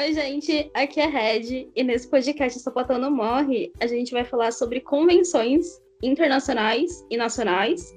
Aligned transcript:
Oi, 0.00 0.14
gente, 0.14 0.70
aqui 0.72 0.98
é 0.98 1.04
Red, 1.04 1.70
e 1.76 1.84
nesse 1.84 2.08
podcast 2.08 2.58
Sapatão 2.58 2.96
Não 2.96 3.10
Morre, 3.10 3.70
a 3.78 3.86
gente 3.86 4.12
vai 4.12 4.24
falar 4.24 4.50
sobre 4.50 4.80
convenções 4.80 5.78
internacionais 6.02 7.04
e 7.10 7.18
nacionais 7.18 7.94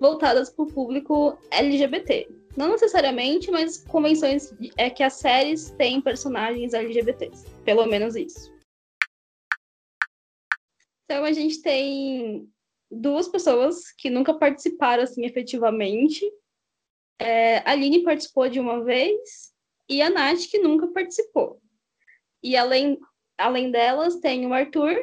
voltadas 0.00 0.50
para 0.50 0.64
o 0.64 0.72
público 0.74 1.38
LGBT. 1.52 2.28
Não 2.56 2.70
necessariamente, 2.70 3.52
mas 3.52 3.78
convenções 3.84 4.52
é 4.76 4.90
que 4.90 5.04
as 5.04 5.12
séries 5.12 5.70
têm 5.78 6.00
personagens 6.00 6.74
LGBTs. 6.74 7.48
Pelo 7.64 7.86
menos 7.86 8.16
isso. 8.16 8.52
Então 11.04 11.24
a 11.24 11.30
gente 11.30 11.62
tem 11.62 12.50
duas 12.90 13.28
pessoas 13.28 13.92
que 13.92 14.10
nunca 14.10 14.34
participaram 14.34 15.04
assim 15.04 15.24
efetivamente. 15.24 16.28
É, 17.20 17.58
a 17.58 17.70
Aline 17.70 18.02
participou 18.02 18.48
de 18.48 18.58
uma 18.58 18.82
vez 18.82 19.53
e 19.88 20.00
a 20.02 20.10
Nath, 20.10 20.46
que 20.50 20.58
nunca 20.58 20.86
participou. 20.88 21.60
E 22.42 22.56
além, 22.56 22.98
além 23.38 23.70
delas, 23.70 24.16
tem 24.16 24.46
o 24.46 24.52
Arthur 24.52 24.96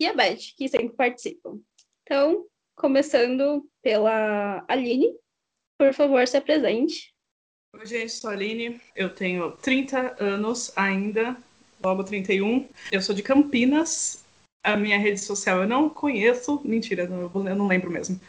e 0.00 0.06
a 0.06 0.14
Beth, 0.14 0.54
que 0.56 0.68
sempre 0.68 0.94
participam. 0.96 1.60
Então, 2.02 2.46
começando 2.76 3.68
pela 3.82 4.64
Aline, 4.68 5.14
por 5.78 5.92
favor, 5.92 6.26
se 6.26 6.36
apresente. 6.36 7.14
Oi, 7.76 7.86
gente, 7.86 8.12
sou 8.12 8.30
a 8.30 8.32
Aline, 8.32 8.80
eu 8.96 9.14
tenho 9.14 9.52
30 9.58 10.16
anos 10.22 10.72
ainda, 10.76 11.36
logo 11.84 12.02
31. 12.02 12.68
Eu 12.90 13.02
sou 13.02 13.14
de 13.14 13.22
Campinas, 13.22 14.24
a 14.64 14.76
minha 14.76 14.98
rede 14.98 15.20
social 15.20 15.62
eu 15.62 15.68
não 15.68 15.88
conheço, 15.88 16.60
mentira, 16.64 17.04
eu 17.04 17.30
não 17.54 17.66
lembro 17.66 17.90
mesmo. 17.90 18.20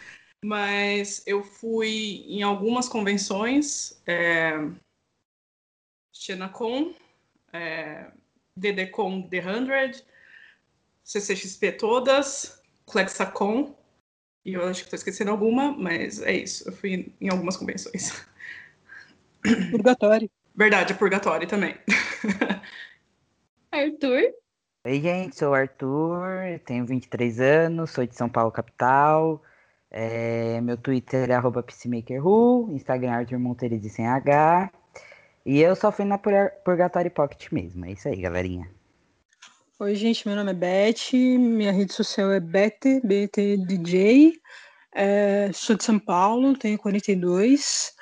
Mas 0.44 1.24
eu 1.26 1.44
fui 1.44 2.24
em 2.28 2.44
algumas 2.44 2.88
convenções, 2.88 4.02
é, 4.06 4.54
Xenacon, 6.20 6.94
é, 7.54 8.12
DDCon 8.54 9.22
The 9.30 9.42
100, 9.42 10.04
CCXP 11.02 11.72
todas, 11.72 12.62
Clexacon, 12.86 13.74
e 14.44 14.54
eu 14.54 14.66
acho 14.66 14.82
que 14.82 14.88
estou 14.88 14.98
esquecendo 14.98 15.32
alguma, 15.32 15.72
mas 15.72 16.22
é 16.22 16.34
isso. 16.34 16.68
Eu 16.68 16.74
fui 16.74 17.14
em 17.22 17.30
algumas 17.30 17.56
convenções. 17.56 18.26
Purgatório. 19.72 20.30
Verdade, 20.54 20.92
é 20.92 20.96
purgatório 20.96 21.48
também. 21.48 21.78
Arthur? 23.72 24.34
Oi, 24.86 25.02
gente, 25.02 25.38
sou 25.38 25.52
o 25.52 25.54
Arthur, 25.54 26.60
tenho 26.66 26.86
23 26.86 27.40
anos, 27.40 27.92
sou 27.92 28.06
de 28.06 28.16
São 28.16 28.28
Paulo, 28.28 28.52
capital. 28.52 29.42
É, 29.90 30.60
meu 30.60 30.76
Twitter 30.76 31.30
é 31.30 31.34
arroba 31.34 31.66
Instagram 32.72 33.12
Arthur 33.12 33.40
Monterizi 33.40 33.90
sem 33.90 34.06
H. 34.06 34.70
E 35.46 35.62
eu 35.62 35.76
só 35.76 35.92
fui 35.92 36.06
na 36.06 36.18
Purgatório 36.18 37.12
Pocket 37.12 37.52
mesmo. 37.52 37.86
É 37.86 37.92
isso 37.92 38.08
aí, 38.08 38.22
galerinha. 38.22 38.70
Oi, 39.80 39.96
gente, 39.96 40.28
meu 40.28 40.36
nome 40.36 40.52
é 40.52 40.54
Beth, 40.54 41.14
minha 41.14 41.72
rede 41.72 41.94
social 41.94 42.32
é 42.32 42.40
Bete, 42.40 43.00
BTDJ. 43.02 44.34
É, 44.94 45.50
sou 45.54 45.76
de 45.76 45.84
São 45.84 45.98
Paulo, 45.98 46.58
tenho 46.58 46.78
42. 46.78 47.94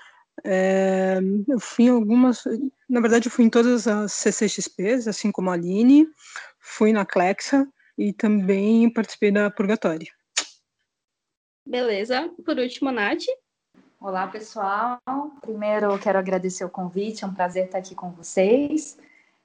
É, 0.44 1.20
eu 1.48 1.60
fui 1.60 1.86
em 1.86 1.90
algumas, 1.90 2.44
na 2.90 3.00
verdade, 3.00 3.28
eu 3.28 3.32
fui 3.32 3.46
em 3.46 3.50
todas 3.50 3.88
as 3.88 4.12
CCXPs, 4.14 5.08
assim 5.08 5.32
como 5.32 5.50
a 5.50 5.54
Aline. 5.54 6.08
Fui 6.60 6.92
na 6.92 7.06
Clexa 7.06 7.68
e 7.98 8.12
também 8.12 8.92
participei 8.92 9.32
da 9.32 9.52
Purgatório. 9.52 10.08
Beleza. 11.66 12.30
Por 12.46 12.58
último, 12.58 12.92
Nath. 12.92 13.26
Olá, 14.00 14.28
pessoal. 14.28 15.00
Primeiro, 15.42 15.98
quero 15.98 16.20
agradecer 16.20 16.64
o 16.64 16.70
convite, 16.70 17.24
é 17.24 17.28
um 17.28 17.34
prazer 17.34 17.66
estar 17.66 17.80
aqui 17.80 17.96
com 17.96 18.12
vocês. 18.12 18.96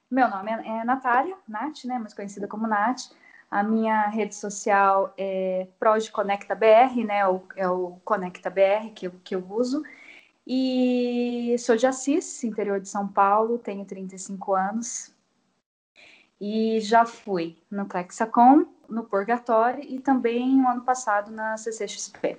Meu 0.09 0.29
nome 0.29 0.51
é 0.51 0.83
Natália, 0.83 1.35
Nath, 1.47 1.85
né, 1.85 1.97
mais 1.97 2.13
conhecida 2.13 2.47
como 2.47 2.67
Nath. 2.67 3.11
A 3.49 3.63
minha 3.63 4.07
rede 4.09 4.35
social 4.35 5.11
é 5.17 5.67
Proj 5.79 6.07
Conecta 6.11 6.53
BR, 6.53 7.03
né, 7.03 7.21
é 7.55 7.67
o 7.67 7.97
Conecta 8.05 8.51
BR 8.51 8.91
que 8.93 9.07
eu, 9.07 9.11
que 9.23 9.35
eu 9.35 9.43
uso. 9.49 9.81
E 10.45 11.55
sou 11.57 11.75
de 11.75 11.87
Assis, 11.87 12.43
interior 12.43 12.79
de 12.79 12.87
São 12.87 13.07
Paulo, 13.07 13.57
tenho 13.57 13.83
35 13.85 14.53
anos. 14.53 15.11
E 16.39 16.79
já 16.79 17.05
fui 17.07 17.57
no 17.71 17.87
Clexacom, 17.87 18.67
no 18.87 19.03
Purgatório 19.03 19.83
e 19.83 19.99
também 19.99 20.55
no 20.55 20.69
ano 20.69 20.81
passado 20.81 21.31
na 21.31 21.57
CCXP. 21.57 22.37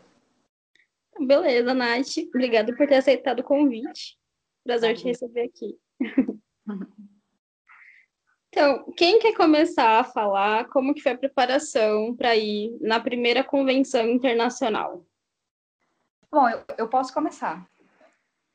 Beleza, 1.20 1.74
Nath. 1.74 2.18
Obrigada 2.28 2.74
por 2.74 2.86
ter 2.86 2.96
aceitado 2.96 3.40
o 3.40 3.44
convite. 3.44 4.18
Prazer 4.64 4.96
te 4.96 5.04
receber 5.04 5.42
aqui. 5.42 5.78
Então, 8.48 8.84
quem 8.96 9.18
quer 9.18 9.34
começar 9.34 9.98
a 9.98 10.04
falar 10.04 10.68
como 10.68 10.94
que 10.94 11.02
foi 11.02 11.10
a 11.10 11.18
preparação 11.18 12.14
para 12.14 12.36
ir 12.36 12.78
na 12.80 13.00
primeira 13.00 13.42
convenção 13.42 14.08
internacional? 14.08 15.04
Bom, 16.30 16.48
eu, 16.48 16.64
eu 16.78 16.88
posso 16.88 17.12
começar. 17.12 17.68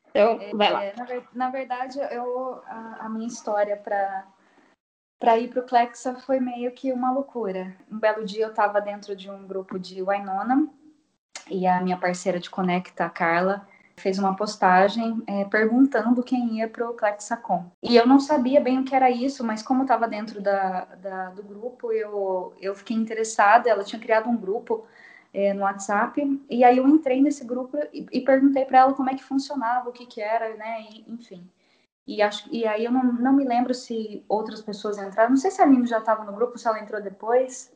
Então, 0.08 0.40
é, 0.40 0.54
vai 0.54 0.72
lá. 0.72 0.84
É, 0.84 0.94
na, 0.96 1.06
na, 1.34 1.50
verdade, 1.50 1.98
eu, 1.98 2.62
a, 2.64 3.06
a 3.06 3.08
minha 3.10 3.28
história 3.28 3.76
para 3.76 4.26
para 5.18 5.38
ir 5.38 5.48
para 5.48 5.60
o 5.60 5.66
Clexa 5.66 6.14
foi 6.20 6.40
meio 6.40 6.72
que 6.72 6.90
uma 6.90 7.12
loucura. 7.12 7.76
Um 7.92 7.98
belo 7.98 8.24
dia 8.24 8.46
eu 8.46 8.50
estava 8.50 8.80
dentro 8.80 9.14
de 9.14 9.30
um 9.30 9.46
grupo 9.46 9.78
de 9.78 10.02
Wainona 10.02 10.66
e 11.50 11.66
a 11.66 11.80
minha 11.80 11.96
parceira 11.96 12.38
de 12.38 12.48
Conecta, 12.48 13.04
a 13.04 13.10
Carla, 13.10 13.66
fez 13.96 14.18
uma 14.18 14.34
postagem 14.34 15.22
é, 15.26 15.44
perguntando 15.44 16.22
quem 16.22 16.58
ia 16.58 16.68
para 16.68 16.88
o 16.88 16.94
Clexacom. 16.94 17.70
E 17.82 17.96
eu 17.96 18.06
não 18.06 18.18
sabia 18.18 18.60
bem 18.60 18.78
o 18.78 18.84
que 18.84 18.94
era 18.94 19.10
isso, 19.10 19.44
mas 19.44 19.62
como 19.62 19.82
estava 19.82 20.08
dentro 20.08 20.40
da, 20.40 20.86
da, 20.96 21.30
do 21.30 21.42
grupo, 21.42 21.92
eu, 21.92 22.54
eu 22.60 22.74
fiquei 22.74 22.96
interessada. 22.96 23.68
Ela 23.68 23.84
tinha 23.84 24.00
criado 24.00 24.28
um 24.28 24.36
grupo 24.36 24.86
é, 25.32 25.52
no 25.52 25.62
WhatsApp, 25.62 26.40
e 26.48 26.64
aí 26.64 26.78
eu 26.78 26.88
entrei 26.88 27.20
nesse 27.20 27.44
grupo 27.44 27.76
e, 27.92 28.06
e 28.10 28.20
perguntei 28.22 28.64
para 28.64 28.78
ela 28.80 28.94
como 28.94 29.10
é 29.10 29.14
que 29.14 29.22
funcionava, 29.22 29.88
o 29.88 29.92
que, 29.92 30.06
que 30.06 30.20
era, 30.20 30.56
né? 30.56 30.82
E, 30.82 31.04
enfim. 31.08 31.48
E, 32.06 32.22
acho, 32.22 32.48
e 32.50 32.66
aí 32.66 32.84
eu 32.84 32.90
não, 32.90 33.04
não 33.04 33.32
me 33.32 33.44
lembro 33.44 33.72
se 33.72 34.24
outras 34.28 34.60
pessoas 34.60 34.98
entraram. 34.98 35.30
Não 35.30 35.36
sei 35.36 35.50
se 35.50 35.60
a 35.60 35.64
Aline 35.64 35.86
já 35.86 35.98
estava 35.98 36.24
no 36.24 36.32
grupo, 36.32 36.58
se 36.58 36.66
ela 36.66 36.80
entrou 36.80 37.00
depois. 37.00 37.72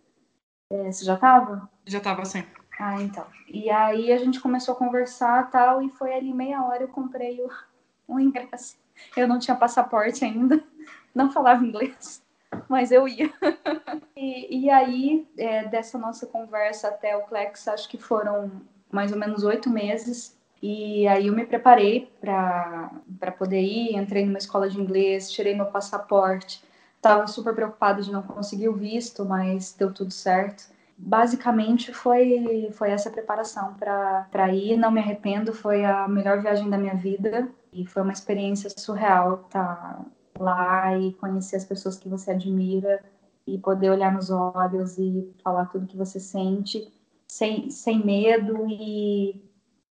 É, 0.71 0.91
você 0.91 1.05
já 1.05 1.15
estava? 1.15 1.69
Já 1.87 1.99
estava, 1.99 2.25
sim. 2.25 2.43
Ah, 2.79 3.01
então. 3.01 3.27
E 3.49 3.71
aí 3.71 4.13
a 4.13 4.19
gente 4.19 4.41
começou 4.41 4.75
a 4.75 4.79
conversar 4.79 5.51
tal, 5.51 5.83
e 5.83 5.91
foi 5.91 6.15
ali 6.15 6.33
meia 6.33 6.63
hora 6.63 6.83
eu 6.83 6.89
comprei 6.89 7.41
o, 7.41 7.49
o 8.09 8.21
ingresso. 8.21 8.77
Eu 9.17 9.27
não 9.27 9.39
tinha 9.39 9.57
passaporte 9.57 10.25
ainda, 10.25 10.63
não 11.15 11.31
falava 11.31 11.65
inglês, 11.65 12.23
mas 12.69 12.91
eu 12.91 13.07
ia. 13.07 13.33
e, 14.17 14.65
e 14.65 14.71
aí, 14.71 15.27
é, 15.37 15.65
dessa 15.65 15.99
nossa 15.99 16.27
conversa 16.27 16.89
até 16.89 17.17
o 17.17 17.23
Clex, 17.23 17.69
acho 17.69 17.89
que 17.89 17.99
foram 17.99 18.51
mais 18.91 19.13
ou 19.13 19.19
menos 19.19 19.45
oito 19.45 19.71
meses. 19.71 20.37
E 20.63 21.07
aí 21.09 21.27
eu 21.27 21.35
me 21.35 21.45
preparei 21.45 22.11
para 22.21 23.33
poder 23.37 23.61
ir, 23.61 23.97
entrei 23.97 24.25
numa 24.25 24.39
escola 24.39 24.69
de 24.69 24.81
inglês, 24.81 25.31
tirei 25.31 25.55
meu 25.55 25.67
passaporte. 25.67 26.65
Estava 26.97 27.27
super 27.27 27.55
preocupada 27.55 28.01
de 28.01 28.11
não 28.11 28.23
conseguir 28.23 28.71
o 28.71 28.73
visto, 28.73 29.27
mas 29.27 29.75
deu 29.75 29.93
tudo 29.93 30.11
certo 30.11 30.74
basicamente 30.97 31.93
foi, 31.93 32.71
foi 32.73 32.91
essa 32.91 33.11
preparação 33.11 33.75
para 33.75 34.53
ir. 34.53 34.77
Não 34.77 34.91
me 34.91 35.01
arrependo, 35.01 35.53
foi 35.53 35.85
a 35.85 36.09
melhor 36.09 36.41
viagem 36.41 36.69
da 36.71 36.79
minha 36.79 36.95
vida 36.95 37.49
e 37.73 37.87
foi 37.87 38.03
uma 38.03 38.13
experiência 38.13 38.71
surreal 38.71 39.43
estar 39.47 39.77
tá 39.77 40.05
lá 40.39 40.97
e 40.99 41.13
conhecer 41.15 41.57
as 41.57 41.65
pessoas 41.65 41.97
que 41.97 42.09
você 42.09 42.31
admira 42.31 43.05
e 43.47 43.59
poder 43.59 43.91
olhar 43.91 44.13
nos 44.13 44.31
olhos 44.31 44.97
e 44.99 45.31
falar 45.43 45.67
tudo 45.67 45.87
que 45.87 45.97
você 45.97 46.19
sente 46.19 46.91
sem, 47.29 47.71
sem 47.71 48.05
medo 48.05 48.67
e 48.69 49.41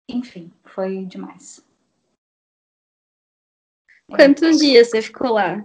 enfim, 0.09 0.51
foi 0.65 1.05
demais. 1.05 1.65
Quantos 4.11 4.59
dias 4.59 4.91
você 4.91 5.03
ficou 5.03 5.33
lá? 5.33 5.63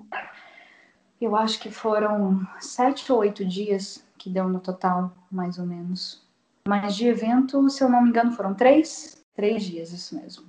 Eu 1.20 1.36
acho 1.36 1.60
que 1.62 1.72
foram 1.72 2.46
sete 2.60 3.10
ou 3.12 3.20
oito 3.20 3.46
dias 3.46 4.03
que 4.24 4.30
deu 4.30 4.48
no 4.48 4.62
total, 4.62 5.12
mais 5.30 5.60
ou 5.60 5.66
menos. 5.66 6.26
Mas 6.66 6.96
de 6.96 7.06
evento, 7.10 7.70
se 7.70 7.84
eu 7.84 7.90
não 7.90 8.02
me 8.02 8.10
engano, 8.10 8.32
foram 8.32 8.54
três? 8.54 9.22
Três 9.36 9.64
dias, 9.64 9.92
isso 9.92 10.16
mesmo. 10.16 10.46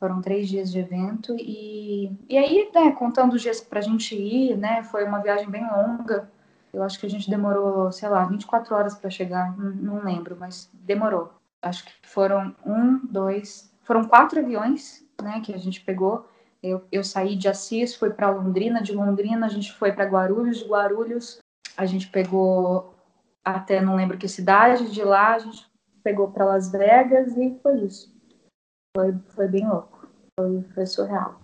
Foram 0.00 0.20
três 0.20 0.48
dias 0.48 0.72
de 0.72 0.80
evento 0.80 1.36
e, 1.38 2.10
e 2.28 2.36
aí, 2.36 2.68
né, 2.74 2.90
contando 2.90 3.34
os 3.34 3.42
dias 3.42 3.60
pra 3.60 3.80
gente 3.80 4.16
ir, 4.16 4.56
né, 4.56 4.82
foi 4.82 5.04
uma 5.04 5.20
viagem 5.20 5.48
bem 5.48 5.64
longa. 5.70 6.28
Eu 6.72 6.82
acho 6.82 6.98
que 6.98 7.06
a 7.06 7.08
gente 7.08 7.30
demorou, 7.30 7.92
sei 7.92 8.08
lá, 8.08 8.24
24 8.24 8.74
horas 8.74 8.96
para 8.96 9.10
chegar, 9.10 9.56
não, 9.56 9.70
não 9.70 10.04
lembro, 10.04 10.36
mas 10.38 10.68
demorou. 10.74 11.32
Acho 11.62 11.84
que 11.84 11.92
foram 12.02 12.54
um, 12.66 12.98
dois, 13.06 13.72
foram 13.84 14.04
quatro 14.04 14.40
aviões, 14.40 15.06
né, 15.22 15.40
que 15.40 15.54
a 15.54 15.58
gente 15.58 15.80
pegou. 15.82 16.28
Eu, 16.60 16.84
eu 16.90 17.04
saí 17.04 17.36
de 17.36 17.46
Assis, 17.48 17.94
fui 17.94 18.10
para 18.10 18.28
Londrina, 18.28 18.82
de 18.82 18.92
Londrina 18.92 19.46
a 19.46 19.48
gente 19.48 19.72
foi 19.72 19.92
para 19.92 20.04
Guarulhos, 20.04 20.58
de 20.58 20.64
Guarulhos 20.68 21.38
a 21.76 21.86
gente 21.86 22.08
pegou 22.08 22.94
até 23.44 23.80
não 23.80 23.94
lembro 23.94 24.18
que 24.18 24.28
cidade, 24.28 24.90
de 24.90 25.04
lá 25.04 25.34
a 25.34 25.38
gente 25.38 25.70
pegou 26.02 26.30
para 26.30 26.44
Las 26.44 26.70
Vegas 26.70 27.36
e 27.36 27.58
foi 27.62 27.80
isso. 27.80 28.12
Foi, 28.96 29.14
foi 29.28 29.48
bem 29.48 29.68
louco, 29.68 30.08
foi, 30.38 30.62
foi 30.74 30.86
surreal. 30.86 31.40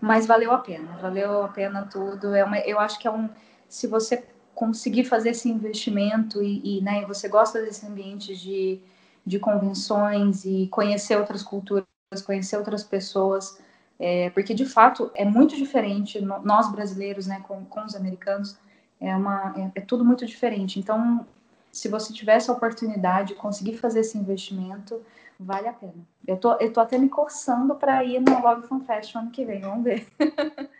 Mas 0.00 0.26
valeu 0.26 0.52
a 0.52 0.58
pena, 0.58 0.96
valeu 0.98 1.42
a 1.42 1.48
pena 1.48 1.86
tudo. 1.86 2.34
É 2.34 2.44
uma, 2.44 2.58
eu 2.58 2.78
acho 2.78 2.98
que 2.98 3.08
é 3.08 3.10
um. 3.10 3.28
Se 3.68 3.86
você 3.86 4.24
conseguir 4.54 5.04
fazer 5.04 5.30
esse 5.30 5.48
investimento 5.48 6.42
e, 6.42 6.78
e 6.78 6.80
né, 6.82 7.04
você 7.06 7.28
gosta 7.28 7.60
desse 7.62 7.86
ambiente 7.86 8.36
de, 8.36 8.80
de 9.24 9.38
convenções 9.38 10.44
e 10.44 10.68
conhecer 10.68 11.16
outras 11.16 11.42
culturas, 11.42 11.84
conhecer 12.24 12.56
outras 12.56 12.82
pessoas, 12.82 13.58
é, 13.98 14.30
porque 14.30 14.54
de 14.54 14.64
fato 14.64 15.10
é 15.14 15.24
muito 15.24 15.56
diferente 15.56 16.20
nós 16.20 16.70
brasileiros, 16.72 17.26
né, 17.26 17.42
com, 17.46 17.64
com 17.64 17.84
os 17.84 17.94
americanos, 17.94 18.58
é 19.00 19.14
uma 19.14 19.54
é, 19.56 19.78
é, 19.78 19.80
tudo 19.80 20.04
muito 20.04 20.26
diferente. 20.26 20.78
Então, 20.78 21.26
se 21.72 21.88
você 21.88 22.12
tiver 22.12 22.34
essa 22.34 22.52
oportunidade, 22.52 23.34
conseguir 23.34 23.76
fazer 23.76 24.00
esse 24.00 24.18
investimento, 24.18 25.00
vale 25.38 25.68
a 25.68 25.72
pena. 25.72 26.06
Eu 26.26 26.36
tô, 26.36 26.54
eu 26.54 26.72
tô 26.72 26.80
até 26.80 26.98
me 26.98 27.08
coçando 27.08 27.74
para 27.74 28.02
ir 28.04 28.20
no 28.20 28.40
Love 28.40 28.66
Fan 28.66 28.80
Fest 28.80 29.14
ano 29.14 29.30
que 29.30 29.44
vem, 29.44 29.60
vamos 29.60 29.84
ver. 29.84 30.06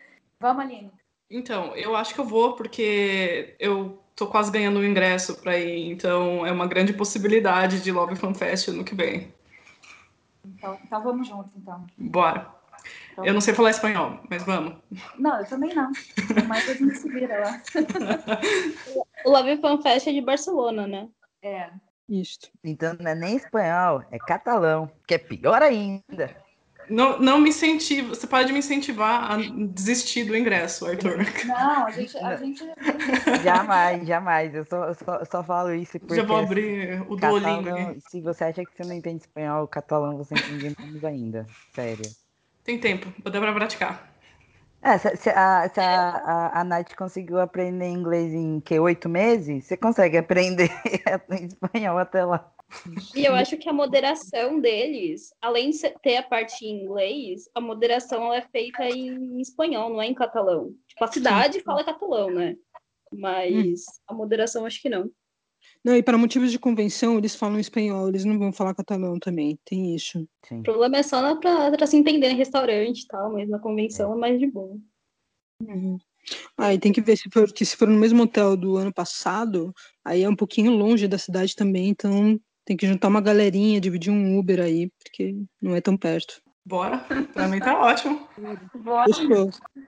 vamos, 0.41 0.65
Aline. 0.65 0.91
Então, 1.31 1.77
eu 1.77 1.95
acho 1.95 2.15
que 2.15 2.21
eu 2.21 2.25
vou 2.25 2.55
porque 2.55 3.55
eu 3.59 3.99
tô 4.17 4.27
quase 4.27 4.51
ganhando 4.51 4.77
o 4.77 4.81
um 4.81 4.85
ingresso 4.85 5.37
para 5.41 5.59
ir, 5.59 5.91
então 5.91 6.45
é 6.45 6.51
uma 6.51 6.67
grande 6.67 6.93
possibilidade 6.93 7.81
de 7.83 7.93
Love 7.93 8.17
Fan 8.17 8.35
Fest 8.35 8.69
ano 8.69 8.83
que 8.83 8.95
vem. 8.95 9.33
Então, 10.45 10.79
então 10.83 11.03
vamos 11.03 11.29
junto, 11.29 11.51
então. 11.57 11.87
Bora. 11.97 12.58
Então, 13.19 13.27
eu 13.27 13.35
não 13.35 13.41
sei 13.41 13.53
falar 13.53 13.71
espanhol, 13.71 14.21
mas 14.31 14.45
vamos. 14.45 14.75
Não, 15.19 15.41
eu 15.41 15.45
também 15.45 15.75
não. 15.75 15.91
Mas 16.47 16.69
a 16.69 16.75
gente 16.75 16.97
se 16.97 17.09
vira 17.09 17.41
lá. 17.41 17.63
o 19.25 19.31
Love 19.31 19.61
Fan 19.61 19.83
Fest 19.83 20.07
é 20.07 20.13
de 20.13 20.21
Barcelona, 20.21 20.87
né? 20.87 21.09
É. 21.43 21.69
Isso. 22.09 22.39
Então 22.63 22.97
não 22.99 23.11
é 23.11 23.15
nem 23.17 23.37
espanhol, 23.37 24.05
é 24.13 24.19
catalão, 24.19 24.89
que 25.07 25.15
é 25.15 25.19
pior 25.19 25.61
ainda. 25.63 26.35
Não, 26.89 27.19
não 27.19 27.39
me 27.39 27.51
incentiva, 27.51 28.15
você 28.15 28.27
pode 28.27 28.51
me 28.51 28.61
incentivar 28.61 29.33
a 29.33 29.37
desistir 29.37 30.25
do 30.25 30.35
ingresso, 30.35 30.87
Arthur. 30.87 31.19
Não, 31.45 31.87
a 31.87 31.91
gente. 31.91 32.17
A 32.17 32.37
gente... 32.37 32.65
Jamais, 33.45 34.07
jamais. 34.07 34.55
Eu 34.55 34.65
só, 34.65 34.95
só, 34.95 35.25
só 35.25 35.43
falo 35.43 35.75
isso 35.75 35.99
porque. 35.99 36.15
Já 36.15 36.23
vou 36.23 36.39
abrir 36.39 37.03
o 37.03 37.17
Duolingo. 37.17 37.65
Catalão, 37.65 37.97
se 38.09 38.23
você 38.23 38.45
acha 38.45 38.65
que 38.65 38.75
você 38.75 38.85
não 38.85 38.95
entende 38.95 39.21
espanhol, 39.21 39.67
catalão 39.67 40.17
você 40.17 40.35
entende 40.35 40.75
menos 40.79 41.05
ainda. 41.05 41.47
Sério. 41.75 42.11
Tem 42.69 42.79
tempo, 42.79 43.11
vou 43.25 43.33
dar 43.33 43.41
pra 43.41 43.55
praticar. 43.55 44.13
É, 44.83 44.99
se, 44.99 45.17
se, 45.17 45.31
a, 45.31 45.71
se 45.73 45.81
a, 45.81 46.11
a, 46.11 46.61
a 46.61 46.65
Nath 46.65 46.95
conseguiu 46.95 47.41
aprender 47.41 47.89
inglês 47.89 48.35
em 48.35 48.61
que 48.61 48.79
oito 48.79 49.09
meses, 49.09 49.65
você 49.65 49.75
consegue 49.75 50.19
aprender 50.19 50.69
espanhol 51.33 51.97
até 51.97 52.27
lá. 52.27 52.53
E 53.17 53.25
eu 53.25 53.35
acho 53.35 53.57
que 53.57 53.71
a 53.71 53.73
moderação 53.73 54.61
deles, 54.61 55.33
além 55.41 55.71
de 55.71 55.79
ter 56.03 56.19
a 56.19 56.23
parte 56.23 56.67
em 56.67 56.83
inglês, 56.85 57.49
a 57.55 57.61
moderação 57.63 58.35
é 58.35 58.43
feita 58.43 58.85
em 58.85 59.41
espanhol, 59.41 59.89
não 59.89 60.03
é 60.03 60.07
em 60.07 60.15
catalão. 60.15 60.75
Tipo, 60.89 61.05
a 61.05 61.09
cidade 61.09 61.61
fala 61.61 61.83
catalão, 61.83 62.31
né? 62.31 62.55
Mas 63.11 63.81
hum. 63.81 63.93
a 64.09 64.13
moderação 64.13 64.67
acho 64.67 64.83
que 64.83 64.91
não. 64.91 65.11
Não, 65.85 65.97
e 65.97 66.03
para 66.03 66.19
motivos 66.19 66.51
de 66.51 66.59
convenção, 66.59 67.19
eles 67.19 67.35
falam 67.35 67.59
espanhol, 67.59 68.09
eles 68.09 68.25
não 68.25 68.39
vão 68.39 68.53
falar 68.53 68.75
catalão 68.75 69.19
também, 69.19 69.59
tem 69.65 69.95
isso. 69.95 70.29
Sim. 70.47 70.61
O 70.61 70.63
problema 70.65 70.99
é 70.99 71.03
só 71.03 71.37
para 71.37 71.87
se 71.87 71.97
entender 71.97 72.31
em 72.31 72.37
restaurante 72.37 73.03
e 73.03 73.07
tal, 73.07 73.33
mas 73.33 73.49
na 73.49 73.59
convenção 73.59 74.13
é, 74.13 74.17
é 74.17 74.21
mais 74.21 74.39
de 74.41 74.47
boa. 74.47 74.77
Uhum. 75.63 75.99
Aí 76.59 76.77
ah, 76.77 76.81
tem 76.81 76.93
que 76.93 77.01
ver 77.01 77.17
se 77.17 77.31
for, 77.33 77.49
se 77.49 77.77
for 77.77 77.89
no 77.89 77.99
mesmo 77.99 78.23
hotel 78.23 78.57
do 78.57 78.77
ano 78.77 78.93
passado, 78.93 79.73
aí 80.05 80.23
é 80.23 80.29
um 80.29 80.37
pouquinho 80.37 80.73
longe 80.73 81.09
da 81.09 81.17
cidade 81.17 81.57
também, 81.57 81.89
então 81.89 82.39
tem 82.65 82.77
que 82.77 82.87
juntar 82.87 83.09
uma 83.09 83.21
galerinha, 83.21 83.81
dividir 83.81 84.13
um 84.13 84.39
Uber 84.39 84.61
aí, 84.61 84.91
porque 85.03 85.35
não 85.63 85.75
é 85.75 85.81
tão 85.81 85.97
perto. 85.97 86.43
Bora, 86.67 86.99
pra 87.33 87.49
mim 87.49 87.61
tá 87.61 87.81
ótimo. 87.81 88.29
Bora. 88.75 89.11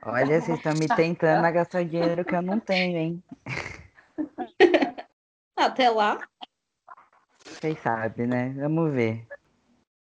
Olha, 0.03 0.41
vocês 0.41 0.57
estão 0.57 0.73
me 0.75 0.89
tentando 0.89 1.45
a 1.45 1.51
gastar 1.51 1.85
dinheiro 1.85 2.25
que 2.25 2.35
eu 2.35 2.41
não 2.41 2.59
tenho, 2.59 2.97
hein? 2.97 3.23
Até 5.61 5.91
lá. 5.91 6.19
Quem 7.61 7.77
sabe, 7.77 8.27
né? 8.27 8.55
Vamos 8.57 8.93
ver. 8.95 9.27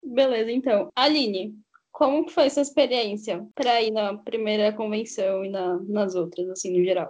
Beleza, 0.04 0.52
então. 0.52 0.92
Aline, 0.94 1.58
como 1.94 2.30
foi 2.30 2.50
sua 2.50 2.62
experiência 2.62 3.48
para 3.56 3.82
ir 3.82 3.92
na 3.92 4.18
primeira 4.18 4.74
convenção 4.74 5.46
e 5.46 5.50
na, 5.50 5.80
nas 5.84 6.14
outras, 6.14 6.50
assim, 6.50 6.78
no 6.78 6.84
geral? 6.84 7.10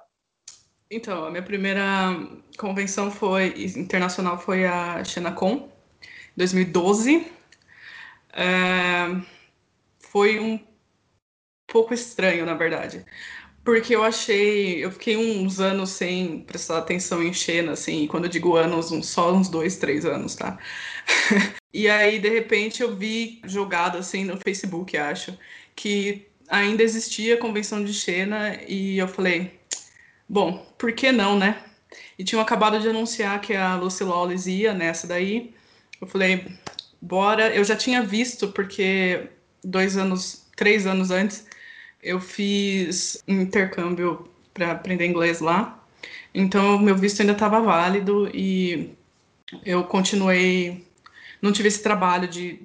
Então, 0.91 1.25
a 1.25 1.31
minha 1.31 1.41
primeira 1.41 1.81
convenção 2.55 3.09
foi 3.09 3.47
internacional 3.75 4.37
foi 4.37 4.65
a 4.65 5.03
Xenacon, 5.03 5.67
2012. 6.37 7.25
É, 8.31 9.07
foi 9.99 10.39
um 10.39 10.59
pouco 11.65 11.95
estranho, 11.95 12.45
na 12.45 12.53
verdade, 12.53 13.03
porque 13.65 13.95
eu 13.95 14.03
achei, 14.03 14.85
eu 14.85 14.91
fiquei 14.91 15.17
uns 15.17 15.59
anos 15.59 15.89
sem 15.89 16.41
prestar 16.41 16.77
atenção 16.77 17.23
em 17.23 17.33
Xena, 17.33 17.71
assim, 17.71 18.03
e 18.03 18.07
quando 18.07 18.25
eu 18.25 18.29
digo 18.29 18.55
anos, 18.55 18.91
uns, 18.91 19.07
só 19.07 19.33
uns 19.33 19.49
dois, 19.49 19.75
três 19.75 20.05
anos, 20.05 20.35
tá? 20.35 20.59
e 21.73 21.89
aí, 21.89 22.19
de 22.19 22.29
repente, 22.29 22.83
eu 22.83 22.95
vi 22.95 23.41
jogado, 23.43 23.97
assim, 23.97 24.23
no 24.23 24.37
Facebook, 24.37 24.95
acho, 24.95 25.35
que 25.75 26.27
ainda 26.47 26.83
existia 26.83 27.33
a 27.33 27.39
convenção 27.39 27.83
de 27.83 27.91
Xena, 27.91 28.55
e 28.67 28.99
eu 28.99 29.07
falei, 29.07 29.59
bom, 30.29 30.63
por 30.77 30.91
que 30.91 31.11
não, 31.11 31.35
né? 31.35 31.63
E 32.19 32.23
tinham 32.23 32.41
acabado 32.41 32.79
de 32.79 32.87
anunciar 32.87 33.41
que 33.41 33.55
a 33.55 33.75
Lucy 33.77 34.03
Lawless 34.03 34.49
ia 34.49 34.75
nessa 34.75 35.07
daí. 35.07 35.53
Eu 35.99 36.05
falei, 36.05 36.45
bora. 37.01 37.53
Eu 37.55 37.63
já 37.63 37.75
tinha 37.75 38.03
visto, 38.03 38.49
porque 38.49 39.27
dois 39.63 39.97
anos, 39.97 40.45
três 40.55 40.85
anos 40.85 41.09
antes, 41.09 41.45
eu 42.05 42.21
fiz 42.21 43.21
intercâmbio 43.27 44.29
para 44.53 44.71
aprender 44.71 45.05
inglês 45.05 45.39
lá. 45.39 45.83
Então, 46.33 46.77
meu 46.77 46.95
visto 46.95 47.21
ainda 47.21 47.33
estava 47.33 47.59
válido 47.59 48.29
e 48.33 48.95
eu 49.65 49.83
continuei. 49.83 50.85
Não 51.41 51.51
tive 51.51 51.67
esse 51.67 51.81
trabalho 51.81 52.27
de 52.27 52.61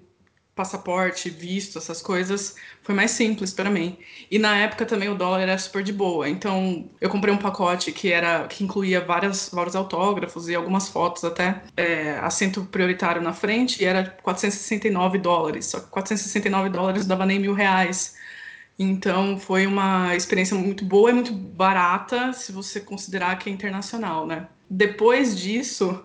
passaporte, 0.54 1.30
visto, 1.30 1.78
essas 1.78 2.02
coisas. 2.02 2.54
Foi 2.82 2.94
mais 2.94 3.12
simples 3.12 3.52
para 3.52 3.70
mim. 3.70 3.96
E 4.30 4.38
na 4.38 4.56
época 4.58 4.84
também 4.84 5.08
o 5.08 5.14
dólar 5.14 5.40
era 5.40 5.56
super 5.56 5.82
de 5.82 5.92
boa. 5.92 6.28
Então, 6.28 6.90
eu 7.00 7.08
comprei 7.08 7.32
um 7.32 7.38
pacote 7.38 7.90
que 7.92 8.12
era 8.12 8.46
que 8.46 8.62
incluía 8.62 9.00
várias, 9.00 9.48
vários 9.50 9.74
autógrafos 9.74 10.48
e 10.48 10.54
algumas 10.54 10.88
fotos 10.88 11.24
até. 11.24 11.62
É, 11.76 12.18
assento 12.18 12.64
prioritário 12.66 13.22
na 13.22 13.32
frente 13.32 13.82
e 13.82 13.86
era 13.86 14.10
469 14.22 15.18
dólares. 15.18 15.66
Só 15.66 15.80
que 15.80 15.88
469 15.88 16.68
dólares 16.68 17.06
dava 17.06 17.24
nem 17.24 17.38
mil 17.38 17.54
reais. 17.54 18.20
Então 18.82 19.38
foi 19.38 19.66
uma 19.66 20.16
experiência 20.16 20.56
muito 20.56 20.86
boa 20.86 21.10
e 21.10 21.12
muito 21.12 21.34
barata 21.34 22.32
se 22.32 22.50
você 22.50 22.80
considerar 22.80 23.38
que 23.38 23.50
é 23.50 23.52
internacional, 23.52 24.26
né? 24.26 24.48
Depois 24.70 25.38
disso, 25.38 26.02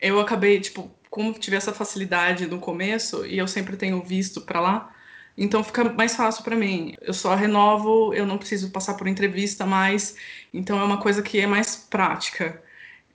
eu 0.00 0.20
acabei, 0.20 0.60
tipo, 0.60 0.88
como 1.10 1.32
tive 1.32 1.56
essa 1.56 1.72
facilidade 1.74 2.46
no 2.46 2.60
começo 2.60 3.26
e 3.26 3.38
eu 3.38 3.48
sempre 3.48 3.76
tenho 3.76 4.00
visto 4.04 4.40
para 4.40 4.60
lá, 4.60 4.94
então 5.36 5.64
fica 5.64 5.82
mais 5.82 6.14
fácil 6.14 6.44
para 6.44 6.54
mim. 6.54 6.94
Eu 7.00 7.12
só 7.12 7.34
renovo, 7.34 8.14
eu 8.14 8.24
não 8.24 8.38
preciso 8.38 8.70
passar 8.70 8.94
por 8.94 9.08
entrevista 9.08 9.66
mais, 9.66 10.14
então 10.54 10.78
é 10.78 10.84
uma 10.84 10.98
coisa 10.98 11.22
que 11.22 11.40
é 11.40 11.46
mais 11.46 11.74
prática 11.74 12.62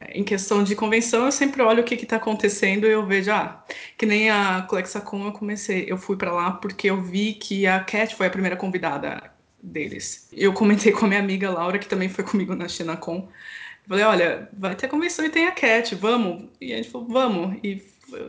em 0.09 0.23
questão 0.23 0.63
de 0.63 0.75
convenção, 0.75 1.25
eu 1.25 1.31
sempre 1.31 1.61
olho 1.61 1.81
o 1.81 1.85
que 1.85 1.95
está 1.95 2.17
acontecendo 2.17 2.85
e 2.85 2.91
eu 2.91 3.05
vejo, 3.05 3.31
ah, 3.31 3.63
que 3.97 4.05
nem 4.05 4.29
a 4.29 4.65
Clexacon 4.69 5.25
eu 5.25 5.31
comecei, 5.31 5.85
eu 5.87 5.97
fui 5.97 6.15
para 6.15 6.31
lá 6.31 6.51
porque 6.51 6.89
eu 6.89 7.01
vi 7.01 7.33
que 7.33 7.65
a 7.65 7.79
Cat 7.79 8.15
foi 8.15 8.27
a 8.27 8.29
primeira 8.29 8.55
convidada 8.55 9.31
deles. 9.61 10.29
Eu 10.31 10.53
comentei 10.53 10.91
com 10.91 11.05
a 11.05 11.07
minha 11.07 11.19
amiga 11.19 11.49
Laura, 11.49 11.79
que 11.79 11.87
também 11.87 12.09
foi 12.09 12.23
comigo 12.23 12.55
na 12.55 12.67
ChinaCon. 12.67 13.27
Falei, 13.87 14.03
olha, 14.03 14.49
vai 14.53 14.75
ter 14.75 14.87
convenção 14.87 15.25
e 15.25 15.29
tem 15.29 15.47
a 15.47 15.51
Cat, 15.51 15.95
vamos. 15.95 16.49
E 16.61 16.73
a 16.73 16.77
gente 16.77 16.89
falou, 16.89 17.07
vamos. 17.07 17.57
E 17.63 17.81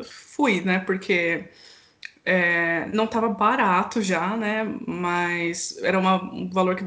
fui, 0.05 0.61
né, 0.61 0.79
porque 0.81 1.45
é, 2.25 2.87
não 2.93 3.05
estava 3.05 3.29
barato 3.29 4.01
já, 4.01 4.37
né, 4.37 4.65
mas 4.87 5.79
era 5.83 5.99
uma, 5.99 6.23
um 6.33 6.49
valor 6.49 6.77
que 6.77 6.85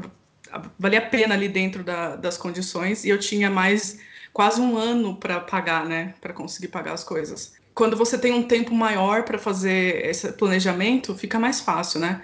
valia 0.78 0.98
a 0.98 1.06
pena 1.06 1.34
ali 1.34 1.48
dentro 1.48 1.82
da, 1.82 2.16
das 2.16 2.36
condições 2.36 3.04
e 3.04 3.08
eu 3.08 3.18
tinha 3.18 3.50
mais 3.50 3.98
quase 4.32 4.60
um 4.60 4.76
ano 4.76 5.16
para 5.16 5.40
pagar, 5.40 5.86
né? 5.86 6.14
Para 6.20 6.32
conseguir 6.32 6.68
pagar 6.68 6.92
as 6.92 7.04
coisas. 7.04 7.52
Quando 7.74 7.96
você 7.96 8.18
tem 8.18 8.32
um 8.34 8.42
tempo 8.42 8.74
maior 8.74 9.24
para 9.24 9.38
fazer 9.38 10.04
esse 10.04 10.30
planejamento, 10.32 11.14
fica 11.16 11.38
mais 11.38 11.60
fácil, 11.60 12.00
né? 12.00 12.20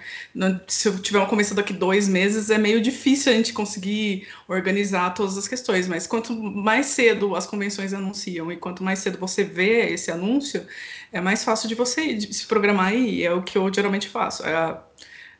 Se 0.67 0.89
eu 0.89 0.99
tiver 1.01 1.19
uma 1.19 1.27
convenção 1.27 1.57
daqui 1.57 1.73
dois 1.73 2.07
meses, 2.07 2.51
é 2.51 2.59
meio 2.59 2.83
difícil 2.83 3.33
a 3.33 3.35
gente 3.35 3.55
conseguir 3.55 4.29
organizar 4.47 5.15
todas 5.15 5.39
as 5.39 5.49
questões, 5.49 5.89
mas 5.89 6.07
quanto 6.07 6.35
mais 6.35 6.87
cedo 6.87 7.35
as 7.35 7.47
convenções 7.47 7.95
anunciam 7.95 8.53
e 8.53 8.59
quanto 8.59 8.85
mais 8.85 8.99
cedo 8.99 9.19
você 9.19 9.43
vê 9.43 9.89
esse 9.91 10.11
anúncio, 10.11 10.67
é 11.11 11.21
mais 11.21 11.43
fácil 11.43 11.67
de 11.67 11.75
você 11.75 12.21
se 12.21 12.47
programar 12.47 12.95
e 12.95 13.25
é 13.25 13.33
o 13.33 13.43
que 13.43 13.57
eu 13.57 13.73
geralmente 13.73 14.09
faço. 14.09 14.45
É 14.47 14.79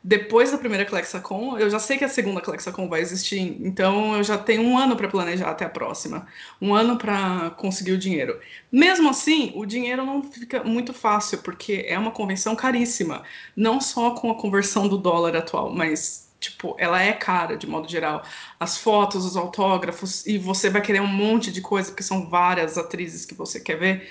depois 0.03 0.51
da 0.51 0.57
primeira 0.57 0.85
Clexacon, 0.85 1.57
eu 1.57 1.69
já 1.69 1.77
sei 1.77 1.97
que 1.97 2.05
a 2.05 2.09
segunda 2.09 2.39
Clexacon 2.39 2.87
vai 2.87 3.01
existir, 3.01 3.39
então 3.61 4.15
eu 4.15 4.23
já 4.23 4.37
tenho 4.37 4.61
um 4.63 4.77
ano 4.77 4.95
para 4.95 5.09
planejar 5.09 5.49
até 5.49 5.65
a 5.65 5.69
próxima, 5.69 6.25
um 6.61 6.73
ano 6.73 6.97
para 6.97 7.49
conseguir 7.51 7.91
o 7.91 7.97
dinheiro. 7.97 8.39
Mesmo 8.71 9.09
assim, 9.09 9.51
o 9.55 9.65
dinheiro 9.65 10.05
não 10.05 10.23
fica 10.23 10.63
muito 10.63 10.93
fácil, 10.93 11.39
porque 11.39 11.85
é 11.87 11.99
uma 11.99 12.11
convenção 12.11 12.55
caríssima, 12.55 13.23
não 13.55 13.81
só 13.81 14.11
com 14.11 14.31
a 14.31 14.35
conversão 14.35 14.87
do 14.87 14.97
dólar 14.97 15.35
atual, 15.35 15.69
mas 15.69 16.29
tipo, 16.39 16.75
ela 16.79 17.01
é 17.01 17.11
cara 17.11 17.57
de 17.57 17.67
modo 17.67 17.89
geral. 17.89 18.23
As 18.59 18.77
fotos, 18.77 19.25
os 19.25 19.35
autógrafos, 19.35 20.25
e 20.25 20.37
você 20.37 20.69
vai 20.69 20.81
querer 20.81 21.01
um 21.01 21.07
monte 21.07 21.51
de 21.51 21.61
coisa, 21.61 21.89
porque 21.89 22.03
são 22.03 22.29
várias 22.29 22.77
atrizes 22.77 23.25
que 23.25 23.35
você 23.35 23.59
quer 23.59 23.77
ver. 23.77 24.09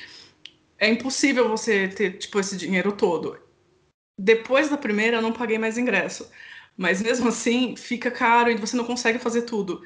É 0.79 0.89
impossível 0.89 1.49
você 1.49 1.89
ter, 1.89 2.19
tipo, 2.19 2.39
esse 2.39 2.57
dinheiro 2.57 2.93
todo. 2.93 3.39
Depois 4.19 4.69
da 4.69 4.77
primeira, 4.77 5.19
eu 5.19 5.23
não 5.23 5.33
paguei 5.33 5.59
mais 5.59 5.79
ingresso. 5.79 6.31
Mas 6.77 7.03
mesmo 7.03 7.29
assim, 7.29 7.77
fica 7.77 8.11
caro 8.11 8.51
e 8.51 8.57
você 8.57 8.77
não 8.77 8.85
consegue 8.85 9.19
fazer 9.19 9.43
tudo. 9.43 9.83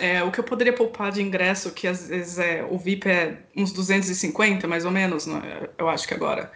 É, 0.00 0.22
o 0.22 0.30
que 0.30 0.40
eu 0.40 0.44
poderia 0.44 0.72
poupar 0.72 1.12
de 1.12 1.22
ingresso, 1.22 1.72
que 1.72 1.86
às 1.86 2.08
vezes 2.08 2.38
é, 2.38 2.64
o 2.70 2.78
VIP 2.78 3.08
é 3.08 3.42
uns 3.56 3.72
250, 3.72 4.66
mais 4.68 4.84
ou 4.84 4.90
menos, 4.90 5.26
né? 5.26 5.68
eu 5.78 5.88
acho 5.88 6.06
que 6.06 6.14
agora 6.14 6.50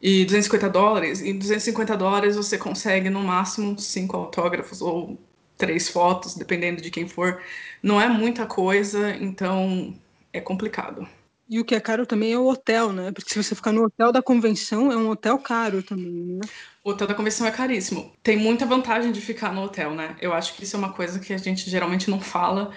e 0.00 0.24
250 0.24 0.68
dólares. 0.70 1.20
E 1.20 1.32
250 1.32 1.96
dólares 1.96 2.36
você 2.36 2.58
consegue 2.58 3.10
no 3.10 3.22
máximo 3.22 3.78
cinco 3.78 4.16
autógrafos 4.16 4.80
ou 4.80 5.18
três 5.56 5.88
fotos, 5.88 6.34
dependendo 6.34 6.82
de 6.82 6.90
quem 6.90 7.08
for. 7.08 7.42
Não 7.82 8.00
é 8.00 8.08
muita 8.08 8.46
coisa, 8.46 9.10
então 9.16 9.94
é 10.32 10.40
complicado. 10.40 11.08
E 11.48 11.60
o 11.60 11.64
que 11.64 11.74
é 11.74 11.80
caro 11.80 12.04
também 12.06 12.32
é 12.32 12.38
o 12.38 12.48
hotel, 12.48 12.92
né? 12.92 13.12
Porque 13.12 13.30
se 13.32 13.42
você 13.42 13.54
ficar 13.54 13.72
no 13.72 13.84
hotel 13.84 14.10
da 14.12 14.22
convenção, 14.22 14.90
é 14.90 14.96
um 14.96 15.08
hotel 15.10 15.38
caro 15.38 15.82
também, 15.82 16.12
né? 16.12 16.48
O 16.82 16.90
hotel 16.90 17.06
da 17.06 17.14
convenção 17.14 17.46
é 17.46 17.50
caríssimo. 17.52 18.12
Tem 18.22 18.36
muita 18.36 18.66
vantagem 18.66 19.12
de 19.12 19.20
ficar 19.20 19.52
no 19.52 19.62
hotel, 19.62 19.94
né? 19.94 20.16
Eu 20.20 20.32
acho 20.32 20.54
que 20.54 20.64
isso 20.64 20.76
é 20.76 20.78
uma 20.78 20.92
coisa 20.92 21.20
que 21.20 21.32
a 21.32 21.38
gente 21.38 21.68
geralmente 21.70 22.10
não 22.10 22.20
fala. 22.20 22.72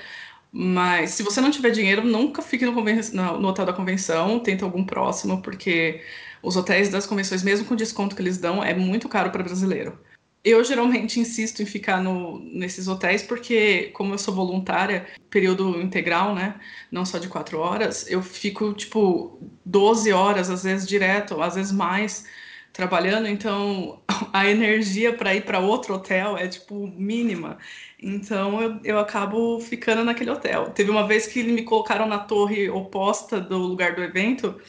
Mas 0.52 1.12
se 1.12 1.24
você 1.24 1.42
não 1.42 1.52
tiver 1.52 1.72
dinheiro, 1.72 2.04
nunca 2.04 2.42
fique 2.42 2.66
no, 2.66 2.74
no 2.74 3.48
hotel 3.48 3.66
da 3.66 3.74
convenção, 3.74 4.40
tenta 4.40 4.66
algum 4.66 4.84
próximo, 4.86 5.42
porque 5.42 6.04
os 6.42 6.56
hotéis 6.58 6.90
das 6.90 7.06
convenções, 7.08 7.44
mesmo 7.44 7.68
com 7.68 7.74
o 7.76 7.78
desconto 7.78 8.16
que 8.16 8.22
eles 8.22 8.38
dão, 8.38 8.64
é 8.64 8.74
muito 8.76 9.10
caro 9.10 9.32
para 9.32 9.44
brasileiro. 9.44 10.00
Eu 10.44 10.64
geralmente 10.64 11.20
insisto 11.20 11.62
em 11.62 11.66
ficar 11.66 12.02
no, 12.02 12.40
nesses 12.40 12.88
hotéis 12.88 13.22
porque, 13.22 13.90
como 13.94 14.14
eu 14.14 14.18
sou 14.18 14.34
voluntária, 14.34 15.06
período 15.30 15.82
integral, 15.82 16.34
né? 16.34 16.56
Não 16.90 17.06
só 17.06 17.18
de 17.18 17.28
quatro 17.28 17.60
horas, 17.60 18.10
eu 18.10 18.22
fico 18.22 18.74
tipo 18.74 19.38
12 19.66 20.12
horas, 20.14 20.50
às 20.50 20.64
vezes 20.64 20.88
direto, 20.88 21.42
às 21.42 21.56
vezes 21.56 21.72
mais, 21.74 22.26
trabalhando. 22.72 23.28
Então 23.28 24.02
a 24.34 24.48
energia 24.48 25.14
para 25.14 25.36
ir 25.36 25.44
para 25.46 25.60
outro 25.60 25.96
hotel 25.96 26.38
é 26.38 26.48
tipo 26.48 26.88
mínima. 26.88 27.58
Então 28.02 28.62
eu, 28.62 28.80
eu 28.84 29.00
acabo 29.00 29.60
ficando 29.60 30.04
naquele 30.06 30.32
hotel. 30.32 30.72
Teve 30.72 30.90
uma 30.90 31.06
vez 31.06 31.28
que 31.28 31.44
me 31.44 31.64
colocaram 31.64 32.08
na 32.08 32.20
torre 32.20 32.70
oposta 32.70 33.42
do 33.42 33.58
lugar 33.58 33.96
do 33.96 34.04
evento 34.04 34.60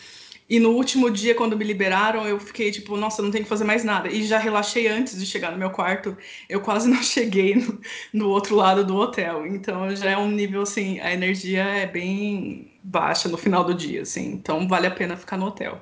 e 0.50 0.58
no 0.58 0.70
último 0.70 1.08
dia, 1.08 1.32
quando 1.32 1.56
me 1.56 1.64
liberaram, 1.64 2.26
eu 2.26 2.40
fiquei 2.40 2.72
tipo, 2.72 2.96
nossa, 2.96 3.22
não 3.22 3.30
tenho 3.30 3.44
que 3.44 3.48
fazer 3.48 3.62
mais 3.62 3.84
nada. 3.84 4.08
E 4.08 4.24
já 4.24 4.36
relaxei 4.36 4.88
antes 4.88 5.16
de 5.16 5.24
chegar 5.24 5.52
no 5.52 5.56
meu 5.58 5.70
quarto. 5.70 6.16
Eu 6.48 6.60
quase 6.60 6.88
não 6.90 7.00
cheguei 7.04 7.54
no, 7.54 7.80
no 8.12 8.28
outro 8.28 8.56
lado 8.56 8.84
do 8.84 8.96
hotel. 8.96 9.46
Então 9.46 9.94
já 9.94 10.10
é 10.10 10.18
um 10.18 10.28
nível 10.28 10.62
assim, 10.62 10.98
a 10.98 11.12
energia 11.12 11.62
é 11.62 11.86
bem 11.86 12.72
baixa 12.82 13.28
no 13.28 13.38
final 13.38 13.62
do 13.62 13.72
dia, 13.72 14.02
assim. 14.02 14.32
Então 14.32 14.66
vale 14.66 14.88
a 14.88 14.90
pena 14.90 15.16
ficar 15.16 15.36
no 15.36 15.46
hotel. 15.46 15.80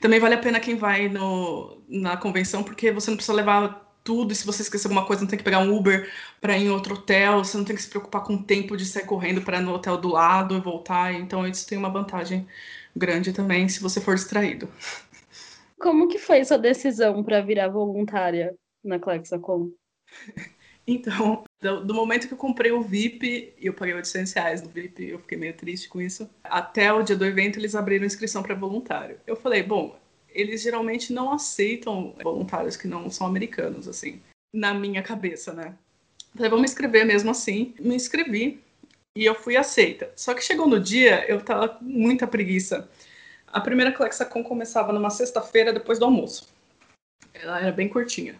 Também 0.00 0.18
vale 0.18 0.34
a 0.34 0.38
pena 0.38 0.60
quem 0.60 0.76
vai 0.76 1.08
no, 1.08 1.76
na 1.86 2.16
convenção, 2.16 2.62
porque 2.62 2.90
você 2.90 3.10
não 3.10 3.16
precisa 3.18 3.36
levar 3.36 3.86
tudo, 4.02 4.32
e 4.32 4.34
se 4.34 4.46
você 4.46 4.62
esquecer 4.62 4.86
alguma 4.86 5.04
coisa, 5.04 5.22
não 5.22 5.28
tem 5.28 5.38
que 5.38 5.44
pegar 5.44 5.58
um 5.58 5.76
Uber 5.76 6.10
para 6.40 6.56
ir 6.56 6.64
em 6.64 6.70
outro 6.70 6.94
hotel, 6.94 7.44
você 7.44 7.56
não 7.58 7.64
tem 7.64 7.76
que 7.76 7.82
se 7.82 7.88
preocupar 7.90 8.22
com 8.24 8.34
o 8.34 8.42
tempo 8.42 8.76
de 8.76 8.86
sair 8.86 9.04
correndo 9.04 9.42
para 9.42 9.60
no 9.60 9.74
hotel 9.74 9.98
do 9.98 10.08
lado 10.08 10.56
e 10.56 10.60
voltar. 10.60 11.12
Então, 11.12 11.46
isso 11.46 11.66
tem 11.66 11.76
uma 11.76 11.90
vantagem 11.90 12.46
grande 12.96 13.32
também 13.32 13.68
se 13.68 13.80
você 13.80 14.00
for 14.00 14.14
distraído. 14.14 14.68
Como 15.78 16.08
que 16.08 16.18
foi 16.18 16.44
sua 16.44 16.58
decisão 16.58 17.22
para 17.24 17.40
virar 17.40 17.68
voluntária 17.68 18.54
na 18.84 18.98
Clexacom? 18.98 19.70
Então, 20.86 21.44
do, 21.60 21.84
do, 21.84 21.94
momento 21.94 22.26
que 22.26 22.34
eu 22.34 22.38
comprei 22.38 22.72
o 22.72 22.82
VIP, 22.82 23.54
e 23.58 23.66
eu 23.66 23.72
paguei 23.72 23.94
800 23.94 24.32
reais 24.32 24.62
no 24.62 24.68
VIP, 24.68 25.10
eu 25.10 25.18
fiquei 25.20 25.38
meio 25.38 25.54
triste 25.54 25.88
com 25.88 26.00
isso, 26.00 26.28
até 26.42 26.92
o 26.92 27.02
dia 27.02 27.14
do 27.14 27.24
evento 27.24 27.58
eles 27.58 27.76
abriram 27.76 28.04
inscrição 28.04 28.42
para 28.42 28.54
voluntário. 28.54 29.20
Eu 29.26 29.36
falei, 29.36 29.62
bom, 29.62 29.96
eles 30.30 30.62
geralmente 30.62 31.12
não 31.12 31.32
aceitam 31.32 32.14
voluntários 32.22 32.76
que 32.76 32.88
não 32.88 33.08
são 33.08 33.26
americanos, 33.26 33.86
assim, 33.86 34.20
na 34.52 34.74
minha 34.74 35.02
cabeça, 35.02 35.52
né? 35.52 35.76
Falei, 36.34 36.50
vamos 36.50 36.70
escrever 36.70 37.04
mesmo 37.04 37.30
assim. 37.30 37.74
Me 37.78 37.94
inscrevi, 37.94 38.60
e 39.14 39.24
eu 39.24 39.34
fui 39.34 39.56
aceita. 39.56 40.12
Só 40.16 40.34
que 40.34 40.42
chegou 40.42 40.66
no 40.66 40.80
dia, 40.80 41.24
eu 41.28 41.40
tava 41.42 41.68
com 41.68 41.84
muita 41.84 42.26
preguiça. 42.26 42.88
A 43.46 43.60
primeira 43.60 43.92
Clexacon 43.92 44.42
começava 44.44 44.92
numa 44.92 45.10
sexta-feira 45.10 45.72
depois 45.72 45.98
do 45.98 46.04
almoço. 46.04 46.48
Ela 47.34 47.60
era 47.60 47.72
bem 47.72 47.88
curtinha. 47.88 48.36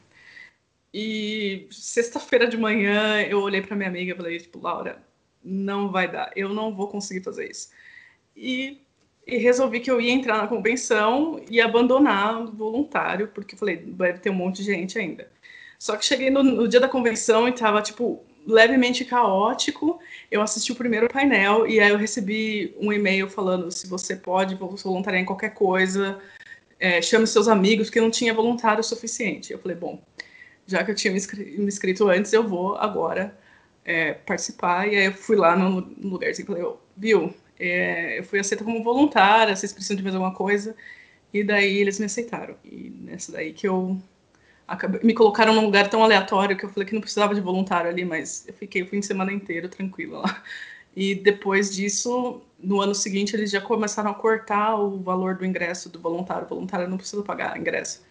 E 0.93 1.69
sexta-feira 1.71 2.49
de 2.49 2.57
manhã 2.57 3.23
eu 3.23 3.41
olhei 3.41 3.63
para 3.63 3.77
minha 3.77 3.89
amiga 3.89 4.13
e 4.13 4.17
falei, 4.17 4.39
tipo, 4.39 4.61
Laura, 4.61 5.03
não 5.43 5.91
vai 5.91 6.11
dar, 6.11 6.31
eu 6.37 6.49
não 6.49 6.75
vou 6.75 6.89
conseguir 6.89 7.23
fazer 7.23 7.51
isso. 7.51 7.71
E, 8.37 8.81
e 9.27 9.37
resolvi 9.37 9.81
que 9.81 9.91
eu 9.91 10.01
ia 10.01 10.13
entrar 10.13 10.39
na 10.39 10.49
convenção 10.49 11.41
e 11.49 11.61
abandonar 11.61 12.45
voluntário, 12.47 13.29
porque 13.29 13.57
falei, 13.57 13.77
deve 13.77 14.19
ter 14.19 14.31
um 14.31 14.35
monte 14.35 14.57
de 14.57 14.65
gente 14.65 14.99
ainda. 14.99 15.31
Só 15.79 15.97
que 15.97 16.05
cheguei 16.05 16.31
no, 16.31 16.43
no 16.43 16.69
dia 16.69 16.81
da 16.81 16.89
convenção 16.89 17.49
e 17.49 17.53
tava, 17.53 17.81
tipo, 17.83 18.25
levemente 18.47 19.05
caótico. 19.05 19.99
Eu 20.31 20.43
assisti 20.43 20.73
o 20.73 20.77
primeiro 20.77 21.09
painel 21.09 21.67
e 21.67 21.81
aí 21.81 21.91
eu 21.91 21.97
recebi 21.97 22.75
um 22.81 22.93
e-mail 22.93 23.29
falando 23.29 23.71
se 23.71 23.87
você 23.87 24.17
pode 24.17 24.55
voluntariar 24.55 25.23
em 25.23 25.27
qualquer 25.27 25.51
coisa, 25.51 26.21
é, 26.79 27.03
chame 27.03 27.27
seus 27.27 27.49
amigos, 27.49 27.89
porque 27.89 28.01
não 28.01 28.11
tinha 28.11 28.35
voluntário 28.35 28.83
suficiente. 28.83 29.53
Eu 29.53 29.59
falei, 29.59 29.77
bom, 29.77 30.03
já 30.67 30.85
que 30.85 30.91
eu 30.91 30.95
tinha 30.95 31.13
me, 31.13 31.19
inscrito 31.67 32.09
antes, 32.09 32.33
eu 32.33 32.47
vou 32.47 32.77
agora 32.77 33.37
é, 33.85 34.15
participar. 34.15 34.89
E 34.89 34.97
aí 34.97 35.07
eu 35.07 35.13
fui 35.13 35.37
lá 35.37 35.57
no, 35.57 35.81
no 35.81 36.11
lugarzinho 36.11 36.45
e 36.45 36.47
falei, 36.47 36.63
oh, 36.63 36.77
viu, 36.97 37.35
é, 37.59 38.19
eu 38.19 38.25
fui 38.25 38.39
aceita 38.39 38.65
como 38.65 38.83
voluntária, 38.83 39.55
vocês 39.55 39.73
precisam 39.73 39.97
de 39.97 40.03
mais 40.03 40.15
alguma 40.15 40.35
coisa? 40.35 40.75
E 41.33 41.45
daí 41.45 41.79
eles 41.79 41.99
me 41.99 42.07
aceitaram. 42.07 42.57
E 42.65 42.91
nessa 43.03 43.33
daí 43.33 43.53
que 43.53 43.69
eu 43.69 44.01
acabei, 44.71 45.01
me 45.03 45.13
colocaram 45.13 45.53
num 45.53 45.65
lugar 45.65 45.91
tão 45.91 46.03
aleatório 46.03 46.57
que 46.57 46.65
eu 46.65 46.69
falei 46.69 46.87
que 46.87 46.95
não 46.95 47.01
precisava 47.01 47.35
de 47.35 47.41
voluntário 47.41 47.91
ali, 47.91 48.05
mas 48.05 48.47
eu 48.47 48.55
fiquei 48.55 48.83
o 48.83 48.87
fim 48.87 49.01
de 49.01 49.07
semana 49.07 49.33
inteiro 49.33 49.69
tranquila 49.69 50.21
lá. 50.21 50.43
E 50.97 51.15
depois 51.15 51.75
disso, 51.75 52.41
no 52.59 52.81
ano 52.81 52.95
seguinte, 52.95 53.35
eles 53.35 53.51
já 53.51 53.61
começaram 53.61 54.11
a 54.11 54.15
cortar 54.15 54.77
o 54.77 54.99
valor 54.99 55.37
do 55.37 55.45
ingresso 55.45 55.89
do 55.89 56.01
voluntário. 56.01 56.47
O 56.47 56.49
voluntário 56.49 56.89
não 56.89 56.97
precisa 56.97 57.23
pagar 57.23 57.59
ingresso. 57.59 58.05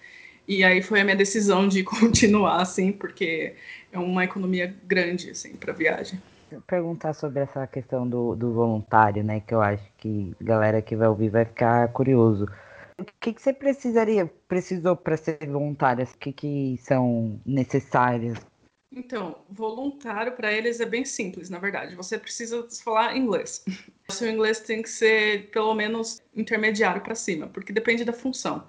E 0.48 0.63
aí 0.63 0.82
foi 0.82 1.01
a 1.01 1.04
minha 1.04 1.16
decisão 1.16 1.68
de 1.68 1.84
continuar, 1.84 2.62
assim, 2.62 2.92
porque 2.92 3.56
é 3.92 4.00
uma 4.00 4.24
economia 4.24 4.74
grande, 4.86 5.30
assim, 5.30 5.54
para 5.54 5.74
viagem. 5.74 6.22
Perguntar 6.66 7.13
sobre 7.13 7.42
essa 7.42 7.68
questão 7.68 8.08
do, 8.08 8.36
do 8.36 8.51
voluntário, 8.51 9.24
né? 9.24 9.39
Que 9.39 9.54
eu 9.54 9.62
acho 9.62 9.84
que 9.98 10.36
galera 10.42 10.82
que 10.82 10.96
vai 10.96 11.08
ouvir 11.08 11.30
vai 11.30 11.46
ficar 11.46 11.88
curioso. 11.89 12.48
O 13.00 13.06
que, 13.20 13.34
que 13.34 13.41
você 13.41 13.53
precisaria, 13.53 14.25
precisou 14.48 14.96
para 14.96 15.15
ser 15.15 15.38
voluntária? 15.48 16.03
O 16.03 16.18
que, 16.18 16.34
que 16.34 16.79
são 16.82 17.39
necessárias? 17.46 18.38
Então, 18.91 19.38
voluntário 19.50 20.32
para 20.32 20.51
eles 20.51 20.79
é 20.79 20.86
bem 20.86 21.06
simples, 21.06 21.50
na 21.50 21.60
verdade. 21.60 21.96
Você 21.96 22.18
precisa 22.18 22.68
falar 22.84 23.15
inglês. 23.15 23.63
O 24.08 24.12
seu 24.13 24.29
inglês 24.29 24.60
tem 24.60 24.82
que 24.82 24.89
ser 24.89 25.50
pelo 25.51 25.74
menos 25.75 26.22
intermediário 26.36 27.01
para 27.01 27.15
cima, 27.15 27.48
porque 27.48 27.72
depende 27.72 28.03
da 28.03 28.13
função. 28.13 28.68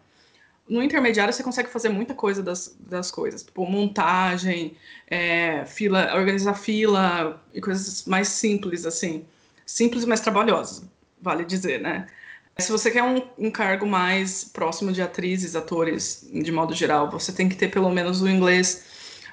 No 0.68 0.82
intermediário 0.82 1.32
você 1.32 1.42
consegue 1.42 1.68
fazer 1.68 1.88
muita 1.88 2.14
coisa 2.14 2.42
das, 2.42 2.76
das 2.78 3.10
coisas, 3.10 3.42
tipo 3.42 3.66
montagem, 3.66 4.76
é, 5.08 5.64
fila, 5.64 6.14
organizar 6.14 6.54
fila 6.54 7.42
e 7.52 7.60
coisas 7.60 8.04
mais 8.04 8.28
simples 8.28 8.87
assim, 8.87 9.26
simples 9.66 10.04
mas 10.04 10.20
trabalhosas, 10.20 10.88
vale 11.20 11.44
dizer, 11.44 11.80
né? 11.80 12.06
Se 12.61 12.73
você 12.73 12.90
quer 12.90 13.02
um, 13.02 13.23
um, 13.38 13.50
cargo 13.50 13.87
mais 13.87 14.45
próximo 14.45 14.93
de 14.93 15.02
atrizes, 15.02 15.57
atores, 15.57 16.29
de 16.33 16.52
modo 16.52 16.75
geral, 16.75 17.11
você 17.11 17.33
tem 17.33 17.49
que 17.49 17.57
ter 17.57 17.69
pelo 17.69 17.90
menos 17.90 18.23
o 18.23 18.29
inglês 18.29 18.85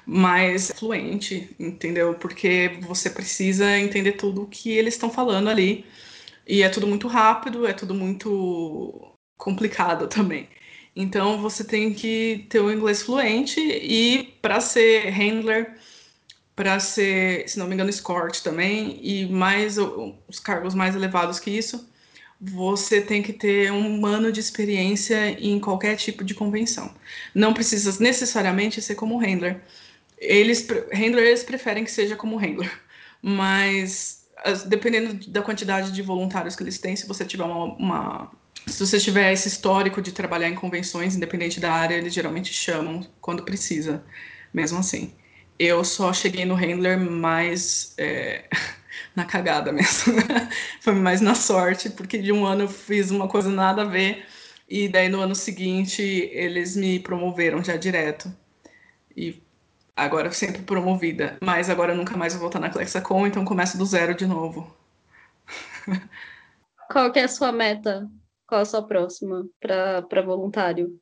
mais 0.06 0.72
fluente, 0.76 1.54
entendeu? 1.58 2.14
Porque 2.14 2.78
você 2.82 3.10
precisa 3.10 3.78
entender 3.78 4.12
tudo 4.12 4.42
o 4.42 4.46
que 4.46 4.70
eles 4.70 4.94
estão 4.94 5.10
falando 5.10 5.48
ali. 5.48 5.84
E 6.46 6.62
é 6.62 6.68
tudo 6.68 6.86
muito 6.86 7.08
rápido, 7.08 7.66
é 7.66 7.72
tudo 7.72 7.94
muito 7.94 9.14
complicado 9.36 10.08
também. 10.08 10.48
Então 10.96 11.38
você 11.38 11.62
tem 11.64 11.94
que 11.94 12.46
ter 12.48 12.60
o 12.60 12.72
inglês 12.72 13.02
fluente 13.02 13.60
e 13.60 14.34
para 14.42 14.60
ser 14.60 15.10
handler, 15.10 15.76
para 16.56 16.80
ser, 16.80 17.48
se 17.48 17.58
não 17.58 17.68
me 17.68 17.74
engano, 17.74 17.90
escort 17.90 18.40
também, 18.42 18.98
e 19.02 19.26
mais 19.26 19.78
os 19.78 20.40
cargos 20.40 20.74
mais 20.74 20.96
elevados 20.96 21.38
que 21.38 21.50
isso, 21.50 21.88
você 22.40 23.00
tem 23.00 23.22
que 23.22 23.32
ter 23.32 23.72
um 23.72 24.06
ano 24.06 24.30
de 24.30 24.40
experiência 24.40 25.30
em 25.30 25.58
qualquer 25.58 25.96
tipo 25.96 26.22
de 26.22 26.34
convenção. 26.34 26.94
Não 27.34 27.52
precisa 27.52 28.02
necessariamente 28.02 28.80
ser 28.80 28.94
como 28.94 29.18
handler. 29.18 29.60
Eles, 30.18 30.66
handler, 30.92 31.26
eles 31.26 31.42
preferem 31.42 31.84
que 31.84 31.90
seja 31.90 32.16
como 32.16 32.36
handler, 32.36 32.70
mas 33.22 34.26
dependendo 34.66 35.28
da 35.30 35.42
quantidade 35.42 35.92
de 35.92 36.02
voluntários 36.02 36.54
que 36.54 36.62
eles 36.62 36.78
têm, 36.78 36.94
se 36.94 37.06
você 37.06 37.24
tiver 37.24 37.44
uma, 37.44 37.64
uma 37.74 38.32
se 38.66 38.86
você 38.86 38.98
tiver 38.98 39.32
esse 39.32 39.48
histórico 39.48 40.02
de 40.02 40.12
trabalhar 40.12 40.48
em 40.48 40.54
convenções, 40.54 41.16
independente 41.16 41.58
da 41.58 41.72
área, 41.72 41.94
eles 41.94 42.12
geralmente 42.12 42.52
chamam 42.52 43.06
quando 43.20 43.42
precisa, 43.42 44.04
mesmo 44.52 44.78
assim. 44.78 45.14
eu 45.58 45.84
só 45.84 46.12
cheguei 46.12 46.44
no 46.44 46.54
handler 46.54 46.98
mais 46.98 47.94
é, 47.98 48.44
na 49.14 49.24
cagada 49.24 49.72
mesmo. 49.72 50.14
Foi 50.80 50.94
mais 50.94 51.20
na 51.20 51.34
sorte, 51.34 51.90
porque 51.90 52.18
de 52.18 52.32
um 52.32 52.46
ano 52.46 52.62
eu 52.62 52.68
fiz 52.68 53.10
uma 53.10 53.28
coisa 53.28 53.48
nada 53.48 53.82
a 53.82 53.84
ver, 53.84 54.26
e 54.68 54.88
daí 54.88 55.08
no 55.08 55.20
ano 55.20 55.34
seguinte 55.34 56.02
eles 56.02 56.76
me 56.76 56.98
promoveram 57.00 57.62
já 57.62 57.76
direto. 57.76 58.32
E 59.16 59.42
agora 59.96 60.30
sempre 60.30 60.62
promovida. 60.62 61.38
Mas 61.42 61.68
agora 61.68 61.92
eu 61.92 61.96
nunca 61.96 62.16
mais 62.16 62.32
vou 62.34 62.42
voltar 62.42 62.60
na 62.60 62.70
Clexacom, 62.70 63.26
então 63.26 63.44
começo 63.44 63.76
do 63.76 63.84
zero 63.84 64.14
de 64.14 64.26
novo. 64.26 64.74
Qual 66.90 67.12
que 67.12 67.18
é 67.18 67.24
a 67.24 67.28
sua 67.28 67.52
meta? 67.52 68.08
Qual 68.46 68.60
a 68.60 68.64
sua 68.64 68.86
próxima 68.86 69.46
para 69.60 70.22
voluntário? 70.22 70.98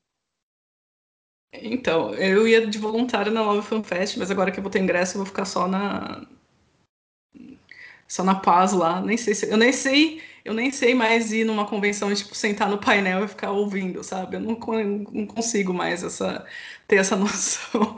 Então, 1.52 2.12
eu 2.14 2.46
ia 2.46 2.66
de 2.66 2.78
voluntário 2.78 3.32
na 3.32 3.42
Love 3.42 3.66
Fan 3.66 3.82
Fest, 3.82 4.16
mas 4.16 4.30
agora 4.30 4.50
que 4.50 4.58
eu 4.58 4.62
vou 4.62 4.70
ter 4.70 4.80
ingresso, 4.80 5.14
eu 5.14 5.18
vou 5.18 5.26
ficar 5.26 5.44
só 5.44 5.66
na 5.66 6.26
só 8.08 8.22
na 8.24 8.34
paz 8.34 8.72
lá. 8.72 9.00
Nem 9.00 9.16
sei 9.16 9.34
se, 9.34 9.50
eu 9.50 9.56
nem 9.56 9.72
sei, 9.72 10.22
eu 10.44 10.54
nem 10.54 10.70
sei 10.70 10.94
mais 10.94 11.32
ir 11.32 11.44
numa 11.44 11.66
convenção 11.66 12.10
e 12.12 12.16
tipo 12.16 12.34
sentar 12.34 12.68
no 12.70 12.78
painel 12.78 13.24
e 13.24 13.28
ficar 13.28 13.50
ouvindo, 13.52 14.02
sabe? 14.04 14.36
Eu 14.36 14.40
não, 14.40 14.54
não 15.12 15.26
consigo 15.26 15.72
mais 15.74 16.02
essa 16.02 16.46
ter 16.86 16.96
essa 16.96 17.16
noção. 17.16 17.96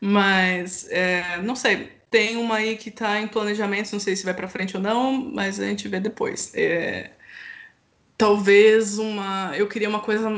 Mas 0.00 0.88
é, 0.90 1.40
não 1.42 1.54
sei, 1.56 1.90
tem 2.10 2.36
uma 2.36 2.56
aí 2.56 2.76
que 2.76 2.88
está 2.88 3.20
em 3.20 3.28
planejamento, 3.28 3.92
não 3.92 4.00
sei 4.00 4.16
se 4.16 4.24
vai 4.24 4.34
para 4.34 4.48
frente 4.48 4.76
ou 4.76 4.82
não, 4.82 5.12
mas 5.12 5.60
a 5.60 5.66
gente 5.66 5.86
vê 5.88 6.00
depois. 6.00 6.52
É, 6.54 7.10
talvez 8.16 8.98
uma, 8.98 9.52
eu 9.56 9.68
queria 9.68 9.88
uma 9.88 10.00
coisa 10.00 10.28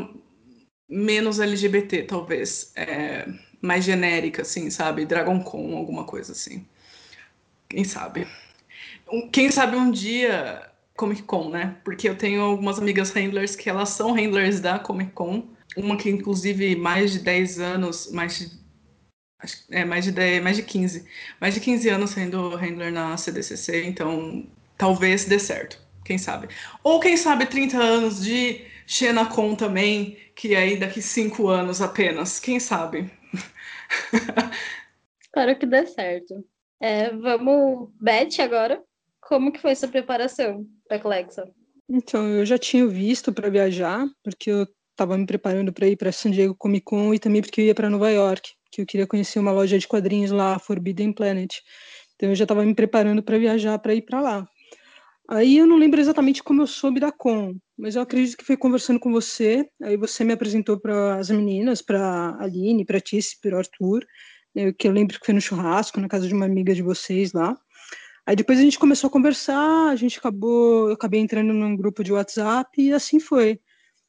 menos 0.89 1.41
LGBT, 1.41 2.05
talvez, 2.05 2.73
é, 2.77 3.27
mais 3.63 3.85
genérica, 3.85 4.43
assim, 4.43 4.71
sabe? 4.71 5.07
Dragon 5.07 5.43
Con, 5.43 5.77
alguma 5.77 6.05
coisa 6.05 6.33
assim. 6.33 6.67
Quem 7.69 7.85
sabe? 7.85 8.27
Quem 9.33 9.51
sabe 9.51 9.77
um 9.77 9.91
dia 9.91 10.71
Comic 10.97 11.23
Con, 11.23 11.51
né? 11.51 11.77
Porque 11.85 12.09
eu 12.09 12.17
tenho 12.17 12.43
algumas 12.43 12.79
amigas 12.79 13.11
handlers 13.11 13.57
que 13.57 13.69
elas 13.69 13.91
são 13.91 14.13
handlers 14.13 14.61
da 14.61 14.79
Comic 14.79 15.13
Con. 15.13 15.49
Uma 15.77 15.97
que, 15.97 16.11
inclusive, 16.11 16.77
mais 16.77 17.13
de 17.13 17.19
10 17.21 17.59
anos, 17.59 18.11
mais 18.13 18.39
de, 18.39 18.63
é, 19.71 19.85
mais 19.85 20.05
de 20.05 20.13
10, 20.13 20.43
mais 20.43 20.57
de 20.57 20.63
15, 20.63 21.07
mais 21.41 21.55
de 21.55 21.61
15 21.61 21.89
anos 21.89 22.11
sendo 22.11 22.57
handler 22.57 22.93
na 22.93 23.17
CDCC, 23.17 23.85
então 23.85 24.47
talvez 24.77 25.25
dê 25.25 25.39
certo, 25.39 25.79
quem 26.05 26.19
sabe. 26.19 26.49
Ou 26.83 27.01
quem 27.01 27.17
sabe 27.17 27.47
30 27.47 27.79
anos 27.79 28.23
de 28.23 28.65
Xenacon 28.87 29.55
também, 29.55 30.19
que 30.37 30.55
aí 30.55 30.77
daqui 30.77 31.01
5 31.01 31.49
anos 31.49 31.81
apenas, 31.81 32.39
quem 32.39 32.61
sabe. 32.61 33.11
Espero 35.23 35.59
que 35.59 35.67
dê 35.67 35.87
certo. 35.87 36.45
É, 36.81 37.11
vamos, 37.11 37.91
Beth, 38.01 38.41
agora. 38.41 38.83
Como 39.23 39.53
que 39.53 39.61
foi 39.61 39.75
sua 39.75 39.89
preparação 39.89 40.67
para 40.87 40.99
Clexa? 40.99 41.49
Então, 41.89 42.29
eu 42.29 42.45
já 42.45 42.59
tinha 42.59 42.87
visto 42.87 43.33
para 43.33 43.49
viajar, 43.49 44.07
porque 44.23 44.51
eu 44.51 44.67
estava 44.91 45.17
me 45.17 45.25
preparando 45.25 45.73
para 45.73 45.87
ir 45.87 45.97
para 45.97 46.13
San 46.13 46.31
Diego 46.31 46.55
Comic 46.55 46.85
Con 46.85 47.15
e 47.15 47.19
também 47.19 47.41
porque 47.41 47.61
eu 47.61 47.65
ia 47.67 47.75
para 47.75 47.89
Nova 47.89 48.11
York, 48.11 48.51
que 48.71 48.83
eu 48.83 48.87
queria 48.87 49.07
conhecer 49.07 49.39
uma 49.39 49.53
loja 49.53 49.79
de 49.79 49.87
quadrinhos 49.87 50.31
lá, 50.31 50.59
Forbidden 50.59 51.13
Planet. 51.13 51.61
Então, 52.17 52.31
eu 52.31 52.35
já 52.35 52.45
estava 52.45 52.65
me 52.65 52.75
preparando 52.75 53.23
para 53.23 53.39
viajar 53.39 53.79
para 53.79 53.95
ir 53.95 54.03
para 54.03 54.21
lá. 54.21 54.49
Aí 55.29 55.57
eu 55.57 55.67
não 55.67 55.77
lembro 55.77 56.01
exatamente 56.01 56.43
como 56.43 56.63
eu 56.63 56.67
soube 56.67 57.01
da 57.01 57.13
com, 57.13 57.57
mas 57.79 57.95
eu 57.97 58.03
acredito 58.03 58.37
que 58.37 58.45
foi 58.45 58.57
conversando 58.57 58.99
com 58.99 59.11
você. 59.13 59.67
Aí 59.83 59.97
você 59.97 60.25
me 60.25 60.33
apresentou 60.33 60.79
para 60.79 61.17
as 61.17 61.31
meninas, 61.31 61.81
para 61.81 62.37
Aline, 62.41 62.85
para 62.85 63.01
Tice, 63.01 63.41
para 63.41 63.57
Arthur, 63.57 64.05
né, 64.55 64.73
que 64.73 64.87
eu 64.87 64.93
lembro 64.93 65.19
que 65.19 65.25
foi 65.25 65.35
no 65.35 65.41
churrasco 65.41 66.01
na 66.01 66.09
casa 66.09 66.27
de 66.27 66.35
uma 66.35 66.45
amiga 66.45 66.75
de 66.75 66.83
vocês 66.83 67.33
lá. 67.33 67.57
Aí 68.27 68.37
depois 68.37 68.59
a 68.59 68.63
gente 68.63 68.79
começou 68.79 69.09
a 69.09 69.11
conversar, 69.11 69.89
a 69.89 69.97
gente 69.97 70.19
acabou, 70.19 70.89
eu 70.89 70.95
acabei 70.95 71.21
entrando 71.21 71.53
num 71.53 71.77
grupo 71.77 72.05
de 72.05 72.13
WhatsApp 72.13 72.81
e 72.81 72.93
assim 72.93 73.19
foi. 73.19 73.61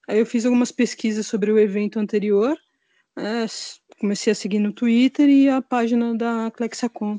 Aí 0.08 0.20
eu 0.20 0.26
fiz 0.26 0.46
algumas 0.46 0.72
pesquisas 0.72 1.26
sobre 1.26 1.52
o 1.52 1.58
evento 1.58 2.00
anterior, 2.00 2.56
né, 3.16 3.46
comecei 4.00 4.32
a 4.32 4.36
seguir 4.36 4.60
no 4.60 4.72
Twitter 4.74 5.28
e 5.30 5.50
a 5.50 5.62
página 5.62 6.16
da 6.16 6.52
Clexacom. 6.52 7.18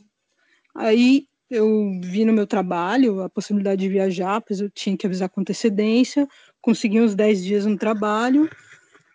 Aí 0.75 1.27
eu 1.51 2.01
vi 2.03 2.25
no 2.25 2.33
meu 2.33 2.47
trabalho 2.47 3.23
a 3.23 3.29
possibilidade 3.29 3.81
de 3.81 3.89
viajar, 3.89 4.41
pois 4.41 4.61
eu 4.61 4.71
tinha 4.71 4.97
que 4.97 5.07
avisar 5.07 5.29
com 5.29 5.41
antecedência, 5.41 6.29
consegui 6.61 7.01
uns 7.01 7.15
10 7.15 7.43
dias 7.43 7.67
no 7.67 7.77
trabalho, 7.77 8.49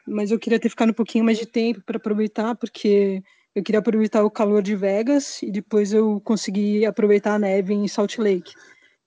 mas 0.07 0.31
eu 0.31 0.39
queria 0.39 0.59
ter 0.59 0.69
ficado 0.69 0.89
um 0.89 0.93
pouquinho 0.93 1.23
mais 1.23 1.37
de 1.37 1.45
tempo 1.45 1.81
para 1.85 1.97
aproveitar, 1.97 2.55
porque 2.55 3.21
eu 3.55 3.63
queria 3.63 3.79
aproveitar 3.79 4.23
o 4.23 4.31
calor 4.31 4.61
de 4.61 4.75
Vegas 4.75 5.41
e 5.41 5.51
depois 5.51 5.93
eu 5.93 6.21
consegui 6.21 6.85
aproveitar 6.85 7.35
a 7.35 7.39
neve 7.39 7.73
em 7.73 7.87
Salt 7.87 8.17
Lake. 8.17 8.53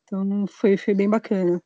Então 0.05 0.47
foi, 0.47 0.77
foi 0.77 0.95
bem 0.95 1.09
bacana. 1.09 1.63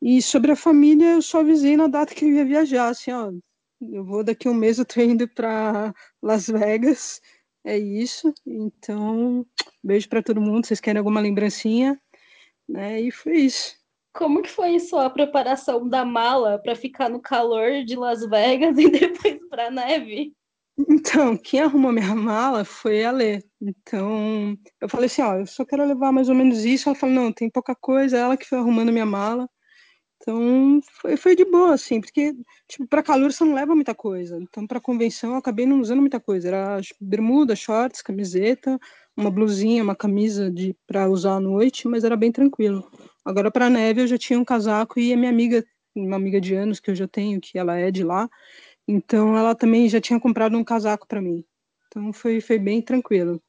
E 0.00 0.20
sobre 0.20 0.52
a 0.52 0.56
família, 0.56 1.14
eu 1.14 1.22
só 1.22 1.40
avisei 1.40 1.76
na 1.76 1.86
data 1.86 2.14
que 2.14 2.24
eu 2.24 2.30
ia 2.30 2.44
viajar, 2.44 2.88
assim, 2.88 3.12
ó, 3.12 3.32
eu 3.80 4.04
vou 4.04 4.22
daqui 4.22 4.48
a 4.48 4.50
um 4.50 4.54
mês, 4.54 4.78
eu 4.78 4.84
tô 4.84 5.00
indo 5.00 5.28
para 5.28 5.94
Las 6.22 6.46
Vegas, 6.48 7.20
é 7.64 7.78
isso. 7.78 8.32
Então, 8.46 9.44
beijo 9.82 10.08
para 10.08 10.22
todo 10.22 10.40
mundo, 10.40 10.66
vocês 10.66 10.80
querem 10.80 10.98
alguma 10.98 11.20
lembrancinha? 11.20 12.00
Né? 12.68 13.00
E 13.00 13.10
foi 13.10 13.38
isso. 13.38 13.76
Como 14.12 14.42
que 14.42 14.48
foi 14.48 14.78
sua 14.80 15.10
preparação 15.10 15.86
da 15.86 16.04
mala 16.04 16.58
para 16.58 16.74
ficar 16.74 17.10
no 17.10 17.20
calor 17.20 17.84
de 17.84 17.96
Las 17.96 18.26
Vegas 18.26 18.76
e 18.78 18.90
depois 18.90 19.38
para 19.48 19.70
neve? 19.70 20.32
Então, 20.78 21.36
quem 21.36 21.60
arrumou 21.60 21.90
minha 21.90 22.14
mala 22.14 22.64
foi 22.64 23.04
a 23.04 23.10
Lê. 23.10 23.42
Então, 23.60 24.56
eu 24.80 24.88
falei 24.88 25.06
assim, 25.06 25.22
ó, 25.22 25.36
eu 25.36 25.46
só 25.46 25.64
quero 25.64 25.86
levar 25.86 26.12
mais 26.12 26.28
ou 26.28 26.34
menos 26.34 26.64
isso. 26.64 26.88
Ela 26.88 26.98
falou, 26.98 27.14
não, 27.14 27.32
tem 27.32 27.48
pouca 27.50 27.74
coisa. 27.74 28.18
Ela 28.18 28.36
que 28.36 28.46
foi 28.46 28.58
arrumando 28.58 28.92
minha 28.92 29.06
mala. 29.06 29.48
Então, 30.20 30.80
foi, 31.00 31.16
foi 31.16 31.36
de 31.36 31.44
boa, 31.44 31.74
assim, 31.74 32.00
porque, 32.00 32.34
tipo, 32.68 32.86
para 32.88 33.02
calor 33.02 33.32
você 33.32 33.44
não 33.44 33.54
leva 33.54 33.74
muita 33.74 33.94
coisa. 33.94 34.38
Então, 34.40 34.66
para 34.66 34.80
convenção, 34.80 35.32
eu 35.32 35.36
acabei 35.36 35.66
não 35.66 35.80
usando 35.80 36.00
muita 36.00 36.18
coisa. 36.18 36.48
Era 36.48 36.80
bermuda, 37.00 37.54
shorts, 37.54 38.02
camiseta, 38.02 38.78
uma 39.16 39.30
blusinha, 39.30 39.82
uma 39.82 39.94
camisa 39.94 40.50
de 40.50 40.74
para 40.86 41.08
usar 41.08 41.36
à 41.36 41.40
noite, 41.40 41.86
mas 41.86 42.02
era 42.04 42.16
bem 42.16 42.32
tranquilo. 42.32 42.90
Agora, 43.24 43.50
para 43.50 43.70
neve, 43.70 44.02
eu 44.02 44.06
já 44.06 44.18
tinha 44.18 44.38
um 44.38 44.44
casaco 44.44 44.98
e 44.98 45.12
a 45.12 45.16
minha 45.16 45.30
amiga, 45.30 45.64
uma 45.94 46.16
amiga 46.16 46.40
de 46.40 46.54
anos 46.54 46.80
que 46.80 46.90
eu 46.90 46.94
já 46.94 47.06
tenho, 47.06 47.40
que 47.40 47.58
ela 47.58 47.78
é 47.78 47.90
de 47.90 48.02
lá, 48.02 48.28
então 48.86 49.36
ela 49.36 49.54
também 49.54 49.88
já 49.88 50.00
tinha 50.00 50.20
comprado 50.20 50.56
um 50.56 50.64
casaco 50.64 51.06
para 51.06 51.20
mim. 51.20 51.44
Então 51.88 52.12
foi, 52.12 52.40
foi 52.40 52.58
bem 52.58 52.82
tranquilo, 52.82 53.42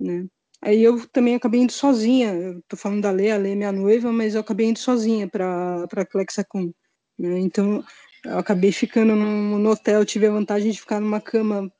né? 0.00 0.26
Aí 0.62 0.82
eu 0.82 1.06
também 1.08 1.34
acabei 1.34 1.60
indo 1.60 1.72
sozinha. 1.72 2.34
Eu 2.34 2.62
tô 2.68 2.76
falando 2.76 3.02
da 3.02 3.10
Lê, 3.10 3.30
a 3.30 3.36
Lê 3.38 3.52
é 3.52 3.54
minha 3.54 3.72
noiva, 3.72 4.12
mas 4.12 4.34
eu 4.34 4.42
acabei 4.42 4.66
indo 4.66 4.78
sozinha 4.78 5.28
para 5.28 5.86
para 5.88 6.04
Clexacon, 6.04 6.72
né? 7.18 7.38
Então 7.40 7.84
eu 8.24 8.38
acabei 8.38 8.72
ficando 8.72 9.16
no, 9.16 9.58
no 9.58 9.70
hotel, 9.70 10.04
tive 10.04 10.26
a 10.26 10.30
vantagem 10.30 10.70
de 10.70 10.80
ficar 10.80 11.00
numa 11.00 11.20
cama 11.20 11.70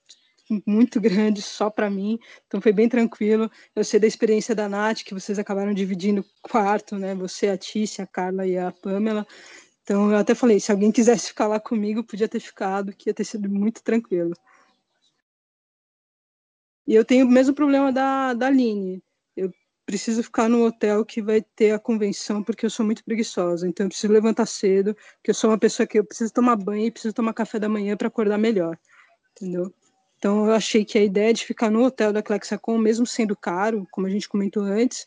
muito 0.67 1.01
grande 1.01 1.43
só 1.43 1.71
para 1.71 1.89
mim, 1.91 2.19
então 2.47 2.61
foi 2.61 2.73
bem 2.73 2.89
tranquilo. 2.89 3.51
Eu 3.75 3.85
sei 3.85 4.01
da 4.01 4.07
experiência 4.07 4.55
da 4.55 4.69
Nath, 4.69 5.03
que 5.05 5.15
vocês 5.15 5.39
acabaram 5.39 5.73
dividindo 5.73 6.25
quarto, 6.43 6.97
né? 6.97 7.15
Você, 7.15 7.49
a 7.49 7.59
Tícia, 7.59 8.05
a 8.05 8.07
Carla 8.07 8.47
e 8.47 8.59
a 8.59 8.73
Pamela. 8.73 9.27
Então 9.90 10.09
eu 10.09 10.18
até 10.18 10.37
falei, 10.37 10.61
se 10.61 10.70
alguém 10.70 10.92
quisesse 10.92 11.26
ficar 11.26 11.48
lá 11.48 11.59
comigo, 11.59 12.05
podia 12.05 12.29
ter 12.29 12.38
ficado, 12.38 12.92
que 12.92 13.11
ia 13.11 13.14
ter 13.14 13.24
sido 13.24 13.50
muito 13.50 13.83
tranquilo. 13.83 14.37
E 16.87 16.94
eu 16.94 17.05
tenho 17.05 17.26
o 17.26 17.29
mesmo 17.29 17.53
problema 17.53 17.92
da, 17.92 18.33
da 18.33 18.46
Aline. 18.46 19.03
Eu 19.37 19.53
preciso 19.85 20.22
ficar 20.22 20.48
no 20.48 20.64
hotel 20.64 21.05
que 21.05 21.20
vai 21.20 21.42
ter 21.42 21.72
a 21.72 21.79
convenção, 21.81 22.40
porque 22.40 22.64
eu 22.64 22.70
sou 22.70 22.87
muito 22.87 23.03
preguiçosa. 23.03 23.66
Então 23.66 23.85
eu 23.85 23.88
preciso 23.88 24.12
levantar 24.12 24.46
cedo, 24.46 24.96
que 25.24 25.33
eu 25.33 25.35
sou 25.35 25.50
uma 25.50 25.59
pessoa 25.59 25.85
que 25.88 25.98
eu 25.98 26.05
preciso 26.05 26.33
tomar 26.33 26.55
banho 26.55 26.87
e 26.87 26.92
preciso 26.92 27.12
tomar 27.12 27.35
café 27.35 27.59
da 27.59 27.68
manhã 27.68 27.96
para 27.96 28.07
acordar 28.07 28.38
melhor. 28.38 28.79
Entendeu? 29.33 29.74
Então 30.18 30.46
eu 30.46 30.53
achei 30.53 30.85
que 30.85 30.98
a 30.98 31.03
ideia 31.03 31.35
de 31.35 31.44
ficar 31.44 31.68
no 31.68 31.83
hotel 31.85 32.12
da 32.12 32.22
Clexacom, 32.22 32.79
mesmo 32.79 33.09
sendo 33.09 33.37
caro, 33.37 33.85
como 33.90 34.07
a 34.07 34.11
gente 34.11 34.29
comentou 34.29 34.62
antes, 34.62 35.05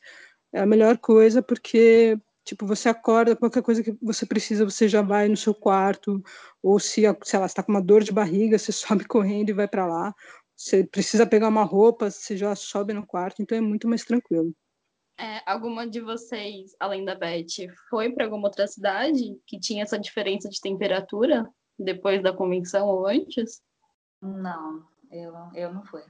é 0.52 0.60
a 0.60 0.65
melhor 0.65 0.98
coisa, 0.98 1.41
porque 1.41 2.19
Tipo, 2.44 2.66
você 2.66 2.90
acorda, 2.90 3.36
qualquer 3.36 3.64
coisa 3.64 3.82
que 3.82 3.98
você 4.02 4.26
precisa, 4.26 4.66
você 4.66 4.88
já 4.88 5.02
vai 5.02 5.30
no 5.30 5.38
seu 5.38 5.54
quarto, 5.54 6.22
ou 6.62 6.78
se, 6.78 7.04
sei 7.24 7.40
lá, 7.40 7.46
está 7.46 7.64
com 7.64 7.72
uma 7.72 7.82
dor 7.82 8.04
de 8.04 8.12
barriga, 8.12 8.58
você 8.58 8.72
sobe 9.04 9.06
correndo 9.06 9.50
e 9.50 9.54
vai 9.54 9.68
para 9.68 9.88
lá. 9.88 10.14
Você 10.56 10.84
precisa 10.84 11.26
pegar 11.26 11.48
uma 11.48 11.64
roupa, 11.64 12.12
você 12.12 12.36
já 12.38 12.54
sobe 12.56 12.94
no 12.94 13.06
quarto, 13.06 13.42
então 13.42 13.58
é 13.58 13.62
muito 13.62 13.88
mais 13.88 14.04
tranquilo. 14.04 14.54
É, 15.18 15.42
alguma 15.46 15.88
de 15.88 16.02
vocês, 16.02 16.76
além 16.80 17.06
da 17.06 17.16
Beth, 17.16 17.68
foi 17.90 18.12
para 18.12 18.26
alguma 18.26 18.48
outra 18.48 18.68
cidade 18.68 19.40
que 19.48 19.60
tinha 19.60 19.84
essa 19.84 19.98
diferença 19.98 20.50
de 20.50 20.60
temperatura 20.60 21.48
depois 21.78 22.22
da 22.22 22.34
convenção 22.34 22.88
ou 22.88 23.08
antes? 23.08 23.62
Não, 24.22 24.86
eu, 25.12 25.34
eu 25.54 25.74
não 25.74 25.84
fui. 25.86 26.02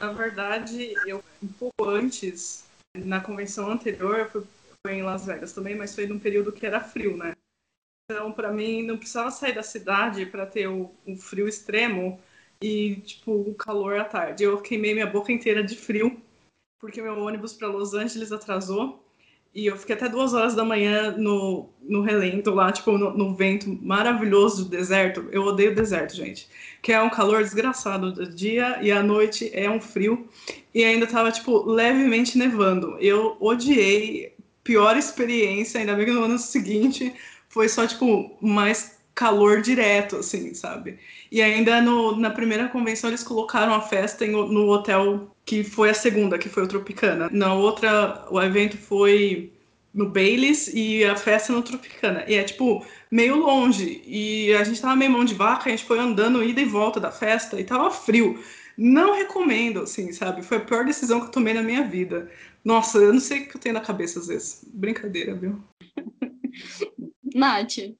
Na 0.00 0.12
verdade, 0.12 0.94
eu 1.06 1.22
um 1.42 1.48
pouco 1.48 1.88
antes, 1.88 2.64
na 2.96 3.20
convenção 3.20 3.70
anterior, 3.70 4.18
eu 4.18 4.30
fui 4.30 4.42
foi 4.42 4.63
em 4.92 5.02
Las 5.02 5.24
Vegas 5.24 5.52
também, 5.52 5.74
mas 5.74 5.94
foi 5.94 6.06
num 6.06 6.18
período 6.18 6.52
que 6.52 6.66
era 6.66 6.80
frio, 6.80 7.16
né? 7.16 7.34
Então, 8.10 8.32
para 8.32 8.52
mim, 8.52 8.82
não 8.82 8.98
precisava 8.98 9.30
sair 9.30 9.54
da 9.54 9.62
cidade 9.62 10.26
para 10.26 10.44
ter 10.44 10.68
o, 10.68 10.94
o, 11.06 11.16
frio 11.16 11.48
extremo 11.48 12.20
e, 12.60 12.96
tipo, 12.96 13.32
o 13.32 13.54
calor 13.54 13.98
à 13.98 14.04
tarde. 14.04 14.44
Eu 14.44 14.60
queimei 14.60 14.92
minha 14.92 15.06
boca 15.06 15.32
inteira 15.32 15.64
de 15.64 15.74
frio 15.74 16.20
porque 16.78 17.00
meu 17.00 17.18
ônibus 17.18 17.54
para 17.54 17.68
Los 17.68 17.94
Angeles 17.94 18.30
atrasou. 18.30 19.02
E 19.54 19.66
eu 19.66 19.76
fiquei 19.76 19.94
até 19.94 20.08
duas 20.08 20.34
horas 20.34 20.54
da 20.54 20.64
manhã 20.64 21.12
no, 21.16 21.70
no 21.80 22.02
relento 22.02 22.50
lá, 22.50 22.72
tipo, 22.72 22.98
no, 22.98 23.16
no, 23.16 23.34
vento 23.34 23.70
maravilhoso 23.80 24.64
do 24.64 24.70
deserto. 24.70 25.28
Eu 25.30 25.44
odeio 25.44 25.74
deserto, 25.74 26.14
gente. 26.14 26.48
Que 26.82 26.92
é 26.92 27.00
um 27.00 27.08
calor 27.08 27.42
desgraçado 27.42 28.12
do 28.12 28.26
dia 28.26 28.80
e 28.82 28.90
à 28.90 29.00
noite 29.02 29.48
é 29.54 29.70
um 29.70 29.80
frio. 29.80 30.28
E 30.74 30.84
ainda 30.84 31.06
tava, 31.06 31.30
tipo, 31.30 31.62
levemente 31.62 32.36
nevando. 32.36 32.98
Eu 32.98 33.36
odiei. 33.40 34.33
Pior 34.64 34.96
experiência, 34.96 35.78
ainda 35.78 35.94
bem 35.94 36.06
que 36.06 36.12
no 36.12 36.24
ano 36.24 36.38
seguinte 36.38 37.14
foi 37.48 37.68
só, 37.68 37.86
tipo, 37.86 38.36
mais 38.40 38.98
calor 39.14 39.60
direto, 39.62 40.16
assim, 40.16 40.52
sabe? 40.54 40.98
E 41.30 41.40
ainda 41.40 41.80
no, 41.80 42.16
na 42.16 42.30
primeira 42.30 42.68
convenção 42.68 43.10
eles 43.10 43.22
colocaram 43.22 43.72
a 43.72 43.80
festa 43.80 44.24
em, 44.24 44.32
no 44.32 44.68
hotel 44.68 45.34
que 45.44 45.62
foi 45.62 45.90
a 45.90 45.94
segunda, 45.94 46.38
que 46.38 46.48
foi 46.48 46.64
o 46.64 46.66
Tropicana. 46.66 47.28
Na 47.30 47.54
outra, 47.54 48.26
o 48.30 48.40
evento 48.40 48.76
foi 48.76 49.52
no 49.92 50.08
Baileys 50.08 50.68
e 50.74 51.04
a 51.04 51.14
festa 51.14 51.52
no 51.52 51.62
Tropicana. 51.62 52.24
E 52.26 52.34
é 52.34 52.42
tipo 52.42 52.84
meio 53.10 53.36
longe. 53.36 54.02
E 54.06 54.52
a 54.54 54.64
gente 54.64 54.80
tava 54.80 54.96
meio 54.96 55.12
mão 55.12 55.24
de 55.24 55.34
vaca, 55.34 55.68
a 55.68 55.70
gente 55.70 55.84
foi 55.84 55.98
andando 55.98 56.42
ida 56.42 56.60
e 56.60 56.64
volta 56.64 56.98
da 56.98 57.12
festa 57.12 57.60
e 57.60 57.64
tava 57.64 57.90
frio. 57.90 58.42
Não 58.76 59.14
recomendo, 59.14 59.82
assim, 59.82 60.12
sabe? 60.12 60.42
Foi 60.42 60.56
a 60.56 60.60
pior 60.60 60.84
decisão 60.84 61.20
que 61.20 61.26
eu 61.26 61.30
tomei 61.30 61.54
na 61.54 61.62
minha 61.62 61.84
vida. 61.84 62.28
Nossa, 62.64 62.98
eu 62.98 63.12
não 63.12 63.20
sei 63.20 63.42
o 63.42 63.48
que 63.48 63.56
eu 63.56 63.60
tenho 63.60 63.74
na 63.74 63.80
cabeça 63.80 64.18
às 64.18 64.28
vezes. 64.28 64.64
Brincadeira, 64.72 65.34
viu? 65.34 65.62
Nath, 67.34 67.94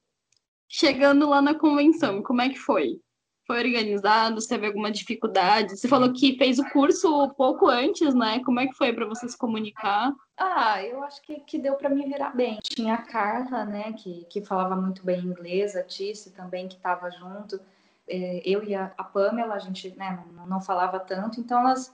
chegando 0.68 1.29
lá 1.29 1.42
na 1.42 1.55
convenção, 1.55 2.22
como 2.22 2.40
é 2.40 2.48
que 2.48 2.59
foi? 2.59 3.00
foi 3.46 3.59
organizado? 3.59 4.40
Você 4.40 4.48
teve 4.48 4.66
alguma 4.66 4.90
dificuldade? 4.90 5.77
Você 5.77 5.87
falou 5.87 6.12
que 6.12 6.37
fez 6.37 6.59
o 6.59 6.68
curso 6.70 7.29
pouco 7.37 7.68
antes, 7.68 8.14
né? 8.14 8.42
Como 8.44 8.61
é 8.61 8.66
que 8.66 8.74
foi 8.74 8.92
para 8.92 9.07
você 9.07 9.29
se 9.29 9.37
comunicar? 9.37 10.12
Ah, 10.37 10.83
eu 10.83 11.03
acho 11.05 11.22
que, 11.22 11.40
que 11.40 11.59
deu 11.59 11.74
para 11.74 11.90
me 11.90 12.05
virar 12.05 12.31
bem. 12.31 12.59
Tinha 12.62 12.94
a 12.94 13.03
Carla, 13.03 13.64
né, 13.64 13.92
que, 13.92 14.24
que 14.29 14.42
falava 14.42 14.77
muito 14.77 15.05
bem 15.05 15.20
inglês, 15.20 15.77
a 15.77 15.83
Tice 15.83 16.31
também, 16.31 16.68
que 16.68 16.77
estava 16.77 17.11
junto. 17.11 17.61
É, 18.09 18.42
eu 18.44 18.62
e 18.64 18.74
a, 18.74 18.92
a 18.98 19.05
Pamela, 19.05 19.55
a 19.55 19.59
gente 19.59 19.90
né, 19.96 20.24
não, 20.35 20.46
não 20.46 20.61
falava 20.61 20.98
tanto, 20.98 21.40
então 21.40 21.61
elas 21.61 21.92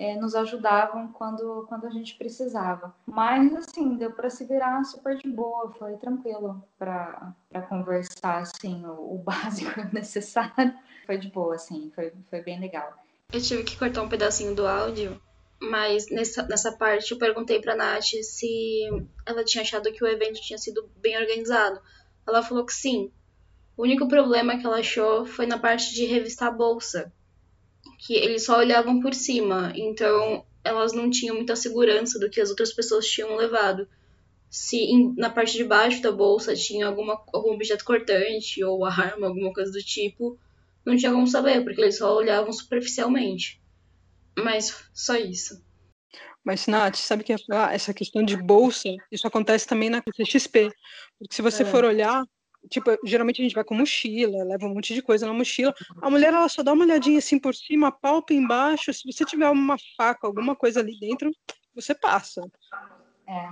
é, 0.00 0.16
nos 0.16 0.34
ajudavam 0.34 1.12
quando, 1.12 1.66
quando 1.68 1.86
a 1.86 1.90
gente 1.90 2.14
precisava. 2.14 2.94
Mas, 3.04 3.54
assim, 3.54 3.96
deu 3.96 4.10
para 4.10 4.30
se 4.30 4.46
virar 4.46 4.82
super 4.82 5.18
de 5.18 5.28
boa, 5.28 5.70
foi 5.78 5.94
tranquilo 5.98 6.64
para 6.78 7.34
conversar, 7.68 8.38
assim, 8.38 8.82
o, 8.86 9.16
o 9.16 9.18
básico 9.22 9.78
necessário. 9.92 10.74
Foi 11.04 11.18
de 11.18 11.28
boa, 11.28 11.54
assim, 11.54 11.92
foi, 11.94 12.14
foi 12.30 12.40
bem 12.40 12.58
legal. 12.58 12.94
Eu 13.30 13.42
tive 13.42 13.62
que 13.62 13.76
cortar 13.76 14.00
um 14.00 14.08
pedacinho 14.08 14.54
do 14.54 14.66
áudio, 14.66 15.20
mas 15.60 16.10
nessa, 16.10 16.44
nessa 16.44 16.72
parte 16.72 17.12
eu 17.12 17.18
perguntei 17.18 17.60
pra 17.60 17.76
Nath 17.76 18.14
se 18.22 18.88
ela 19.26 19.44
tinha 19.44 19.60
achado 19.60 19.92
que 19.92 20.02
o 20.02 20.08
evento 20.08 20.40
tinha 20.40 20.58
sido 20.58 20.88
bem 20.96 21.18
organizado. 21.18 21.78
Ela 22.26 22.42
falou 22.42 22.64
que 22.64 22.72
sim. 22.72 23.12
O 23.76 23.82
único 23.82 24.08
problema 24.08 24.56
que 24.56 24.64
ela 24.64 24.78
achou 24.78 25.26
foi 25.26 25.44
na 25.44 25.58
parte 25.58 25.92
de 25.92 26.06
revistar 26.06 26.48
a 26.48 26.52
bolsa 26.52 27.12
que 28.00 28.14
eles 28.14 28.46
só 28.46 28.58
olhavam 28.58 28.98
por 28.98 29.12
cima, 29.12 29.72
então 29.76 30.44
elas 30.64 30.94
não 30.94 31.10
tinham 31.10 31.36
muita 31.36 31.54
segurança 31.54 32.18
do 32.18 32.30
que 32.30 32.40
as 32.40 32.48
outras 32.48 32.72
pessoas 32.72 33.06
tinham 33.06 33.36
levado. 33.36 33.86
Se 34.48 34.78
em, 34.78 35.14
na 35.16 35.28
parte 35.28 35.56
de 35.56 35.64
baixo 35.64 36.00
da 36.00 36.10
bolsa 36.10 36.56
tinha 36.56 36.86
alguma, 36.86 37.22
algum 37.32 37.52
objeto 37.52 37.84
cortante 37.84 38.64
ou 38.64 38.86
arma, 38.86 39.26
alguma 39.26 39.52
coisa 39.52 39.70
do 39.70 39.82
tipo, 39.82 40.38
não 40.84 40.96
tinha 40.96 41.12
como 41.12 41.26
saber, 41.26 41.62
porque 41.62 41.80
eles 41.80 41.98
só 41.98 42.16
olhavam 42.16 42.50
superficialmente. 42.52 43.60
Mas 44.36 44.82
só 44.94 45.16
isso. 45.16 45.62
Mas, 46.42 46.66
Nath, 46.66 46.96
sabe 46.96 47.22
que 47.22 47.34
essa 47.70 47.92
questão 47.92 48.24
de 48.24 48.34
bolsa, 48.34 48.88
isso 49.12 49.26
acontece 49.26 49.66
também 49.66 49.90
na 49.90 50.00
CXP. 50.00 50.70
Porque 51.18 51.34
se 51.34 51.42
você 51.42 51.64
é. 51.64 51.66
for 51.66 51.84
olhar, 51.84 52.24
tipo, 52.68 52.90
geralmente 53.04 53.40
a 53.40 53.44
gente 53.44 53.54
vai 53.54 53.64
com 53.64 53.74
mochila, 53.74 54.44
leva 54.44 54.66
um 54.66 54.74
monte 54.74 54.94
de 54.94 55.02
coisa 55.02 55.26
na 55.26 55.32
mochila. 55.32 55.74
A 56.02 56.10
mulher, 56.10 56.32
ela 56.34 56.48
só 56.48 56.62
dá 56.62 56.72
uma 56.72 56.84
olhadinha 56.84 57.18
assim 57.18 57.38
por 57.38 57.54
cima, 57.54 57.92
palpa 57.92 58.32
embaixo. 58.32 58.92
Se 58.92 59.10
você 59.10 59.24
tiver 59.24 59.48
uma 59.48 59.76
faca, 59.96 60.26
alguma 60.26 60.54
coisa 60.54 60.80
ali 60.80 60.98
dentro, 60.98 61.30
você 61.74 61.94
passa. 61.94 62.42
É. 63.26 63.48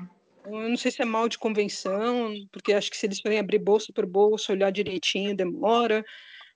Eu 0.47 0.69
não 0.69 0.77
sei 0.77 0.91
se 0.91 1.03
é 1.03 1.05
mal 1.05 1.29
de 1.29 1.39
convenção, 1.39 2.33
porque 2.53 2.73
acho 2.73 2.91
que 2.91 2.97
se 2.97 3.07
eles 3.07 3.21
forem 3.21 3.39
abrir 3.39 3.59
bolsa 3.59 3.93
por 3.93 4.07
bolsa, 4.07 4.53
olhar 4.53 4.71
direitinho, 4.71 5.37
demora. 5.37 6.05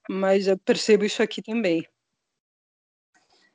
Mas 0.09 0.47
eu 0.47 0.57
percebo 0.57 1.05
isso 1.05 1.21
aqui 1.21 1.41
também. 1.41 1.87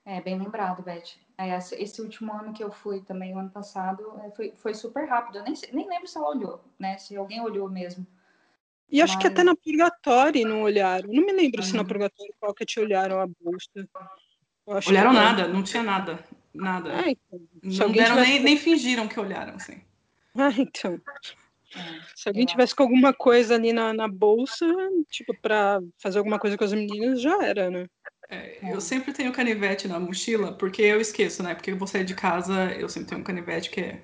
É, 0.04 0.20
bem 0.22 0.38
lembrado, 0.38 0.82
Beth. 0.82 1.18
É, 1.36 1.56
esse 1.56 2.00
último 2.00 2.32
ano 2.32 2.52
que 2.52 2.64
eu 2.64 2.70
fui 2.70 3.02
também, 3.02 3.34
o 3.34 3.38
ano 3.38 3.50
passado, 3.50 4.18
é, 4.24 4.30
foi, 4.30 4.52
foi 4.56 4.74
super 4.74 5.06
rápido. 5.06 5.38
Eu 5.38 5.44
nem, 5.44 5.54
nem 5.72 5.86
lembro 5.86 6.06
se 6.06 6.16
ela 6.16 6.30
olhou, 6.30 6.64
né? 6.78 6.96
Se 6.96 7.14
alguém 7.14 7.40
olhou 7.40 7.68
mesmo. 7.68 8.06
E 8.90 9.02
acho 9.02 9.14
Mas... 9.14 9.22
que 9.22 9.28
até 9.28 9.44
na 9.44 9.54
Purgatório 9.54 10.48
não 10.48 10.62
olharam. 10.62 11.08
Não 11.12 11.24
me 11.24 11.32
lembro 11.32 11.62
se 11.62 11.74
na 11.74 11.82
uhum. 11.82 11.88
Purgatório 11.88 12.34
te 12.66 12.80
olharam 12.80 13.20
a 13.20 13.26
bolsa. 13.26 13.88
Olharam 14.86 15.12
nada, 15.12 15.48
não 15.48 15.62
tinha 15.62 15.82
nada. 15.82 16.18
Nada. 16.54 16.90
Ah, 16.92 17.10
então. 17.10 17.40
Não 17.62 17.92
deram 17.92 18.16
tivesse... 18.16 18.30
nem, 18.30 18.42
nem 18.42 18.56
fingiram 18.56 19.06
que 19.06 19.20
olharam, 19.20 19.54
assim. 19.54 19.80
Ah, 20.36 20.52
então. 20.56 21.00
É, 21.76 22.00
se 22.14 22.28
alguém 22.28 22.46
tivesse 22.46 22.74
com 22.74 22.82
alguma 22.82 23.12
coisa 23.12 23.54
ali 23.54 23.72
na, 23.72 23.92
na 23.92 24.08
bolsa, 24.08 24.66
tipo, 25.10 25.34
pra 25.40 25.80
fazer 25.98 26.18
alguma 26.18 26.38
coisa 26.38 26.56
com 26.56 26.64
as 26.64 26.72
meninas, 26.72 27.20
já 27.20 27.44
era, 27.44 27.70
né? 27.70 27.86
É, 28.30 28.72
eu 28.72 28.80
sempre 28.80 29.12
tenho 29.12 29.32
canivete 29.32 29.88
na 29.88 29.98
mochila, 29.98 30.52
porque 30.52 30.82
eu 30.82 31.00
esqueço, 31.00 31.42
né? 31.42 31.54
Porque 31.54 31.70
eu 31.70 31.76
vou 31.76 31.86
sair 31.86 32.04
de 32.04 32.14
casa, 32.14 32.72
eu 32.72 32.88
sempre 32.88 33.10
tenho 33.10 33.20
um 33.20 33.24
canivete 33.24 33.70
que 33.70 33.80
é 33.80 34.02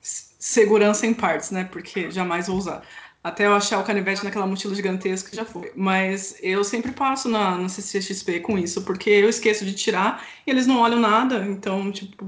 segurança 0.00 1.06
em 1.06 1.14
partes, 1.14 1.50
né? 1.50 1.64
Porque 1.64 2.10
jamais 2.10 2.46
vou 2.48 2.56
usar. 2.56 2.86
Até 3.22 3.46
eu 3.46 3.54
achar 3.54 3.78
o 3.78 3.84
canivete 3.84 4.24
naquela 4.24 4.46
mochila 4.46 4.74
gigantesca 4.74 5.34
já 5.34 5.44
foi. 5.44 5.72
Mas 5.76 6.36
eu 6.42 6.64
sempre 6.64 6.90
passo 6.90 7.28
na, 7.28 7.56
na 7.56 7.68
CCXP 7.68 8.40
com 8.40 8.58
isso, 8.58 8.82
porque 8.84 9.10
eu 9.10 9.28
esqueço 9.28 9.64
de 9.64 9.74
tirar 9.74 10.26
e 10.44 10.50
eles 10.50 10.66
não 10.66 10.80
olham 10.80 10.98
nada. 10.98 11.44
Então, 11.46 11.92
tipo, 11.92 12.24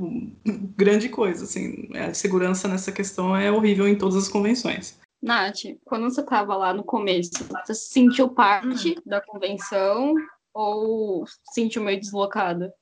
grande 0.76 1.08
coisa, 1.08 1.44
assim. 1.44 1.88
A 1.94 2.14
segurança 2.14 2.68
nessa 2.68 2.92
questão 2.92 3.36
é 3.36 3.50
horrível 3.50 3.88
em 3.88 3.98
todas 3.98 4.14
as 4.14 4.28
convenções. 4.28 4.96
Nath, 5.20 5.62
quando 5.84 6.04
você 6.04 6.20
estava 6.20 6.54
lá 6.54 6.72
no 6.72 6.84
começo, 6.84 7.44
você 7.64 7.74
se 7.74 7.88
sentiu 7.88 8.28
parte 8.28 8.90
hum. 8.90 9.02
da 9.04 9.20
convenção 9.20 10.14
ou 10.52 11.26
se 11.26 11.38
sentiu 11.54 11.82
meio 11.82 11.98
deslocada? 11.98 12.72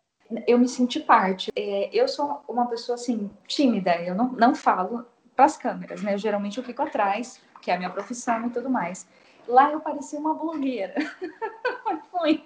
Eu 0.47 0.59
me 0.59 0.69
senti 0.69 1.01
parte. 1.01 1.51
É, 1.57 1.89
eu 1.93 2.07
sou 2.07 2.43
uma 2.47 2.67
pessoa, 2.67 2.97
assim, 2.97 3.31
tímida. 3.47 3.95
Eu 4.03 4.15
não, 4.15 4.33
não 4.33 4.55
falo 4.55 5.07
para 5.35 5.47
as 5.47 5.57
câmeras, 5.57 6.03
né? 6.03 6.19
Geralmente 6.19 6.59
eu 6.59 6.65
fico 6.65 6.83
atrás 6.83 7.41
que 7.63 7.71
é 7.71 7.75
a 7.75 7.79
minha 7.79 7.91
profissão 7.91 8.47
e 8.47 8.51
tudo 8.51 8.69
mais. 8.69 9.07
Lá 9.49 9.73
eu 9.73 9.81
parecia 9.81 10.19
uma 10.19 10.35
blogueira. 10.35 10.95
Foi. 12.11 12.45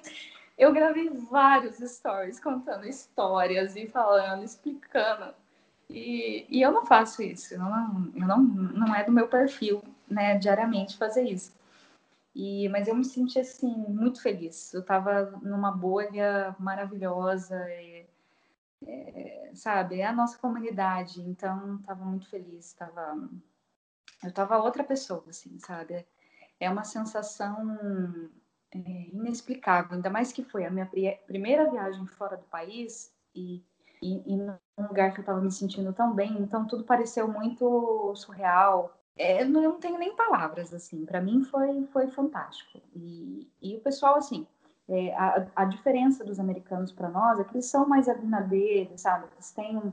Eu 0.56 0.72
gravei 0.72 1.10
vários 1.10 1.78
stories 1.78 2.38
contando 2.38 2.86
histórias 2.86 3.74
e 3.74 3.86
falando, 3.86 4.44
explicando. 4.44 5.34
E, 5.90 6.46
e 6.48 6.62
eu 6.62 6.72
não 6.72 6.84
faço 6.86 7.22
isso, 7.22 7.54
eu 7.54 7.60
não, 7.60 8.12
eu 8.14 8.26
não, 8.26 8.42
não 8.42 8.94
é 8.94 9.04
do 9.04 9.12
meu 9.12 9.28
perfil, 9.28 9.82
né, 10.08 10.36
diariamente 10.36 10.96
fazer 10.96 11.22
isso. 11.24 11.54
E, 12.34 12.68
mas 12.68 12.88
eu 12.88 12.94
me 12.94 13.04
senti 13.04 13.38
assim 13.38 13.72
muito 13.88 14.20
feliz. 14.20 14.74
Eu 14.74 14.80
estava 14.80 15.32
numa 15.42 15.70
bolha 15.70 16.54
maravilhosa, 16.58 17.56
e, 17.70 18.06
é, 18.86 19.50
sabe? 19.54 20.00
É 20.00 20.06
a 20.06 20.12
nossa 20.12 20.38
comunidade, 20.38 21.20
então 21.20 21.76
estava 21.76 22.04
muito 22.04 22.28
feliz, 22.28 22.66
estava 22.66 23.18
eu 24.22 24.32
tava 24.32 24.58
outra 24.58 24.84
pessoa, 24.84 25.24
assim, 25.28 25.58
sabe? 25.58 26.04
É 26.58 26.70
uma 26.70 26.84
sensação 26.84 27.78
é, 28.72 28.78
inexplicável, 29.12 29.96
ainda 29.96 30.10
mais 30.10 30.32
que 30.32 30.42
foi 30.42 30.64
a 30.64 30.70
minha 30.70 30.88
primeira 31.26 31.70
viagem 31.70 32.06
fora 32.06 32.36
do 32.36 32.44
país 32.44 33.12
e, 33.34 33.62
e, 34.02 34.34
e 34.34 34.36
num 34.36 34.56
lugar 34.78 35.12
que 35.12 35.20
eu 35.20 35.24
tava 35.24 35.40
me 35.40 35.52
sentindo 35.52 35.92
tão 35.92 36.14
bem, 36.14 36.38
então 36.40 36.66
tudo 36.66 36.84
pareceu 36.84 37.28
muito 37.28 38.14
surreal. 38.14 38.96
É, 39.16 39.42
eu 39.42 39.48
não 39.48 39.80
tenho 39.80 39.98
nem 39.98 40.14
palavras, 40.14 40.74
assim, 40.74 41.06
para 41.06 41.20
mim 41.20 41.42
foi, 41.44 41.86
foi 41.86 42.08
fantástico. 42.08 42.80
E, 42.94 43.50
e 43.62 43.76
o 43.76 43.80
pessoal, 43.80 44.16
assim, 44.16 44.46
é, 44.88 45.14
a, 45.14 45.46
a 45.56 45.64
diferença 45.64 46.24
dos 46.24 46.38
americanos 46.38 46.92
para 46.92 47.08
nós 47.08 47.40
é 47.40 47.44
que 47.44 47.54
eles 47.54 47.66
são 47.66 47.88
mais 47.88 48.08
na 48.26 48.40
sabe? 48.96 49.26
Eles 49.34 49.50
têm 49.52 49.92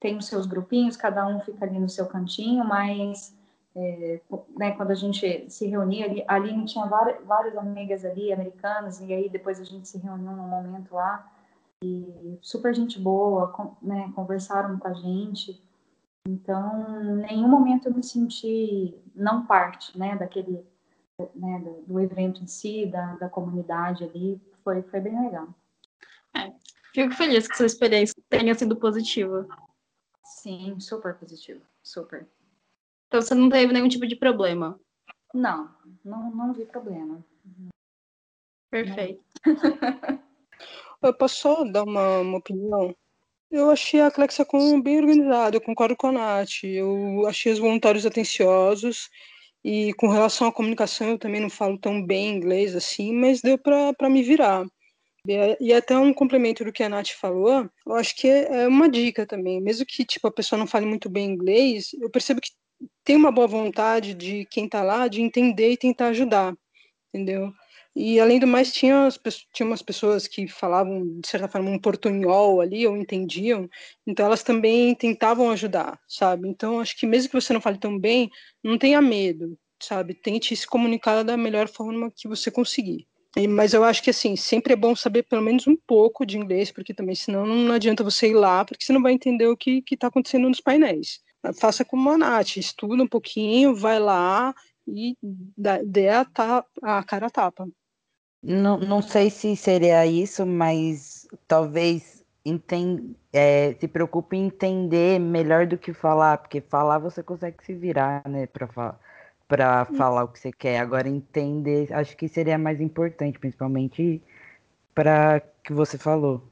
tem 0.00 0.16
os 0.16 0.26
seus 0.26 0.46
grupinhos, 0.46 0.96
cada 0.96 1.26
um 1.26 1.40
fica 1.40 1.64
ali 1.64 1.78
no 1.78 1.88
seu 1.88 2.06
cantinho, 2.06 2.64
mas 2.64 3.36
é, 3.74 4.20
né, 4.56 4.72
quando 4.72 4.90
a 4.90 4.94
gente 4.94 5.50
se 5.50 5.66
reunia 5.66 6.06
ali, 6.06 6.24
ali 6.26 6.64
tinha 6.64 6.86
várias, 6.86 7.24
várias 7.24 7.56
amigas 7.56 8.04
ali, 8.04 8.32
americanas, 8.32 9.00
e 9.00 9.12
aí 9.12 9.28
depois 9.28 9.60
a 9.60 9.64
gente 9.64 9.88
se 9.88 9.98
reuniu 9.98 10.32
num 10.32 10.48
momento 10.48 10.94
lá, 10.94 11.30
e 11.82 12.38
super 12.42 12.74
gente 12.74 12.98
boa, 12.98 13.48
com, 13.48 13.76
né, 13.82 14.12
conversaram 14.14 14.78
com 14.78 14.88
a 14.88 14.94
gente, 14.94 15.60
então, 16.26 17.02
em 17.02 17.16
nenhum 17.22 17.48
momento 17.48 17.88
eu 17.88 17.94
me 17.94 18.02
senti 18.02 18.94
não 19.14 19.46
parte, 19.46 19.96
né, 19.98 20.16
daquele, 20.16 20.64
né, 21.34 21.58
do, 21.60 21.82
do 21.86 22.00
evento 22.00 22.42
em 22.42 22.46
si, 22.46 22.86
da, 22.86 23.14
da 23.16 23.28
comunidade 23.28 24.04
ali, 24.04 24.40
foi, 24.62 24.82
foi 24.82 25.00
bem 25.00 25.18
legal. 25.24 25.48
É, 26.36 26.52
Fico 26.92 27.14
feliz 27.14 27.46
que 27.46 27.56
sua 27.56 27.66
experiência 27.66 28.14
tenha 28.28 28.54
sido 28.54 28.76
positiva. 28.76 29.46
Sim, 30.28 30.78
super 30.78 31.14
positivo. 31.14 31.62
Super. 31.82 32.28
Então 33.06 33.22
você 33.22 33.34
não 33.34 33.48
teve 33.48 33.72
nenhum 33.72 33.88
tipo 33.88 34.06
de 34.06 34.14
problema. 34.14 34.78
Não, 35.32 35.74
não, 36.04 36.30
não 36.30 36.52
vi 36.52 36.66
problema. 36.66 37.24
Perfeito. 38.70 39.24
Eu 41.00 41.14
posso 41.14 41.36
só 41.36 41.64
dar 41.64 41.84
uma, 41.84 42.18
uma 42.18 42.38
opinião? 42.38 42.94
Eu 43.50 43.70
achei 43.70 44.00
a 44.00 44.10
Clexacom 44.10 44.82
bem 44.82 44.98
organizada, 44.98 45.56
eu 45.56 45.60
concordo 45.60 45.96
com 45.96 46.08
a 46.08 46.12
Nath. 46.12 46.64
Eu 46.64 47.24
achei 47.26 47.52
os 47.52 47.60
voluntários 47.60 48.04
atenciosos 48.04 49.08
e 49.64 49.94
com 49.94 50.08
relação 50.08 50.48
à 50.48 50.52
comunicação 50.52 51.10
eu 51.10 51.18
também 51.18 51.40
não 51.40 51.48
falo 51.48 51.78
tão 51.78 52.04
bem 52.04 52.36
inglês 52.36 52.74
assim, 52.74 53.14
mas 53.14 53.40
deu 53.40 53.56
para 53.56 54.10
me 54.10 54.24
virar. 54.24 54.66
E 55.60 55.72
até 55.74 55.98
um 55.98 56.12
complemento 56.12 56.64
do 56.64 56.72
que 56.72 56.82
a 56.82 56.88
Nath 56.88 57.10
falou, 57.10 57.68
eu 57.86 57.94
acho 57.94 58.16
que 58.16 58.26
é 58.26 58.66
uma 58.66 58.88
dica 58.88 59.26
também. 59.26 59.60
Mesmo 59.60 59.84
que 59.84 60.04
tipo, 60.04 60.26
a 60.26 60.32
pessoa 60.32 60.58
não 60.58 60.66
fale 60.66 60.86
muito 60.86 61.10
bem 61.10 61.30
inglês, 61.30 61.90
eu 62.00 62.10
percebo 62.10 62.40
que 62.40 62.50
tem 63.04 63.16
uma 63.16 63.32
boa 63.32 63.46
vontade 63.46 64.14
de 64.14 64.46
quem 64.46 64.64
está 64.66 64.82
lá 64.82 65.08
de 65.08 65.20
entender 65.20 65.72
e 65.72 65.76
tentar 65.76 66.08
ajudar, 66.08 66.54
entendeu? 67.12 67.52
E 67.96 68.20
além 68.20 68.38
do 68.38 68.46
mais, 68.46 68.72
tinha, 68.72 69.06
as, 69.06 69.18
tinha 69.52 69.66
umas 69.66 69.82
pessoas 69.82 70.28
que 70.28 70.46
falavam, 70.46 71.18
de 71.20 71.26
certa 71.26 71.48
forma, 71.48 71.68
um 71.70 71.80
portunhol 71.80 72.60
ali, 72.60 72.86
ou 72.86 72.96
entendiam, 72.96 73.68
então 74.06 74.24
elas 74.26 74.42
também 74.42 74.94
tentavam 74.94 75.50
ajudar, 75.50 75.98
sabe? 76.08 76.48
Então 76.48 76.80
acho 76.80 76.96
que 76.96 77.06
mesmo 77.06 77.30
que 77.30 77.40
você 77.40 77.52
não 77.52 77.60
fale 77.60 77.78
tão 77.78 77.98
bem, 77.98 78.30
não 78.62 78.78
tenha 78.78 79.02
medo, 79.02 79.58
sabe? 79.82 80.14
Tente 80.14 80.54
se 80.54 80.66
comunicar 80.66 81.24
da 81.24 81.36
melhor 81.36 81.68
forma 81.68 82.12
que 82.14 82.28
você 82.28 82.50
conseguir. 82.50 83.06
Mas 83.46 83.74
eu 83.74 83.84
acho 83.84 84.02
que 84.02 84.10
assim, 84.10 84.34
sempre 84.34 84.72
é 84.72 84.76
bom 84.76 84.96
saber 84.96 85.22
pelo 85.24 85.42
menos 85.42 85.66
um 85.66 85.76
pouco 85.76 86.24
de 86.24 86.38
inglês, 86.38 86.72
porque 86.72 86.94
também 86.94 87.14
senão 87.14 87.46
não 87.46 87.74
adianta 87.74 88.02
você 88.02 88.30
ir 88.30 88.34
lá, 88.34 88.64
porque 88.64 88.84
você 88.84 88.92
não 88.92 89.02
vai 89.02 89.12
entender 89.12 89.46
o 89.46 89.56
que 89.56 89.84
está 89.90 90.08
acontecendo 90.08 90.48
nos 90.48 90.60
painéis. 90.60 91.20
Faça 91.60 91.84
como 91.84 92.10
a 92.10 92.18
Nath, 92.18 92.56
estuda 92.56 93.02
um 93.02 93.06
pouquinho, 93.06 93.74
vai 93.74 94.00
lá 94.00 94.54
e 94.86 95.16
dê 95.84 96.08
a, 96.08 96.26
a 96.82 97.02
cara 97.04 97.26
a 97.26 97.30
tapa. 97.30 97.68
Não, 98.42 98.78
não 98.78 99.02
sei 99.02 99.30
se 99.30 99.54
seria 99.56 100.06
isso, 100.06 100.46
mas 100.46 101.26
talvez 101.46 102.24
é, 103.32 103.74
se 103.78 103.88
preocupe 103.88 104.36
em 104.36 104.46
entender 104.46 105.18
melhor 105.18 105.66
do 105.66 105.76
que 105.76 105.92
falar, 105.92 106.38
porque 106.38 106.60
falar 106.60 106.98
você 106.98 107.22
consegue 107.22 107.62
se 107.64 107.74
virar, 107.74 108.22
né, 108.28 108.46
para 108.46 108.66
falar 108.66 108.98
para 109.48 109.86
falar 109.86 110.24
o 110.24 110.28
que 110.28 110.38
você 110.38 110.52
quer. 110.52 110.78
Agora 110.78 111.08
entender, 111.08 111.92
acho 111.92 112.14
que 112.16 112.28
seria 112.28 112.58
mais 112.58 112.80
importante, 112.80 113.38
principalmente 113.38 114.22
para 114.94 115.42
que 115.64 115.72
você 115.72 115.96
falou 115.96 116.42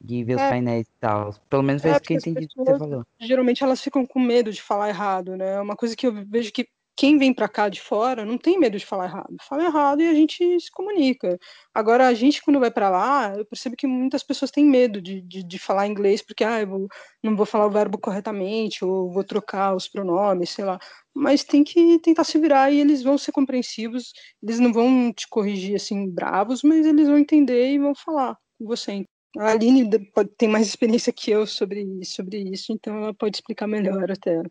de 0.00 0.24
ver 0.24 0.32
é, 0.32 0.36
os 0.36 0.42
painéis 0.42 0.86
e 0.86 0.92
tal. 0.98 1.34
Pelo 1.50 1.62
menos 1.62 1.82
foi 1.82 1.90
é, 1.90 1.94
isso 1.94 2.02
que 2.02 2.14
eu 2.14 2.18
entendi 2.18 2.48
que 2.48 2.56
você 2.56 2.78
falou. 2.78 3.04
Geralmente 3.20 3.62
elas 3.62 3.82
ficam 3.82 4.06
com 4.06 4.18
medo 4.18 4.50
de 4.50 4.62
falar 4.62 4.88
errado, 4.88 5.36
né? 5.36 5.54
É 5.54 5.60
uma 5.60 5.76
coisa 5.76 5.94
que 5.94 6.06
eu 6.06 6.12
vejo 6.26 6.50
que 6.52 6.66
quem 6.96 7.18
vem 7.18 7.32
para 7.32 7.48
cá 7.48 7.68
de 7.68 7.80
fora 7.80 8.24
não 8.24 8.38
tem 8.38 8.58
medo 8.58 8.78
de 8.78 8.86
falar 8.86 9.04
errado. 9.04 9.36
Fala 9.42 9.64
errado 9.64 10.00
e 10.00 10.08
a 10.08 10.14
gente 10.14 10.58
se 10.58 10.70
comunica. 10.70 11.38
Agora, 11.74 12.08
a 12.08 12.14
gente, 12.14 12.42
quando 12.42 12.58
vai 12.58 12.70
para 12.70 12.88
lá, 12.88 13.34
eu 13.36 13.44
percebo 13.44 13.76
que 13.76 13.86
muitas 13.86 14.22
pessoas 14.22 14.50
têm 14.50 14.64
medo 14.64 15.00
de, 15.00 15.20
de, 15.20 15.42
de 15.42 15.58
falar 15.58 15.86
inglês, 15.86 16.22
porque 16.22 16.42
ah, 16.42 16.64
vou, 16.64 16.88
não 17.22 17.36
vou 17.36 17.44
falar 17.44 17.66
o 17.66 17.70
verbo 17.70 17.98
corretamente, 17.98 18.84
ou 18.84 19.12
vou 19.12 19.22
trocar 19.22 19.76
os 19.76 19.86
pronomes, 19.86 20.50
sei 20.50 20.64
lá. 20.64 20.78
Mas 21.14 21.44
tem 21.44 21.62
que 21.62 21.98
tentar 21.98 22.24
se 22.24 22.38
virar 22.38 22.70
e 22.70 22.80
eles 22.80 23.02
vão 23.02 23.18
ser 23.18 23.32
compreensivos, 23.32 24.12
eles 24.42 24.58
não 24.58 24.72
vão 24.72 25.12
te 25.12 25.28
corrigir 25.28 25.76
assim, 25.76 26.08
bravos, 26.10 26.62
mas 26.62 26.86
eles 26.86 27.08
vão 27.08 27.18
entender 27.18 27.72
e 27.72 27.78
vão 27.78 27.94
falar 27.94 28.36
com 28.58 28.66
você. 28.66 29.04
A 29.38 29.50
Aline 29.50 29.90
tem 30.38 30.48
mais 30.48 30.66
experiência 30.66 31.12
que 31.12 31.30
eu 31.30 31.46
sobre, 31.46 31.86
sobre 32.04 32.38
isso, 32.38 32.72
então 32.72 32.96
ela 32.96 33.14
pode 33.14 33.36
explicar 33.36 33.66
melhor 33.66 34.10
até. 34.10 34.42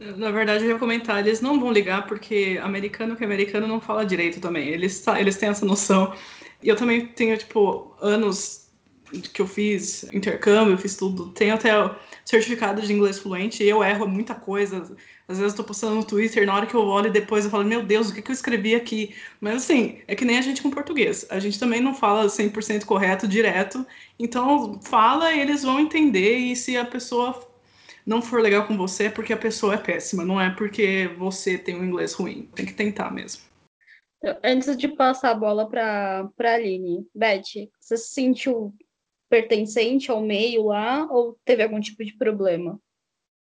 Na 0.00 0.30
verdade, 0.30 0.64
eu 0.64 0.70
ia 0.70 0.78
comentar, 0.78 1.18
eles 1.18 1.42
não 1.42 1.60
vão 1.60 1.70
ligar 1.70 2.06
porque 2.06 2.58
americano 2.62 3.14
que 3.14 3.22
americano 3.22 3.66
não 3.66 3.80
fala 3.80 4.04
direito 4.04 4.40
também. 4.40 4.68
Eles, 4.68 5.06
eles 5.06 5.36
têm 5.36 5.50
essa 5.50 5.66
noção. 5.66 6.14
E 6.62 6.68
eu 6.68 6.76
também 6.76 7.06
tenho, 7.08 7.36
tipo, 7.36 7.94
anos 8.00 8.70
que 9.34 9.42
eu 9.42 9.46
fiz 9.46 10.04
intercâmbio, 10.04 10.72
eu 10.72 10.78
fiz 10.78 10.96
tudo. 10.96 11.30
Tenho 11.32 11.54
até 11.54 11.70
certificado 12.24 12.80
de 12.80 12.92
inglês 12.92 13.18
fluente 13.18 13.62
e 13.62 13.68
eu 13.68 13.84
erro 13.84 14.06
muita 14.08 14.34
coisa. 14.34 14.96
Às 15.28 15.38
vezes 15.38 15.52
eu 15.52 15.56
tô 15.58 15.64
postando 15.64 15.96
no 15.96 16.04
Twitter, 16.04 16.46
na 16.46 16.54
hora 16.54 16.66
que 16.66 16.74
eu 16.74 16.80
olho 16.82 17.12
depois 17.12 17.44
eu 17.44 17.50
falo, 17.50 17.64
meu 17.64 17.82
Deus, 17.84 18.08
o 18.08 18.14
que, 18.14 18.22
que 18.22 18.30
eu 18.30 18.34
escrevi 18.34 18.74
aqui? 18.74 19.14
Mas 19.40 19.56
assim, 19.56 20.00
é 20.08 20.14
que 20.14 20.24
nem 20.24 20.38
a 20.38 20.42
gente 20.42 20.62
com 20.62 20.70
português. 20.70 21.26
A 21.28 21.38
gente 21.38 21.58
também 21.58 21.80
não 21.80 21.94
fala 21.94 22.26
100% 22.26 22.84
correto 22.84 23.28
direto. 23.28 23.86
Então, 24.18 24.80
fala 24.82 25.32
e 25.32 25.40
eles 25.40 25.62
vão 25.62 25.78
entender. 25.78 26.36
E 26.38 26.56
se 26.56 26.76
a 26.76 26.84
pessoa 26.84 27.49
não 28.10 28.20
for 28.20 28.42
legal 28.42 28.66
com 28.66 28.76
você 28.76 29.04
é 29.04 29.10
porque 29.10 29.32
a 29.32 29.36
pessoa 29.36 29.74
é 29.74 29.78
péssima, 29.78 30.24
não 30.24 30.40
é 30.40 30.50
porque 30.50 31.06
você 31.16 31.56
tem 31.56 31.76
um 31.76 31.84
inglês 31.84 32.12
ruim. 32.12 32.50
Tem 32.56 32.66
que 32.66 32.74
tentar 32.74 33.08
mesmo. 33.12 33.42
Antes 34.42 34.76
de 34.76 34.88
passar 34.88 35.30
a 35.30 35.34
bola 35.34 35.70
para 35.70 36.28
a 36.36 36.54
Aline, 36.54 37.06
Beth, 37.14 37.68
você 37.78 37.96
se 37.96 38.12
sentiu 38.12 38.74
pertencente 39.30 40.10
ao 40.10 40.20
meio 40.20 40.66
lá 40.66 41.06
ou 41.08 41.38
teve 41.44 41.62
algum 41.62 41.78
tipo 41.78 42.04
de 42.04 42.16
problema? 42.18 42.80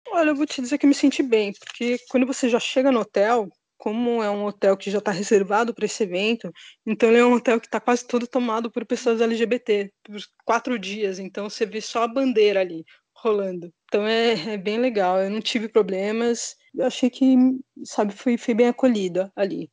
Olha, 0.08 0.28
eu 0.28 0.36
vou 0.36 0.44
te 0.44 0.60
dizer 0.60 0.76
que 0.76 0.86
me 0.86 0.94
senti 0.94 1.22
bem, 1.22 1.54
porque 1.54 1.96
quando 2.10 2.26
você 2.26 2.46
já 2.46 2.60
chega 2.60 2.92
no 2.92 3.00
hotel, 3.00 3.48
como 3.78 4.22
é 4.22 4.30
um 4.30 4.44
hotel 4.44 4.76
que 4.76 4.90
já 4.90 4.98
está 4.98 5.10
reservado 5.10 5.74
para 5.74 5.86
esse 5.86 6.02
evento, 6.02 6.52
então 6.84 7.08
ele 7.08 7.18
é 7.18 7.24
um 7.24 7.32
hotel 7.32 7.58
que 7.58 7.66
está 7.66 7.80
quase 7.80 8.06
todo 8.06 8.26
tomado 8.26 8.70
por 8.70 8.84
pessoas 8.84 9.22
LGBT, 9.22 9.90
por 10.04 10.20
quatro 10.44 10.78
dias, 10.78 11.18
então 11.18 11.48
você 11.48 11.64
vê 11.64 11.80
só 11.80 12.02
a 12.02 12.08
bandeira 12.08 12.60
ali 12.60 12.84
rolando. 13.22 13.72
Então 13.84 14.06
é, 14.06 14.54
é 14.54 14.56
bem 14.58 14.78
legal. 14.78 15.20
Eu 15.20 15.30
não 15.30 15.40
tive 15.40 15.68
problemas. 15.68 16.56
Eu 16.74 16.86
achei 16.86 17.08
que, 17.08 17.36
sabe, 17.84 18.12
fui, 18.12 18.36
fui 18.36 18.54
bem 18.54 18.68
acolhida 18.68 19.32
ali. 19.36 19.70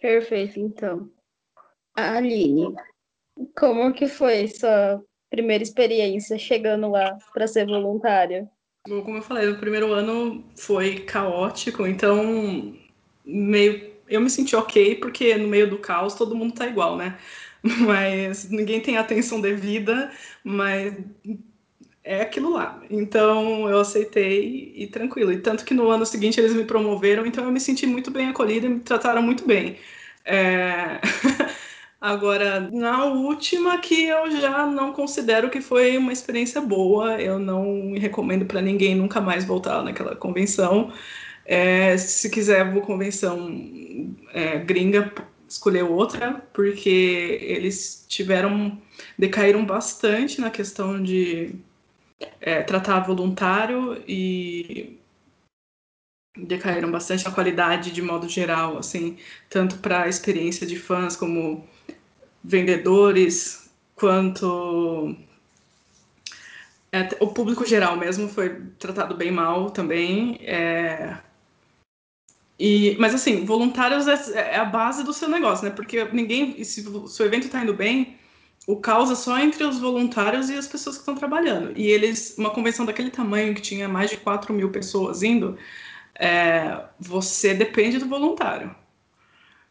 Perfeito, 0.00 0.58
então. 0.58 1.10
A 1.96 2.16
Aline, 2.16 2.74
como 3.58 3.92
que 3.92 4.06
foi 4.06 4.48
sua 4.48 5.02
primeira 5.30 5.62
experiência 5.62 6.38
chegando 6.38 6.90
lá 6.90 7.16
para 7.32 7.46
ser 7.46 7.66
voluntária? 7.66 8.48
Bom, 8.86 9.02
como 9.02 9.18
eu 9.18 9.22
falei, 9.22 9.48
o 9.48 9.58
primeiro 9.58 9.92
ano 9.92 10.44
foi 10.56 11.00
caótico, 11.00 11.86
então 11.86 12.76
meio 13.24 13.92
eu 14.08 14.20
me 14.20 14.28
senti 14.28 14.54
ok 14.54 14.96
porque 14.96 15.36
no 15.36 15.48
meio 15.48 15.70
do 15.70 15.78
caos 15.78 16.14
todo 16.14 16.34
mundo 16.34 16.54
tá 16.54 16.66
igual, 16.66 16.96
né? 16.96 17.18
Mas 17.86 18.50
ninguém 18.50 18.80
tem 18.80 18.98
atenção 18.98 19.40
devida, 19.40 20.10
mas 20.42 20.92
é 22.04 22.22
aquilo 22.22 22.50
lá. 22.50 22.80
Então 22.90 23.68
eu 23.68 23.80
aceitei 23.80 24.72
e 24.76 24.86
tranquilo. 24.86 25.32
E 25.32 25.38
tanto 25.38 25.64
que 25.64 25.74
no 25.74 25.88
ano 25.90 26.06
seguinte 26.06 26.40
eles 26.40 26.54
me 26.54 26.64
promoveram, 26.64 27.26
então 27.26 27.44
eu 27.44 27.52
me 27.52 27.60
senti 27.60 27.86
muito 27.86 28.10
bem 28.10 28.28
acolhida 28.28 28.66
e 28.66 28.70
me 28.70 28.80
trataram 28.80 29.22
muito 29.22 29.46
bem. 29.46 29.78
É... 30.24 31.00
Agora, 32.00 32.68
na 32.72 33.04
última, 33.04 33.78
que 33.78 34.06
eu 34.06 34.28
já 34.40 34.66
não 34.66 34.92
considero 34.92 35.48
que 35.48 35.60
foi 35.60 35.96
uma 35.96 36.12
experiência 36.12 36.60
boa, 36.60 37.20
eu 37.20 37.38
não 37.38 37.94
recomendo 37.94 38.44
para 38.44 38.60
ninguém 38.60 38.96
nunca 38.96 39.20
mais 39.20 39.44
voltar 39.44 39.84
naquela 39.84 40.16
convenção. 40.16 40.92
É, 41.44 41.96
se 41.96 42.28
quiser 42.28 42.64
uma 42.64 42.80
convenção 42.80 43.48
é, 44.32 44.58
gringa, 44.58 45.12
escolher 45.48 45.84
outra, 45.84 46.42
porque 46.52 47.38
eles 47.40 48.04
tiveram, 48.08 48.80
decaíram 49.16 49.64
bastante 49.64 50.40
na 50.40 50.50
questão 50.50 51.00
de 51.00 51.54
é, 52.40 52.62
tratar 52.62 53.00
voluntário 53.00 54.02
e 54.06 54.98
decaíram 56.36 56.90
bastante 56.90 57.26
a 57.26 57.30
qualidade 57.30 57.92
de 57.92 58.00
modo 58.00 58.28
geral, 58.28 58.78
assim, 58.78 59.18
tanto 59.50 59.78
para 59.78 60.04
a 60.04 60.08
experiência 60.08 60.66
de 60.66 60.78
fãs 60.78 61.16
como 61.16 61.66
vendedores, 62.42 63.70
quanto 63.94 65.14
é, 66.92 67.08
o 67.20 67.28
público 67.28 67.64
geral 67.64 67.96
mesmo 67.96 68.28
foi 68.28 68.60
tratado 68.78 69.16
bem 69.16 69.30
mal 69.30 69.70
também. 69.70 70.38
É... 70.42 71.16
E, 72.58 72.96
mas 73.00 73.14
assim, 73.14 73.44
voluntários 73.44 74.06
é, 74.06 74.54
é, 74.54 74.56
a 74.56 74.64
base 74.64 75.02
do 75.02 75.12
seu 75.12 75.28
negócio, 75.28 75.64
né? 75.64 75.70
Porque 75.70 76.04
ninguém, 76.12 76.62
se 76.62 76.86
o 76.86 77.24
evento 77.24 77.46
está 77.46 77.62
indo 77.62 77.74
bem, 77.74 78.18
o 78.66 78.76
caos 78.76 79.10
é 79.10 79.14
só 79.14 79.38
entre 79.38 79.64
os 79.64 79.78
voluntários 79.80 80.48
e 80.48 80.54
as 80.56 80.66
pessoas 80.68 80.96
que 80.96 81.02
estão 81.02 81.14
trabalhando. 81.14 81.72
E 81.76 81.88
eles, 81.88 82.36
uma 82.38 82.50
convenção 82.50 82.86
daquele 82.86 83.10
tamanho, 83.10 83.54
que 83.54 83.60
tinha 83.60 83.88
mais 83.88 84.10
de 84.10 84.16
4 84.16 84.52
mil 84.54 84.70
pessoas 84.70 85.22
indo, 85.22 85.58
é, 86.14 86.84
você 86.98 87.54
depende 87.54 87.98
do 87.98 88.06
voluntário. 88.06 88.74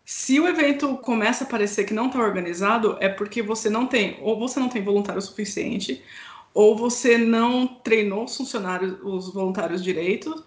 Se 0.04 0.40
o 0.40 0.48
evento 0.48 0.98
começa 0.98 1.44
a 1.44 1.48
parecer 1.48 1.86
que 1.86 1.94
não 1.94 2.08
está 2.08 2.20
organizado, 2.20 2.98
é 3.00 3.08
porque 3.08 3.42
você 3.42 3.70
não 3.70 3.88
tem, 3.88 4.18
ou 4.22 4.38
você 4.38 4.60
não 4.60 4.68
tem 4.68 4.84
voluntário 4.84 5.22
suficiente, 5.22 6.04
ou 6.54 6.76
você 6.76 7.18
não 7.18 7.68
treinou 7.68 8.26
os 8.26 8.36
funcionários, 8.36 8.98
os 9.04 9.34
voluntários 9.34 9.82
direito, 9.84 10.44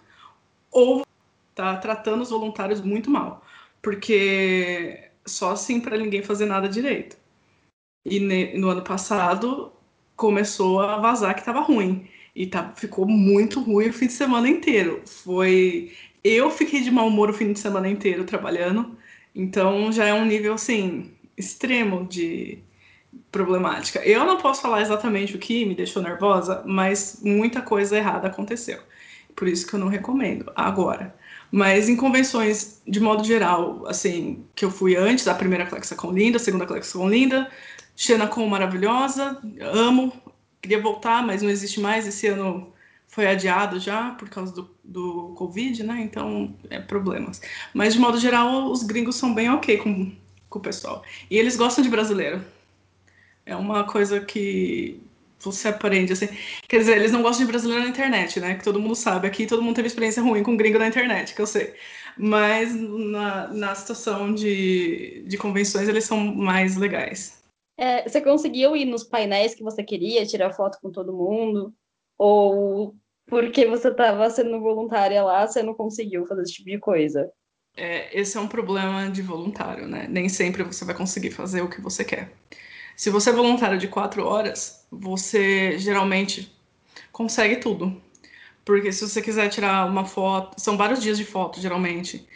ou 0.71 1.07
está 1.51 1.77
tratando 1.77 2.23
os 2.23 2.31
voluntários 2.31 2.81
muito 2.83 3.11
mal. 3.11 3.45
Porque 3.81 5.11
só 5.25 5.53
assim 5.53 5.81
para 5.81 5.97
ninguém 5.97 6.23
fazer 6.23 6.47
nada 6.47 6.69
direito. 6.69 7.17
E 8.05 8.21
no 8.57 8.69
ano 8.69 8.83
passado, 8.83 9.73
começou 10.17 10.81
a 10.81 10.99
vazar 10.99 11.35
que 11.35 11.45
tava 11.45 11.61
ruim. 11.61 12.09
E 12.35 12.47
tá, 12.47 12.73
ficou 12.77 13.07
muito 13.07 13.61
ruim 13.61 13.88
o 13.88 13.93
fim 13.93 14.07
de 14.07 14.12
semana 14.12 14.49
inteiro. 14.49 15.03
Foi. 15.07 15.93
Eu 16.23 16.51
fiquei 16.51 16.81
de 16.83 16.90
mau 16.90 17.09
humor 17.09 17.31
o 17.31 17.35
fim 17.35 17.53
de 17.53 17.59
semana 17.59 17.88
inteiro 17.88 18.25
trabalhando. 18.25 18.97
Então 19.35 19.90
já 19.93 20.07
é 20.07 20.14
um 20.14 20.25
nível 20.25 20.55
assim, 20.55 21.12
extremo 21.37 22.07
de 22.07 22.59
problemática. 23.31 24.01
Eu 24.05 24.25
não 24.25 24.38
posso 24.38 24.62
falar 24.62 24.83
exatamente 24.83 25.37
o 25.37 25.38
que 25.38 25.64
me 25.64 25.75
deixou 25.75 26.03
nervosa, 26.03 26.62
mas 26.67 27.21
muita 27.23 27.62
coisa 27.62 27.97
errada 27.97 28.29
aconteceu. 28.29 28.79
Por 29.37 29.49
isso 29.49 29.67
que 29.67 29.75
eu 29.75 29.81
não 29.81 29.88
recomendo 29.88 30.51
agora. 30.55 31.14
Mas 31.55 31.88
em 31.88 31.95
convenções, 31.95 32.83
de 32.85 32.99
modo 32.99 33.23
geral, 33.23 33.87
assim, 33.87 34.45
que 34.57 34.64
eu 34.64 34.73
fui 34.73 34.97
antes, 34.97 35.29
a 35.29 35.35
primeira 35.37 35.64
com 35.97 36.11
linda, 36.11 36.37
a 36.37 36.40
segunda 36.40 36.67
com 36.67 37.09
linda, 37.09 37.49
com 38.29 38.45
maravilhosa, 38.49 39.40
amo, 39.61 40.12
queria 40.61 40.83
voltar, 40.83 41.25
mas 41.25 41.43
não 41.43 41.49
existe 41.49 41.79
mais. 41.79 42.09
Esse 42.09 42.27
ano 42.27 42.73
foi 43.07 43.29
adiado 43.29 43.79
já 43.79 44.11
por 44.11 44.29
causa 44.29 44.53
do, 44.53 44.69
do 44.83 45.33
Covid, 45.37 45.85
né? 45.85 46.01
Então, 46.03 46.53
é 46.69 46.81
problemas. 46.81 47.40
Mas, 47.73 47.95
de 47.95 48.01
modo 48.01 48.19
geral, 48.19 48.69
os 48.69 48.83
gringos 48.83 49.14
são 49.14 49.33
bem 49.33 49.49
ok 49.49 49.79
com, 49.79 50.11
com 50.51 50.59
o 50.59 50.62
pessoal. 50.62 51.05
E 51.31 51.38
eles 51.38 51.55
gostam 51.55 51.85
de 51.85 51.88
brasileiro. 51.88 52.45
É 53.47 53.55
uma 53.55 53.85
coisa 53.85 54.21
que 54.21 55.01
você 55.45 55.69
aprende, 55.69 56.13
assim. 56.13 56.29
Quer 56.69 56.79
dizer, 56.79 56.97
eles 56.97 57.13
não 57.13 57.23
gostam 57.23 57.45
de 57.45 57.51
brasileiro 57.53 57.85
na 57.85 57.91
internet, 57.91 58.41
né? 58.41 58.55
Que 58.57 58.65
todo 58.65 58.81
mundo 58.81 58.95
sabe. 58.95 59.27
Aqui 59.27 59.47
todo 59.47 59.63
mundo 59.63 59.77
teve 59.77 59.89
experiência 59.89 60.23
ruim 60.23 60.43
com 60.43 60.57
gringo 60.57 60.79
na 60.79 60.89
internet, 60.89 61.35
que 61.35 61.41
eu 61.41 61.47
sei. 61.47 61.75
Mas 62.17 62.75
na, 62.75 63.49
na 63.49 63.75
situação 63.75 64.35
de, 64.35 65.25
de 65.27 65.37
convenções, 65.37 65.89
eles 65.89 66.05
são 66.05 66.19
mais 66.19 66.77
legais. 66.77 67.43
É, 67.77 68.09
você 68.09 68.21
conseguiu 68.21 68.77
ir 68.77 68.85
nos 68.85 69.05
painéis 69.05 69.55
que 69.55 69.63
você 69.63 69.83
queria, 69.83 70.27
tirar 70.27 70.53
foto 70.53 70.79
com 70.81 70.91
todo 70.91 71.13
mundo? 71.13 71.75
Ou 72.19 72.95
porque 73.27 73.67
você 73.67 73.89
estava 73.89 74.29
sendo 74.31 74.61
voluntária 74.61 75.23
lá, 75.23 75.47
você 75.47 75.63
não 75.63 75.75
conseguiu 75.75 76.27
fazer 76.27 76.43
esse 76.43 76.55
tipo 76.55 76.71
de 76.71 76.79
coisa? 76.79 77.31
É, 77.77 78.17
esse 78.19 78.37
é 78.37 78.41
um 78.41 78.47
problema 78.47 79.11
de 79.11 79.23
voluntário, 79.23 79.89
né? 79.89 80.07
Nem 80.09 80.29
sempre 80.29 80.63
você 80.63 80.85
vai 80.85 80.95
conseguir 80.95 81.33
fazer 81.33 81.61
o 81.61 81.69
que 81.69 81.81
você 81.81 82.05
quer. 82.05 82.33
Se 82.97 83.11
você 83.11 83.31
é 83.31 83.33
voluntário 83.33 83.79
de 83.79 83.89
quatro 83.89 84.25
horas, 84.25 84.87
você 84.91 85.79
geralmente 85.79 86.53
consegue 87.13 87.57
tudo. 87.57 88.01
Porque 88.65 88.93
se 88.93 89.07
você 89.07 89.21
quiser 89.21 89.49
tirar 89.49 89.87
uma 89.87 90.05
foto, 90.05 90.61
são 90.61 90.77
vários 90.77 91.03
dias 91.03 91.19
de 91.19 91.25
foto, 91.25 91.61
geralmente. 91.61 92.27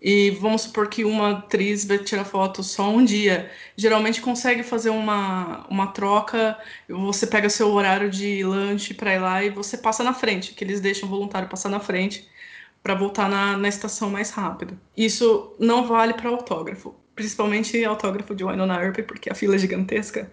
E 0.00 0.30
vamos 0.32 0.62
supor 0.62 0.88
que 0.88 1.04
uma 1.04 1.38
atriz 1.38 1.84
vai 1.84 1.98
tirar 1.98 2.24
foto 2.24 2.62
só 2.62 2.88
um 2.90 3.04
dia. 3.04 3.50
Geralmente 3.76 4.20
consegue 4.20 4.62
fazer 4.62 4.90
uma, 4.90 5.66
uma 5.68 5.88
troca, 5.88 6.58
você 6.88 7.26
pega 7.26 7.48
seu 7.50 7.72
horário 7.72 8.10
de 8.10 8.44
lanche 8.44 8.94
para 8.94 9.14
ir 9.14 9.18
lá 9.18 9.42
e 9.44 9.50
você 9.50 9.78
passa 9.78 10.04
na 10.04 10.12
frente, 10.12 10.52
que 10.54 10.62
eles 10.62 10.80
deixam 10.80 11.08
o 11.08 11.10
voluntário 11.10 11.48
passar 11.48 11.68
na 11.68 11.80
frente 11.80 12.28
para 12.82 12.94
voltar 12.94 13.28
na, 13.28 13.56
na 13.56 13.68
estação 13.68 14.10
mais 14.10 14.30
rápido. 14.30 14.78
Isso 14.96 15.54
não 15.58 15.86
vale 15.86 16.14
para 16.14 16.28
autógrafo 16.30 16.94
principalmente 17.18 17.84
autógrafo 17.84 18.32
de 18.32 18.44
Winona 18.44 18.80
Earp, 18.80 19.00
porque 19.00 19.28
a 19.28 19.34
fila 19.34 19.56
é 19.56 19.58
gigantesca. 19.58 20.30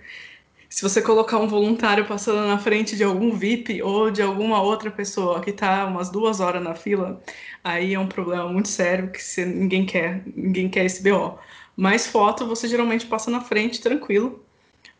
Se 0.69 0.83
você 0.83 1.01
colocar 1.01 1.39
um 1.39 1.47
voluntário 1.47 2.05
passando 2.05 2.47
na 2.47 2.59
frente 2.59 2.95
de 2.95 3.03
algum 3.03 3.35
VIP 3.35 3.81
ou 3.81 4.11
de 4.11 4.21
alguma 4.21 4.61
outra 4.61 4.91
pessoa 4.91 5.41
que 5.41 5.49
está 5.49 5.87
umas 5.87 6.11
duas 6.11 6.39
horas 6.39 6.61
na 6.61 6.75
fila, 6.75 7.19
aí 7.63 7.95
é 7.95 7.99
um 7.99 8.07
problema 8.07 8.47
muito 8.47 8.67
sério 8.67 9.09
que 9.11 9.21
você, 9.21 9.45
ninguém 9.45 9.83
quer, 9.85 10.21
ninguém 10.35 10.69
quer 10.69 10.85
esse 10.85 11.01
BO. 11.01 11.39
Mas 11.75 12.05
foto 12.05 12.45
você 12.45 12.67
geralmente 12.67 13.07
passa 13.07 13.31
na 13.31 13.41
frente 13.41 13.81
tranquilo. 13.81 14.45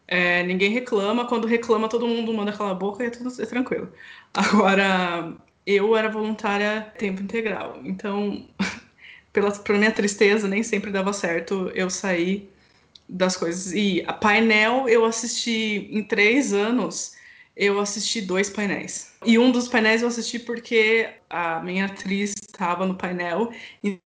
É, 0.08 0.44
ninguém 0.44 0.72
reclama, 0.72 1.26
quando 1.28 1.48
reclama 1.48 1.88
todo 1.88 2.08
mundo 2.08 2.34
manda 2.34 2.52
aquela 2.52 2.74
boca 2.74 3.04
e 3.04 3.08
é 3.08 3.10
tudo 3.12 3.30
é 3.42 3.46
tranquilo. 3.46 3.92
Agora, 4.34 5.36
eu 5.66 5.96
era 5.96 6.10
voluntária 6.10 6.82
tempo 6.98 7.22
integral, 7.22 7.80
então 7.84 8.48
pela, 9.36 9.52
pela 9.52 9.78
minha 9.78 9.92
tristeza, 9.92 10.48
nem 10.48 10.64
sempre 10.64 10.90
dava 10.90 11.12
certo 11.12 11.70
eu 11.76 11.90
sair 11.90 12.50
das 13.08 13.36
coisas. 13.36 13.74
E 13.74 14.02
a 14.08 14.14
painel 14.14 14.88
eu 14.88 15.04
assisti 15.04 15.90
em 15.92 16.02
três 16.02 16.54
anos, 16.54 17.16
eu 17.56 17.78
assisti 17.82 18.22
dois 18.22 18.50
painéis. 18.50 19.14
E 19.26 19.38
um 19.38 19.52
dos 19.52 19.68
painéis 19.68 20.02
eu 20.02 20.08
assisti 20.08 20.40
porque 20.40 21.10
a 21.30 21.60
minha 21.60 21.86
atriz 21.86 22.34
estava 22.42 22.86
no 22.86 22.96
painel, 22.96 23.52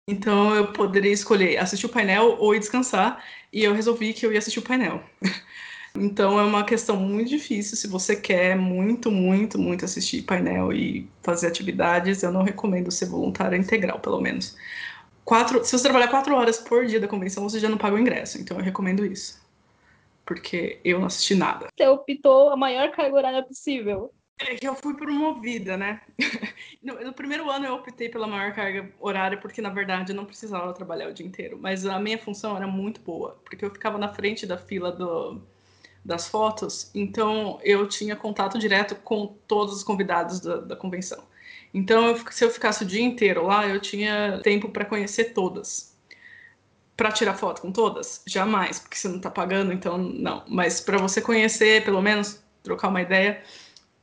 então 0.08 0.56
eu 0.56 0.72
poderia 0.72 1.12
escolher 1.12 1.58
assistir 1.58 1.86
o 1.86 1.90
painel 1.90 2.38
ou 2.40 2.56
ir 2.56 2.60
descansar, 2.60 3.22
e 3.52 3.62
eu 3.64 3.74
resolvi 3.74 4.14
que 4.14 4.26
eu 4.26 4.32
ia 4.32 4.40
assistir 4.40 4.60
o 4.60 4.64
painel. 4.64 5.04
Então 5.96 6.40
é 6.40 6.44
uma 6.44 6.64
questão 6.64 6.96
muito 6.96 7.30
difícil. 7.30 7.76
Se 7.76 7.88
você 7.88 8.16
quer 8.16 8.56
muito, 8.56 9.12
muito, 9.12 9.58
muito 9.58 9.84
assistir 9.84 10.22
painel 10.22 10.72
e 10.72 11.10
fazer 11.24 11.48
atividades, 11.48 12.22
eu 12.22 12.32
não 12.32 12.44
recomendo 12.44 12.92
ser 12.92 13.08
voluntária 13.08 13.58
integral, 13.58 14.00
pelo 14.00 14.22
menos 14.22 14.56
quatro, 15.30 15.63
se 15.63 15.72
você 15.72 15.84
trabalhar 15.84 16.08
quatro 16.08 16.36
horas 16.36 16.58
por 16.58 16.88
dia 16.88 17.00
da 17.00 17.08
convenção, 17.08 17.48
você 17.48 17.60
já 17.60 17.70
não 17.70 17.78
paga 17.78 17.96
o 17.96 18.00
ingresso. 18.00 18.39
Então 18.42 18.58
eu 18.58 18.63
recomendo 18.63 19.06
isso. 19.06 19.39
Porque 20.26 20.80
eu 20.84 20.98
não 21.00 21.06
assisti 21.06 21.36
nada. 21.36 21.68
Você 21.78 21.88
optou 21.88 22.50
a 22.50 22.58
maior 22.58 22.89
carga 22.89 23.15
horária 23.15 23.44
possível. 23.44 24.12
É 24.39 24.56
que 24.56 24.68
eu 24.68 24.74
fui 24.74 24.96
promovida, 24.96 25.78
né? 25.78 26.02
No, 26.82 26.98
no, 27.04 27.12
primeiro 27.12 27.52
ano 27.52 27.65
eu 27.65 27.74
optei 27.74 28.08
pela 28.08 28.26
maior 28.26 28.54
carga 28.54 28.89
horária 29.02 29.38
porque, 29.38 29.62
na 29.62 29.70
verdade, 29.70 30.13
eu 30.13 30.15
não 30.15 30.24
precisava 30.24 30.72
trabalhar 30.72 31.10
o 31.10 31.13
dia 31.13 31.26
inteiro. 31.26 31.60
Mas 31.62 31.86
a 31.86 32.00
minha 32.00 32.18
função 32.18 32.56
era 32.56 32.65
muito 32.65 33.02
boa, 33.02 33.38
porque 33.44 33.65
eu 33.65 33.70
ficava 33.70 33.98
na 33.98 34.08
frente 34.13 34.48
da 34.48 34.58
fila 34.58 34.89
do, 34.89 35.42
das 36.06 36.30
fotos, 36.30 36.89
então 36.96 37.60
eu 37.63 37.86
tinha 37.86 38.15
contato 38.15 38.58
direto 38.58 38.96
com 38.96 39.36
todos 39.46 39.76
os 39.76 39.84
convidados 39.84 40.39
da, 40.39 40.56
da 40.62 40.76
convenção. 40.78 41.22
Então, 41.74 42.08
eu, 42.08 42.32
se 42.32 42.44
eu 42.44 42.50
ficasse 42.50 42.84
o 42.84 42.88
dia 42.88 43.02
inteiro 43.04 43.46
lá, 43.46 43.68
eu 43.68 43.80
tinha 43.80 44.40
tempo 44.44 44.70
para 44.70 44.86
conhecer 44.86 45.34
todas. 45.34 45.96
Para 46.98 47.12
tirar 47.12 47.36
foto 47.36 47.62
com 47.62 47.72
todas? 47.72 48.22
Jamais, 48.26 48.80
porque 48.80 48.98
você 48.98 49.08
não 49.08 49.18
está 49.18 49.30
pagando, 49.30 49.72
então 49.72 49.98
não. 49.98 50.44
Mas 50.48 50.82
para 50.82 50.98
você 50.98 51.22
conhecer, 51.22 51.84
pelo 51.86 52.02
menos 52.02 52.44
trocar 52.64 52.90
uma 52.90 53.02
ideia 53.02 53.42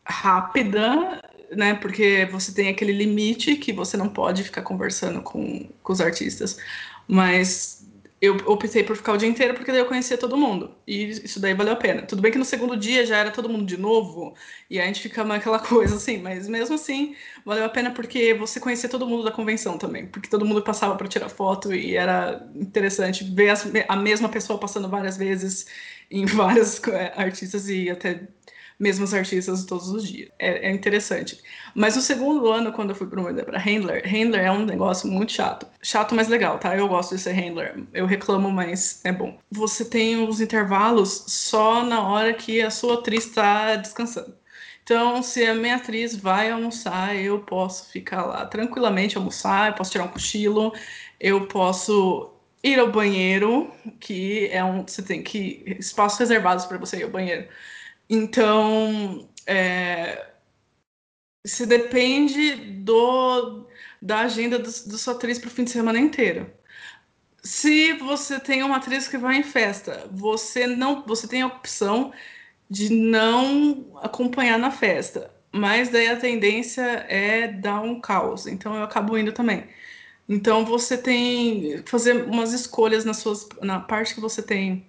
rápida, 0.04 1.20
né? 1.50 1.74
Porque 1.74 2.26
você 2.30 2.52
tem 2.54 2.68
aquele 2.68 2.92
limite 2.92 3.56
que 3.56 3.72
você 3.72 3.96
não 3.96 4.08
pode 4.08 4.44
ficar 4.44 4.62
conversando 4.62 5.20
com, 5.22 5.68
com 5.82 5.92
os 5.92 6.00
artistas. 6.00 6.58
Mas 7.06 7.85
eu 8.20 8.34
optei 8.46 8.82
por 8.82 8.96
ficar 8.96 9.12
o 9.12 9.16
dia 9.16 9.28
inteiro 9.28 9.54
porque 9.54 9.70
daí 9.70 9.80
eu 9.80 9.86
conhecia 9.86 10.16
todo 10.16 10.36
mundo. 10.36 10.74
E 10.86 11.10
isso 11.10 11.38
daí 11.38 11.52
valeu 11.54 11.74
a 11.74 11.76
pena. 11.76 12.02
Tudo 12.02 12.22
bem 12.22 12.32
que 12.32 12.38
no 12.38 12.44
segundo 12.44 12.76
dia 12.76 13.04
já 13.04 13.18
era 13.18 13.30
todo 13.30 13.48
mundo 13.48 13.66
de 13.66 13.76
novo, 13.76 14.34
e 14.70 14.80
a 14.80 14.86
gente 14.86 15.00
fica 15.00 15.22
naquela 15.24 15.58
coisa 15.60 15.96
assim, 15.96 16.18
mas 16.18 16.48
mesmo 16.48 16.74
assim 16.74 17.14
valeu 17.44 17.64
a 17.64 17.68
pena 17.68 17.90
porque 17.90 18.32
você 18.34 18.58
conhecia 18.58 18.88
todo 18.88 19.06
mundo 19.06 19.22
da 19.24 19.30
convenção 19.30 19.76
também. 19.78 20.06
Porque 20.06 20.28
todo 20.28 20.44
mundo 20.44 20.62
passava 20.62 20.96
para 20.96 21.08
tirar 21.08 21.28
foto 21.28 21.74
e 21.74 21.96
era 21.96 22.48
interessante 22.54 23.22
ver 23.24 23.52
a 23.88 23.96
mesma 23.96 24.28
pessoa 24.28 24.58
passando 24.58 24.88
várias 24.88 25.16
vezes 25.16 25.66
em 26.10 26.24
vários 26.26 26.82
é, 26.88 27.12
artistas 27.16 27.68
e 27.68 27.90
até 27.90 28.28
mesmos 28.78 29.14
artistas 29.14 29.64
todos 29.64 29.88
os 29.88 30.06
dias. 30.06 30.30
É, 30.38 30.68
é 30.68 30.72
interessante. 30.72 31.40
Mas 31.74 31.96
no 31.96 32.02
segundo 32.02 32.50
ano, 32.50 32.72
quando 32.72 32.90
eu 32.90 32.96
fui 32.96 33.06
promovida 33.06 33.44
para 33.44 33.58
handler, 33.58 34.02
handler 34.06 34.44
é 34.44 34.50
um 34.50 34.64
negócio 34.64 35.08
muito 35.08 35.32
chato. 35.32 35.66
Chato, 35.82 36.14
mas 36.14 36.28
legal, 36.28 36.58
tá? 36.58 36.76
Eu 36.76 36.88
gosto 36.88 37.14
de 37.14 37.20
ser 37.20 37.32
handler. 37.32 37.84
Eu 37.92 38.06
reclamo, 38.06 38.50
mas 38.50 39.00
é 39.04 39.12
bom. 39.12 39.38
Você 39.50 39.84
tem 39.84 40.26
os 40.26 40.40
intervalos 40.40 41.24
só 41.26 41.82
na 41.84 42.02
hora 42.02 42.32
que 42.34 42.60
a 42.60 42.70
sua 42.70 42.94
atriz 42.94 43.26
está 43.26 43.76
descansando. 43.76 44.34
Então, 44.82 45.20
se 45.20 45.44
a 45.44 45.54
minha 45.54 45.76
atriz 45.76 46.14
vai 46.14 46.48
almoçar, 46.48 47.16
eu 47.16 47.40
posso 47.40 47.90
ficar 47.90 48.24
lá 48.24 48.46
tranquilamente 48.46 49.16
almoçar, 49.16 49.70
eu 49.70 49.74
posso 49.74 49.90
tirar 49.90 50.04
um 50.04 50.08
cochilo, 50.08 50.72
eu 51.18 51.46
posso 51.48 52.32
ir 52.62 52.78
ao 52.78 52.90
banheiro, 52.90 53.70
que 53.98 54.48
é 54.48 54.62
um 54.62 54.86
você 54.86 55.02
tem 55.02 55.22
que 55.22 55.76
espaços 55.78 56.18
reservados 56.18 56.66
para 56.66 56.78
você 56.78 56.98
ir 56.98 57.04
ao 57.04 57.10
banheiro. 57.10 57.48
Então, 58.08 59.28
é, 59.46 60.26
se 61.44 61.66
depende 61.66 62.56
do, 62.56 63.66
da 64.02 64.20
agenda 64.20 64.58
do, 64.58 64.64
do 64.64 64.98
sua 64.98 65.14
atriz 65.14 65.38
para 65.38 65.48
o 65.48 65.50
fim 65.50 65.64
de 65.64 65.70
semana 65.70 65.98
inteiro. 65.98 66.50
Se 67.42 67.92
você 67.94 68.40
tem 68.40 68.62
uma 68.62 68.76
atriz 68.78 69.06
que 69.08 69.16
vai 69.16 69.36
em 69.36 69.42
festa, 69.42 70.08
você 70.12 70.66
não, 70.66 71.04
você 71.06 71.28
tem 71.28 71.42
a 71.42 71.46
opção 71.46 72.12
de 72.68 72.92
não 72.92 73.86
acompanhar 74.02 74.58
na 74.58 74.70
festa, 74.70 75.32
mas 75.52 75.88
daí 75.88 76.08
a 76.08 76.16
tendência 76.16 76.82
é 77.08 77.48
dar 77.48 77.80
um 77.82 78.00
caos. 78.00 78.46
Então 78.46 78.74
eu 78.74 78.82
acabo 78.82 79.16
indo 79.16 79.32
também. 79.32 79.68
Então 80.28 80.64
você 80.64 80.98
tem 80.98 81.82
fazer 81.86 82.24
umas 82.24 82.52
escolhas 82.52 83.04
nas 83.04 83.18
suas 83.18 83.48
na 83.62 83.80
parte 83.80 84.14
que 84.14 84.20
você 84.20 84.42
tem 84.42 84.86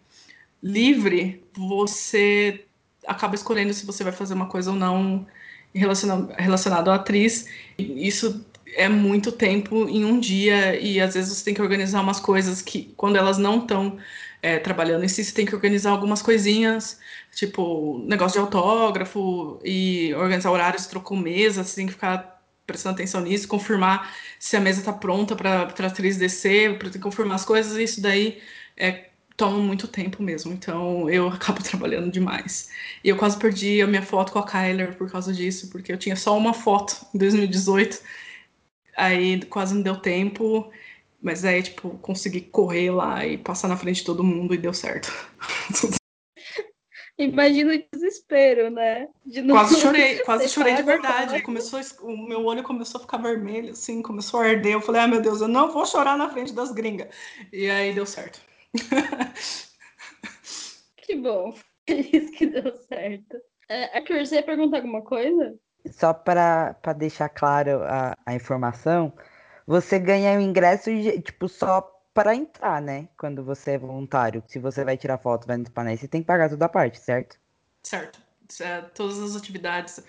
livre, 0.63 1.43
você 1.53 2.66
acaba 3.07 3.35
escolhendo 3.35 3.73
se 3.73 3.85
você 3.85 4.03
vai 4.03 4.13
fazer 4.13 4.33
uma 4.33 4.47
coisa 4.47 4.71
ou 4.71 4.75
não 4.75 5.25
relacionado, 5.73 6.33
relacionado 6.37 6.89
à 6.91 6.95
atriz. 6.95 7.47
Isso 7.77 8.45
é 8.75 8.89
muito 8.89 9.31
tempo 9.31 9.87
em 9.87 10.05
um 10.05 10.19
dia 10.19 10.79
e 10.79 10.99
às 10.99 11.13
vezes 11.13 11.35
você 11.35 11.45
tem 11.45 11.53
que 11.53 11.61
organizar 11.61 12.01
umas 12.01 12.19
coisas 12.19 12.61
que, 12.61 12.93
quando 12.97 13.15
elas 13.15 13.37
não 13.37 13.59
estão 13.59 13.97
é, 14.41 14.59
trabalhando 14.59 15.03
em 15.03 15.07
si, 15.07 15.23
você 15.23 15.33
tem 15.33 15.45
que 15.45 15.55
organizar 15.55 15.91
algumas 15.91 16.21
coisinhas, 16.21 16.99
tipo 17.33 18.03
negócio 18.07 18.33
de 18.33 18.39
autógrafo 18.39 19.59
e 19.63 20.13
organizar 20.15 20.51
horários, 20.51 20.87
trocou 20.87 21.17
mesa, 21.17 21.63
você 21.63 21.77
tem 21.77 21.87
que 21.87 21.93
ficar 21.93 22.37
prestando 22.65 22.95
atenção 22.95 23.21
nisso, 23.21 23.47
confirmar 23.47 24.13
se 24.37 24.57
a 24.57 24.59
mesa 24.59 24.79
está 24.79 24.91
pronta 24.91 25.35
para 25.35 25.61
a 25.61 25.85
atriz 25.87 26.17
descer, 26.17 26.77
para 26.77 26.89
confirmar 26.99 27.35
as 27.35 27.45
coisas, 27.45 27.77
e 27.77 27.83
isso 27.83 28.01
daí 28.01 28.41
é, 28.75 29.06
toma 29.37 29.59
muito 29.59 29.87
tempo 29.87 30.21
mesmo, 30.21 30.51
então 30.51 31.07
eu 31.09 31.27
acabo 31.29 31.63
trabalhando 31.63 32.11
demais. 32.11 32.69
E 33.03 33.09
eu 33.09 33.15
quase 33.15 33.37
perdi 33.37 33.81
a 33.81 33.87
minha 33.87 34.01
foto 34.01 34.33
com 34.33 34.39
a 34.39 34.45
Kyler 34.45 34.97
por 34.97 35.09
causa 35.09 35.31
disso, 35.31 35.69
porque 35.69 35.91
eu 35.93 35.97
tinha 35.97 36.15
só 36.15 36.35
uma 36.35 36.53
foto 36.53 37.05
em 37.13 37.19
2018, 37.19 38.01
aí 38.97 39.45
quase 39.45 39.75
não 39.75 39.83
deu 39.83 39.95
tempo, 39.97 40.69
mas 41.21 41.45
aí, 41.45 41.61
tipo, 41.61 41.91
consegui 41.99 42.41
correr 42.41 42.91
lá 42.91 43.25
e 43.25 43.37
passar 43.37 43.67
na 43.67 43.77
frente 43.77 43.97
de 43.97 44.05
todo 44.05 44.23
mundo 44.23 44.53
e 44.53 44.57
deu 44.57 44.73
certo. 44.73 45.13
Imagina 47.19 47.73
o 47.73 47.83
desespero, 47.91 48.69
né? 48.69 49.07
De 49.25 49.41
quase 49.41 49.75
chorei, 49.81 50.19
quase 50.19 50.49
chorei 50.49 50.75
de 50.75 50.83
verdade. 50.83 51.41
Começou, 51.41 51.79
o 52.01 52.15
meu 52.15 52.45
olho 52.45 52.61
começou 52.61 52.99
a 52.99 53.01
ficar 53.01 53.17
vermelho, 53.17 53.71
assim, 53.71 54.03
começou 54.03 54.39
a 54.39 54.45
arder. 54.45 54.73
Eu 54.73 54.81
falei, 54.81 55.01
ah, 55.01 55.07
meu 55.07 55.19
Deus, 55.19 55.41
eu 55.41 55.47
não 55.47 55.71
vou 55.71 55.83
chorar 55.83 56.15
na 56.15 56.29
frente 56.29 56.53
das 56.53 56.71
gringas. 56.71 57.07
E 57.51 57.67
aí 57.71 57.91
deu 57.91 58.05
certo. 58.05 58.39
que 60.97 61.15
bom. 61.15 61.53
Feliz 61.87 62.29
que 62.31 62.47
deu 62.47 62.75
certo. 62.87 63.37
É, 63.69 63.97
Arthur, 63.97 64.25
você 64.25 64.35
ia 64.35 64.43
perguntar 64.43 64.77
alguma 64.77 65.01
coisa? 65.01 65.57
Só 65.91 66.13
para 66.13 66.73
deixar 66.97 67.29
claro 67.29 67.83
a, 67.83 68.15
a 68.25 68.33
informação, 68.33 69.13
você 69.65 69.99
ganha 69.99 70.37
o 70.37 70.41
ingresso, 70.41 70.89
tipo, 71.21 71.47
só 71.47 71.81
para 72.13 72.35
entrar, 72.35 72.81
né? 72.81 73.07
Quando 73.17 73.43
você 73.43 73.71
é 73.71 73.77
voluntário. 73.77 74.43
Se 74.47 74.59
você 74.59 74.83
vai 74.83 74.97
tirar 74.97 75.17
foto, 75.17 75.45
vai 75.45 75.57
nos 75.57 75.69
painéis, 75.69 75.99
você 75.99 76.07
tem 76.07 76.21
que 76.21 76.27
pagar 76.27 76.49
toda 76.49 76.65
a 76.65 76.69
parte, 76.69 76.99
certo? 76.99 77.37
Certo. 77.83 78.19
É, 78.61 78.81
todas 78.81 79.19
as 79.19 79.35
atividades 79.35 80.01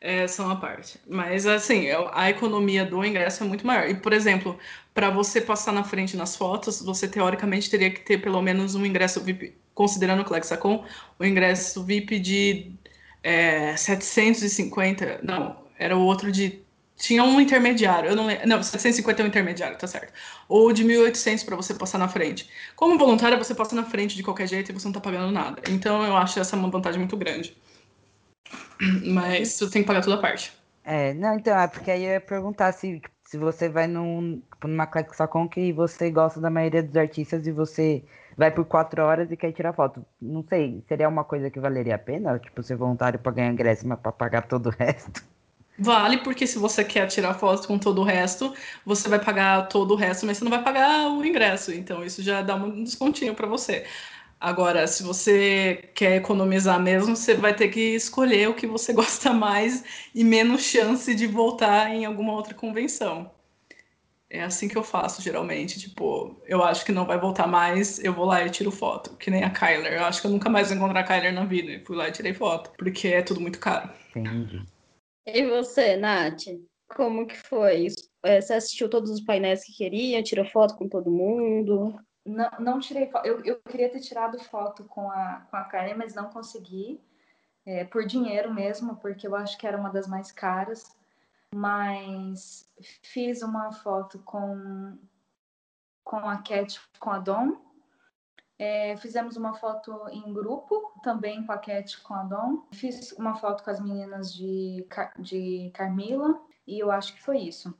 é, 0.00 0.26
são 0.26 0.50
a 0.50 0.56
parte. 0.56 0.98
Mas, 1.08 1.46
assim, 1.46 1.86
a 2.12 2.30
economia 2.30 2.84
do 2.84 3.04
ingresso 3.04 3.42
é 3.44 3.46
muito 3.46 3.66
maior. 3.66 3.88
E, 3.88 3.94
por 3.94 4.12
exemplo, 4.12 4.58
para 4.94 5.10
você 5.10 5.40
passar 5.40 5.72
na 5.72 5.84
frente 5.84 6.16
nas 6.16 6.36
fotos, 6.36 6.80
você 6.82 7.08
teoricamente 7.08 7.70
teria 7.70 7.90
que 7.90 8.00
ter 8.00 8.18
pelo 8.18 8.40
menos 8.42 8.74
um 8.74 8.84
ingresso 8.84 9.20
VIP, 9.20 9.54
considerando 9.74 10.22
o 10.22 10.24
Clexacon, 10.24 10.84
o 11.18 11.24
ingresso 11.24 11.82
VIP 11.84 12.18
de 12.18 12.72
é, 13.22 13.76
750. 13.76 15.20
Não, 15.22 15.56
era 15.78 15.96
o 15.96 16.00
outro 16.00 16.30
de 16.32 16.66
tinha 16.96 17.22
um 17.22 17.40
intermediário, 17.40 18.10
eu 18.10 18.16
não 18.16 18.26
lembro. 18.26 18.48
Não, 18.48 18.62
750 18.62 19.22
é 19.22 19.24
um 19.24 19.28
intermediário, 19.28 19.76
tá 19.76 19.86
certo. 19.86 20.12
Ou 20.48 20.72
de 20.72 20.84
1.800 20.84 21.44
para 21.44 21.54
você 21.56 21.74
passar 21.74 21.98
na 21.98 22.08
frente. 22.08 22.48
Como 22.74 22.98
voluntária, 22.98 23.36
você 23.36 23.54
passa 23.54 23.76
na 23.76 23.84
frente 23.84 24.16
de 24.16 24.22
qualquer 24.22 24.48
jeito 24.48 24.70
e 24.70 24.74
você 24.74 24.86
não 24.86 24.92
tá 24.92 25.00
pagando 25.00 25.30
nada. 25.30 25.60
Então 25.68 26.02
eu 26.04 26.16
acho 26.16 26.40
essa 26.40 26.56
uma 26.56 26.70
vantagem 26.70 26.98
muito 26.98 27.16
grande. 27.16 27.54
Mas 29.04 29.52
você 29.52 29.70
tem 29.70 29.82
que 29.82 29.88
pagar 29.88 30.02
toda 30.02 30.16
a 30.16 30.20
parte. 30.20 30.52
É, 30.84 31.14
não, 31.14 31.34
então, 31.34 31.58
é 31.58 31.66
porque 31.66 31.90
aí 31.90 32.04
eu 32.04 32.12
ia 32.12 32.20
perguntar 32.20 32.72
se, 32.72 33.02
se 33.24 33.36
você 33.36 33.68
vai 33.68 33.86
num, 33.86 34.40
numa 34.64 34.86
Clexacon 34.86 35.48
que 35.48 35.72
você 35.72 36.10
gosta 36.10 36.40
da 36.40 36.48
maioria 36.48 36.82
dos 36.82 36.96
artistas 36.96 37.46
e 37.46 37.52
você 37.52 38.04
vai 38.36 38.50
por 38.50 38.64
quatro 38.64 39.02
horas 39.02 39.30
e 39.30 39.36
quer 39.36 39.52
tirar 39.52 39.72
foto. 39.72 40.04
Não 40.20 40.44
sei, 40.48 40.84
seria 40.88 41.08
uma 41.08 41.24
coisa 41.24 41.50
que 41.50 41.58
valeria 41.58 41.96
a 41.96 41.98
pena? 41.98 42.38
Tipo, 42.38 42.62
ser 42.62 42.76
voluntário 42.76 43.18
para 43.18 43.32
ganhar 43.32 43.52
ingresso, 43.52 43.86
mas 43.88 43.98
para 43.98 44.12
pagar 44.12 44.42
todo 44.42 44.66
o 44.66 44.70
resto? 44.70 45.24
Vale, 45.78 46.18
porque 46.18 46.46
se 46.46 46.58
você 46.58 46.82
quer 46.84 47.06
tirar 47.06 47.34
foto 47.34 47.68
com 47.68 47.78
todo 47.78 48.00
o 48.00 48.04
resto, 48.04 48.54
você 48.84 49.08
vai 49.08 49.22
pagar 49.22 49.68
todo 49.68 49.92
o 49.92 49.96
resto, 49.96 50.24
mas 50.24 50.38
você 50.38 50.44
não 50.44 50.50
vai 50.50 50.62
pagar 50.62 51.10
o 51.10 51.24
ingresso. 51.24 51.70
Então, 51.72 52.02
isso 52.04 52.22
já 52.22 52.40
dá 52.40 52.54
um 52.56 52.82
descontinho 52.82 53.34
para 53.34 53.46
você. 53.46 53.84
Agora, 54.38 54.86
se 54.86 55.02
você 55.02 55.90
quer 55.94 56.16
economizar 56.16 56.80
mesmo, 56.80 57.16
você 57.16 57.34
vai 57.34 57.54
ter 57.54 57.68
que 57.68 57.94
escolher 57.94 58.48
o 58.48 58.54
que 58.54 58.66
você 58.66 58.92
gosta 58.94 59.32
mais 59.32 59.82
e 60.14 60.22
menos 60.22 60.62
chance 60.62 61.14
de 61.14 61.26
voltar 61.26 61.90
em 61.90 62.04
alguma 62.04 62.32
outra 62.32 62.54
convenção. 62.54 63.30
É 64.28 64.42
assim 64.42 64.68
que 64.68 64.76
eu 64.76 64.82
faço, 64.82 65.22
geralmente. 65.22 65.78
Tipo, 65.78 66.36
eu 66.46 66.62
acho 66.62 66.84
que 66.84 66.92
não 66.92 67.06
vai 67.06 67.18
voltar 67.18 67.46
mais, 67.46 68.02
eu 68.04 68.12
vou 68.12 68.26
lá 68.26 68.44
e 68.44 68.50
tiro 68.50 68.70
foto. 68.70 69.16
Que 69.16 69.30
nem 69.30 69.44
a 69.44 69.50
Kyler. 69.50 69.94
Eu 69.94 70.04
acho 70.04 70.20
que 70.20 70.26
eu 70.26 70.30
nunca 70.30 70.50
mais 70.50 70.68
vou 70.68 70.76
encontrar 70.76 71.00
a 71.00 71.04
Kyler 71.04 71.32
na 71.32 71.44
vida. 71.44 71.70
E 71.70 71.84
fui 71.84 71.96
lá 71.96 72.08
e 72.08 72.12
tirei 72.12 72.34
foto. 72.34 72.72
Porque 72.76 73.08
é 73.08 73.22
tudo 73.22 73.40
muito 73.40 73.58
caro. 73.58 73.88
Entendi. 74.14 74.62
E 75.26 75.46
você, 75.46 75.96
Nath? 75.96 76.42
Como 76.88 77.26
que 77.26 77.36
foi? 77.36 77.86
É, 78.24 78.40
você 78.40 78.54
assistiu 78.54 78.88
todos 78.88 79.10
os 79.10 79.20
painéis 79.20 79.64
que 79.64 79.72
queria? 79.72 80.22
Tirou 80.22 80.44
foto 80.44 80.76
com 80.76 80.88
todo 80.88 81.10
mundo? 81.10 81.94
Não, 82.26 82.50
não 82.58 82.80
tirei. 82.80 83.08
Eu, 83.24 83.42
eu 83.44 83.60
queria 83.60 83.88
ter 83.88 84.00
tirado 84.00 84.38
foto 84.38 84.84
com 84.84 85.08
a, 85.10 85.46
com 85.48 85.56
a 85.56 85.64
Karen, 85.64 85.94
mas 85.94 86.14
não 86.14 86.28
consegui. 86.28 87.00
É, 87.64 87.84
por 87.84 88.04
dinheiro 88.06 88.52
mesmo, 88.52 88.96
porque 88.96 89.26
eu 89.26 89.34
acho 89.34 89.56
que 89.58 89.66
era 89.66 89.78
uma 89.78 89.90
das 89.90 90.06
mais 90.06 90.32
caras. 90.32 90.96
Mas 91.54 92.68
fiz 93.02 93.42
uma 93.42 93.72
foto 93.72 94.18
com, 94.20 94.98
com 96.04 96.16
a 96.16 96.38
Cat, 96.42 96.80
com 96.98 97.10
a 97.10 97.18
Dom. 97.18 97.64
É, 98.58 98.96
fizemos 98.96 99.36
uma 99.36 99.54
foto 99.54 100.08
em 100.10 100.32
grupo, 100.32 100.92
também 101.02 101.44
com 101.44 101.52
a 101.52 101.58
Cat 101.58 102.00
com 102.02 102.14
a 102.14 102.24
Dom. 102.24 102.66
Fiz 102.72 103.12
uma 103.12 103.36
foto 103.36 103.62
com 103.62 103.70
as 103.70 103.80
meninas 103.80 104.34
de, 104.34 104.86
de 105.18 105.70
Carmila, 105.74 106.40
e 106.66 106.78
eu 106.82 106.90
acho 106.90 107.14
que 107.14 107.22
foi 107.22 107.38
isso. 107.38 107.76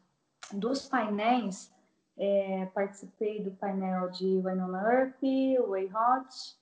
Dos 0.52 0.88
painéis, 0.88 1.74
é, 2.16 2.66
participei 2.74 3.42
do 3.42 3.50
painel 3.52 4.10
de 4.10 4.40
Winona 4.44 4.82
Earp, 4.82 5.22
Way 5.68 5.90
Hot, 5.94 6.56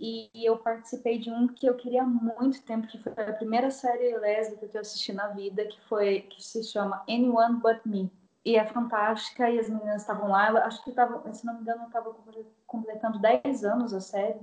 e, 0.00 0.30
e 0.32 0.44
eu 0.44 0.56
participei 0.56 1.18
de 1.18 1.30
um 1.30 1.48
que 1.48 1.66
eu 1.66 1.74
queria 1.74 2.02
há 2.02 2.06
muito 2.06 2.62
tempo, 2.62 2.86
que 2.86 2.98
foi 2.98 3.12
a 3.16 3.32
primeira 3.32 3.70
série 3.70 4.16
lésbica 4.16 4.68
que 4.68 4.76
eu 4.76 4.80
assisti 4.80 5.12
na 5.12 5.28
vida, 5.28 5.64
que 5.64 5.80
foi 5.88 6.20
que 6.20 6.42
se 6.42 6.62
chama 6.64 7.02
Anyone 7.08 7.60
But 7.60 7.80
Me 7.84 8.10
e 8.44 8.56
é 8.56 8.64
fantástica, 8.64 9.50
e 9.50 9.58
as 9.58 9.68
meninas 9.68 10.00
estavam 10.00 10.28
lá, 10.28 10.46
ela, 10.46 10.60
acho 10.64 10.82
que 10.82 10.90
estavam, 10.90 11.22
se 11.34 11.44
não 11.44 11.54
me 11.54 11.60
engano, 11.60 11.84
estava 11.86 12.14
completando 12.66 13.18
10 13.18 13.64
anos 13.64 13.92
a 13.92 14.00
série. 14.00 14.40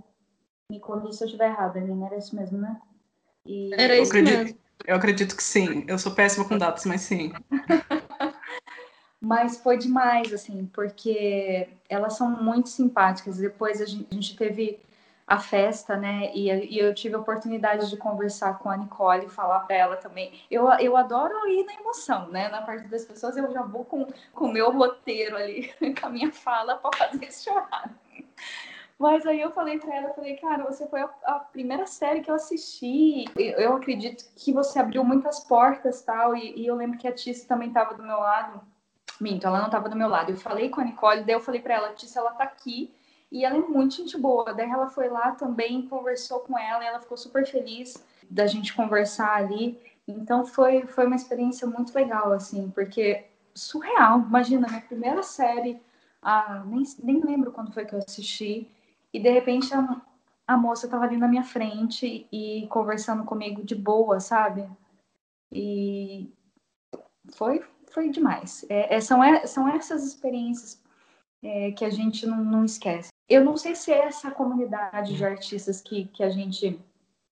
Me 0.70 0.80
corrija 0.80 1.14
se 1.14 1.24
eu 1.24 1.26
estiver 1.26 1.50
errada, 1.50 1.80
Aline, 1.80 2.06
era 2.06 2.18
isso 2.18 2.36
mesmo, 2.36 2.58
né? 2.58 2.80
E... 3.46 3.74
Era 3.74 3.98
isso 3.98 4.12
acredito, 4.12 4.38
mesmo. 4.38 4.60
Eu 4.86 4.96
acredito 4.96 5.36
que 5.36 5.44
sim. 5.44 5.86
Eu 5.88 5.98
sou 5.98 6.14
péssima 6.14 6.48
com 6.48 6.56
datas, 6.56 6.86
mas 6.86 7.02
sim. 7.02 7.32
mas 9.26 9.58
foi 9.58 9.76
demais, 9.76 10.32
assim, 10.32 10.68
porque 10.68 11.68
elas 11.90 12.16
são 12.16 12.30
muito 12.30 12.70
simpáticas. 12.70 13.40
Depois 13.40 13.82
a 13.82 13.86
gente, 13.86 14.08
a 14.12 14.14
gente 14.14 14.38
teve 14.38 14.80
a 15.26 15.40
festa, 15.40 15.98
né? 15.98 16.32
E, 16.36 16.48
e, 16.48 16.78
eu 16.78 16.94
tive 16.94 17.16
a 17.16 17.20
oportunidade 17.20 17.90
de 17.90 17.98
conversar 17.98 18.60
com 18.60 18.70
a 18.70 18.78
Nicole 18.78 19.28
falar 19.28 19.62
para 19.62 19.76
ela 19.76 19.98
também. 19.98 20.32
Eu, 20.52 20.70
eu 20.74 20.96
adoro 20.96 21.34
ir 21.48 21.66
na 21.66 21.74
emoção, 21.74 22.30
né? 22.30 22.50
Na 22.50 22.62
parte 22.62 22.88
das 22.88 23.04
pessoas 23.04 23.36
eu 23.36 23.52
já 23.52 23.64
vou 23.64 23.84
com 23.84 24.08
o 24.36 24.48
meu 24.48 24.72
roteiro 24.72 25.36
ali, 25.36 25.74
com 26.00 26.06
a 26.06 26.10
minha 26.12 26.32
fala 26.32 26.76
para 26.76 26.96
fazer 26.96 27.32
chorar. 27.34 27.90
Mas 29.00 29.26
aí 29.26 29.42
eu 29.42 29.52
falei 29.52 29.80
para 29.80 29.96
ela, 29.96 30.14
falei, 30.14 30.36
cara, 30.36 30.64
você 30.64 30.86
foi 30.88 31.02
a, 31.02 31.10
a, 31.24 31.40
primeira 31.40 31.88
série 31.88 32.22
que 32.22 32.30
eu 32.30 32.36
assisti. 32.36 33.26
Eu, 33.36 33.58
eu 33.58 33.76
acredito 33.76 34.24
que 34.36 34.54
você 34.54 34.78
abriu 34.78 35.04
muitas 35.04 35.40
portas 35.40 36.04
tal. 36.04 36.36
E, 36.36 36.62
e 36.62 36.68
eu 36.68 36.76
lembro 36.76 37.00
que 37.00 37.08
a 37.08 37.12
Tice 37.12 37.48
também 37.48 37.70
estava 37.70 37.96
do 37.96 38.04
meu 38.04 38.20
lado. 38.20 38.75
Minto, 39.20 39.48
ela 39.48 39.60
não 39.60 39.68
estava 39.68 39.90
do 39.90 39.96
meu 39.96 40.08
lado. 40.10 40.32
Eu 40.32 40.38
falei 40.38 40.70
com 40.70 40.82
a 40.82 40.84
Nicole, 40.84 41.24
daí 41.24 41.36
eu 41.36 41.40
falei 41.40 41.62
para 41.62 41.76
ela, 41.76 41.94
Tice, 41.94 42.18
ela 42.18 42.32
tá 42.32 42.44
aqui 42.44 42.94
e 43.32 43.44
ela 43.46 43.58
é 43.58 43.60
muito 43.60 43.96
gente 43.96 44.18
boa. 44.18 44.54
Daí 44.54 44.70
ela 44.70 44.88
foi 44.88 45.10
lá 45.10 45.32
também, 45.32 45.88
conversou 45.88 46.40
com 46.42 46.58
ela, 46.58 46.84
e 46.84 46.88
ela 46.88 47.00
ficou 47.00 47.18
super 47.18 47.46
feliz 47.46 47.96
da 48.30 48.48
gente 48.48 48.74
conversar 48.74 49.36
ali. 49.36 49.80
Então 50.08 50.46
foi, 50.46 50.86
foi 50.88 51.06
uma 51.06 51.16
experiência 51.16 51.68
muito 51.68 51.94
legal, 51.94 52.32
assim, 52.32 52.70
porque 52.72 53.26
surreal. 53.54 54.20
Imagina, 54.20 54.68
minha 54.68 54.82
primeira 54.82 55.24
série, 55.24 55.82
ah, 56.22 56.64
nem, 56.66 56.84
nem 57.04 57.22
lembro 57.22 57.52
quando 57.52 57.74
foi 57.74 57.86
que 57.86 57.96
eu 57.96 58.00
assisti, 58.00 58.70
e 59.14 59.20
de 59.20 59.30
repente 59.30 59.74
a, 59.74 60.02
a 60.48 60.58
moça 60.58 60.86
estava 60.86 61.06
ali 61.06 61.18
na 61.18 61.28
minha 61.28 61.44
frente 61.44 62.28
e 62.32 62.68
conversando 62.70 63.24
comigo 63.24 63.64
de 63.64 63.76
boa, 63.76 64.20
sabe? 64.20 64.70
E 65.52 66.30
foi, 67.34 67.64
foi 67.96 68.10
demais. 68.10 68.66
É, 68.70 68.98
é, 68.98 69.02
são, 69.02 69.24
é, 69.24 69.48
são 69.48 69.70
essas 69.70 70.04
experiências 70.04 70.84
é, 71.42 71.72
que 71.72 71.86
a 71.86 71.90
gente 71.90 72.28
não, 72.28 72.44
não 72.44 72.66
esquece. 72.66 73.10
Eu 73.28 73.44
não 73.44 73.56
sei 73.56 73.74
se 73.74 73.92
é 73.92 74.06
essa 74.06 74.30
comunidade 74.30 75.16
de 75.16 75.26
artistas 75.26 75.82
que, 75.82 76.06
que 76.10 76.22
a 76.22 76.30
gente 76.30 76.80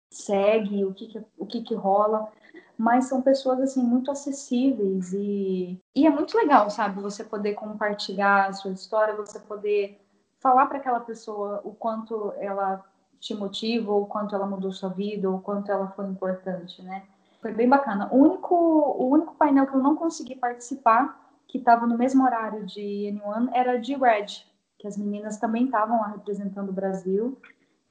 segue, 0.08 0.84
o 0.84 0.94
que, 0.94 1.08
que 1.08 1.24
o 1.36 1.46
que, 1.46 1.62
que 1.62 1.74
rola, 1.74 2.30
mas 2.78 3.06
são 3.06 3.20
pessoas 3.20 3.60
assim 3.60 3.82
muito 3.82 4.10
acessíveis 4.10 5.12
e, 5.12 5.78
e 5.94 6.06
é 6.06 6.10
muito 6.10 6.36
legal, 6.36 6.70
sabe? 6.70 7.02
Você 7.02 7.24
poder 7.24 7.54
compartilhar 7.54 8.48
a 8.48 8.52
sua 8.52 8.70
história, 8.70 9.16
você 9.16 9.40
poder 9.40 10.00
falar 10.38 10.66
para 10.66 10.78
aquela 10.78 11.00
pessoa 11.00 11.60
o 11.64 11.74
quanto 11.74 12.32
ela 12.38 12.84
te 13.18 13.34
motiva, 13.34 13.92
o 13.92 14.06
quanto 14.06 14.34
ela 14.34 14.46
mudou 14.46 14.72
sua 14.72 14.90
vida, 14.90 15.28
ou 15.28 15.36
o 15.36 15.40
quanto 15.40 15.70
ela 15.70 15.88
foi 15.88 16.06
importante, 16.06 16.82
né? 16.82 17.02
Foi 17.42 17.52
bem 17.52 17.68
bacana. 17.68 18.08
O 18.12 18.18
único, 18.18 18.54
o 18.54 19.08
único 19.10 19.34
painel 19.34 19.66
que 19.66 19.74
eu 19.74 19.82
não 19.82 19.96
consegui 19.96 20.36
participar, 20.36 21.20
que 21.48 21.58
estava 21.58 21.84
no 21.88 21.98
mesmo 21.98 22.24
horário 22.24 22.64
de 22.64 22.80
N1, 22.80 23.50
era 23.52 23.76
de 23.78 23.96
Red, 23.96 24.46
que 24.78 24.86
as 24.86 24.96
meninas 24.96 25.38
também 25.38 25.64
estavam 25.64 26.00
lá 26.00 26.06
representando 26.06 26.68
o 26.68 26.72
Brasil 26.72 27.36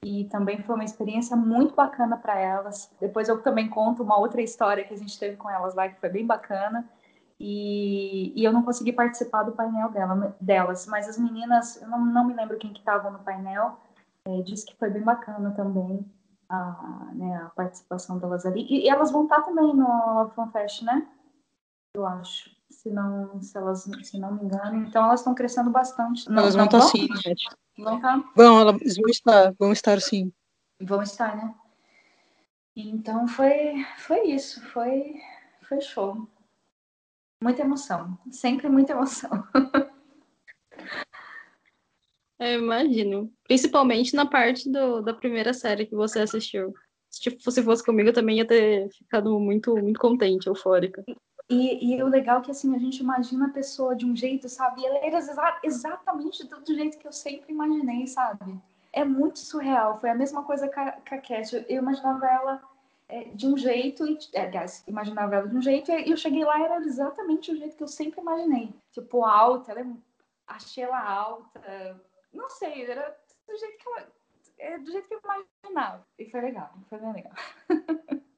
e 0.01 0.23
também 0.31 0.63
foi 0.63 0.75
uma 0.75 0.85
experiência 0.85 1.35
muito 1.35 1.75
bacana 1.75 2.15
para 2.15 2.39
elas. 2.39 2.89
Depois 2.99 3.27
eu 3.27 3.41
também 3.43 3.69
conto 3.69 4.01
uma 4.03 4.17
outra 4.17 4.41
história 4.41 4.85
que 4.85 4.93
a 4.93 4.97
gente 4.97 5.19
teve 5.19 5.35
com 5.35 5.49
elas 5.49 5.75
lá 5.75 5.89
que 5.89 5.99
foi 5.99 6.09
bem 6.09 6.25
bacana. 6.25 6.89
E, 7.37 8.31
e 8.39 8.45
eu 8.45 8.53
não 8.53 8.63
consegui 8.63 8.93
participar 8.93 9.43
do 9.43 9.51
painel 9.51 9.89
dela, 9.89 10.35
delas, 10.39 10.87
mas 10.87 11.09
as 11.09 11.17
meninas, 11.17 11.81
eu 11.81 11.89
não, 11.89 12.05
não 12.05 12.25
me 12.25 12.33
lembro 12.33 12.57
quem 12.57 12.71
que 12.71 12.79
estava 12.79 13.09
no 13.09 13.19
painel, 13.19 13.77
é, 14.25 14.41
disse 14.43 14.65
que 14.65 14.77
foi 14.77 14.89
bem 14.89 15.01
bacana 15.01 15.51
também 15.51 16.05
a, 16.51 17.11
né, 17.13 17.43
a 17.43 17.49
participação 17.49 18.17
delas 18.17 18.45
ali. 18.45 18.61
E, 18.69 18.85
e 18.85 18.89
elas 18.89 19.11
vão 19.11 19.23
estar 19.23 19.41
também 19.41 19.73
no 19.75 20.29
FanFest, 20.35 20.83
né? 20.83 21.07
Eu 21.95 22.05
acho 22.05 22.49
se 22.71 22.89
não, 22.89 23.41
se 23.41 23.57
elas, 23.57 23.83
se 23.83 24.19
não 24.19 24.33
me 24.33 24.43
engano. 24.43 24.77
Então 24.87 25.05
elas 25.05 25.19
estão 25.19 25.35
crescendo 25.35 25.69
bastante. 25.69 26.27
Não, 26.29 26.39
elas 26.39 26.55
vão 26.55 26.65
estar 26.65 26.81
sim, 26.81 27.07
Vão 27.77 27.95
estar? 27.95 28.31
Vão, 28.35 28.59
elas 28.59 28.97
vão 28.97 29.09
estar, 29.09 29.53
vão 29.59 29.71
estar 29.71 30.01
sim. 30.01 30.31
Vão 30.81 31.01
estar, 31.01 31.35
né? 31.35 31.53
Então 32.75 33.27
foi, 33.27 33.85
foi 33.99 34.27
isso, 34.29 34.61
foi, 34.69 35.21
foi 35.67 35.81
show. 35.81 36.27
Muita 37.43 37.61
emoção, 37.61 38.17
sempre 38.31 38.69
muita 38.69 38.93
emoção. 38.93 39.29
Eu 42.41 42.59
imagino. 42.59 43.31
Principalmente 43.43 44.15
na 44.15 44.25
parte 44.25 44.67
do, 44.67 45.01
da 45.01 45.13
primeira 45.13 45.53
série 45.53 45.85
que 45.85 45.95
você 45.95 46.21
assistiu. 46.21 46.73
Se 47.07 47.21
tipo, 47.21 47.43
fosse 47.43 47.85
comigo, 47.85 48.09
eu 48.09 48.13
também 48.13 48.37
ia 48.37 48.47
ter 48.47 48.89
ficado 48.89 49.39
muito, 49.39 49.75
muito 49.77 49.99
contente, 49.99 50.47
eufórica. 50.47 51.03
E, 51.47 51.93
e 51.93 52.01
o 52.01 52.07
legal 52.07 52.39
é 52.39 52.41
que 52.41 52.49
assim, 52.49 52.73
a 52.73 52.79
gente 52.79 53.01
imagina 53.01 53.45
a 53.45 53.51
pessoa 53.51 53.95
de 53.95 54.05
um 54.05 54.15
jeito, 54.15 54.49
sabe? 54.49 54.81
E 54.81 54.85
ela 54.85 55.05
era 55.05 55.17
exa 55.17 55.59
exatamente 55.63 56.47
do, 56.47 56.73
jeito 56.73 56.97
que 56.97 57.05
eu 57.05 57.11
sempre 57.11 57.51
imaginei, 57.53 58.07
sabe? 58.07 58.57
É 58.91 59.03
muito 59.05 59.37
surreal. 59.37 59.99
Foi 59.99 60.09
a 60.09 60.15
mesma 60.15 60.43
coisa 60.43 60.67
com 60.67 60.79
a, 60.79 60.91
com 60.93 61.15
a 61.15 61.17
Cat. 61.19 61.53
Eu, 61.69 61.77
imaginava 61.77 62.25
ela 62.25 62.61
é, 63.07 63.25
de 63.25 63.45
um 63.45 63.55
jeito, 63.55 64.07
e, 64.07 64.17
é, 64.33 64.47
aliás, 64.47 64.83
imaginava 64.87 65.35
ela 65.35 65.47
de 65.47 65.55
um 65.55 65.61
jeito, 65.61 65.91
e 65.91 66.09
eu 66.09 66.17
cheguei 66.17 66.43
lá 66.43 66.59
era 66.59 66.77
exatamente 66.77 67.51
o 67.51 67.55
jeito 67.55 67.75
que 67.75 67.83
eu 67.83 67.87
sempre 67.87 68.19
imaginei. 68.19 68.73
Tipo, 68.93 69.25
alta, 69.25 69.73
ela 69.73 69.81
é, 69.81 69.85
achei 70.47 70.85
ela 70.85 71.03
alta. 71.03 72.01
Não 72.34 72.49
sei, 72.49 72.86
era 72.86 73.15
do 73.47 73.57
jeito 73.57 73.77
que 73.77 73.89
ela. 73.89 74.11
É, 74.57 74.77
do 74.77 74.91
jeito 74.91 75.07
que 75.07 75.15
eu 75.15 75.21
imaginava. 75.23 76.05
E 76.19 76.29
foi 76.29 76.41
legal, 76.41 76.71
foi 76.89 76.99
bem 76.99 77.13
legal. 77.13 77.34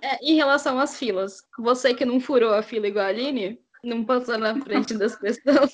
É, 0.00 0.16
em 0.22 0.36
relação 0.36 0.78
às 0.78 0.96
filas, 0.96 1.42
você 1.58 1.92
que 1.92 2.04
não 2.04 2.20
furou 2.20 2.54
a 2.54 2.62
fila 2.62 2.86
igual 2.86 3.04
a 3.04 3.08
Aline, 3.08 3.60
não 3.82 4.04
passou 4.04 4.38
na 4.38 4.54
frente 4.60 4.96
das 4.96 5.14
pessoas, 5.18 5.72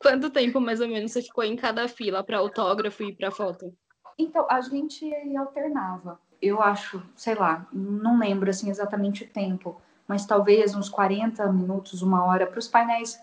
quanto 0.00 0.30
tempo 0.30 0.60
mais 0.60 0.80
ou 0.80 0.88
menos 0.88 1.12
você 1.12 1.22
ficou 1.22 1.42
em 1.42 1.56
cada 1.56 1.88
fila 1.88 2.22
para 2.22 2.38
autógrafo 2.38 3.02
e 3.02 3.14
para 3.14 3.30
foto? 3.30 3.74
Então, 4.16 4.46
a 4.48 4.60
gente 4.60 5.12
alternava. 5.36 6.20
Eu 6.40 6.62
acho, 6.62 7.02
sei 7.16 7.34
lá, 7.34 7.66
não 7.72 8.18
lembro 8.18 8.48
assim 8.48 8.70
exatamente 8.70 9.24
o 9.24 9.28
tempo, 9.28 9.80
mas 10.06 10.24
talvez 10.24 10.74
uns 10.74 10.88
40 10.88 11.52
minutos, 11.52 12.00
uma 12.00 12.24
hora 12.24 12.46
para 12.46 12.58
os 12.58 12.68
painéis 12.68 13.20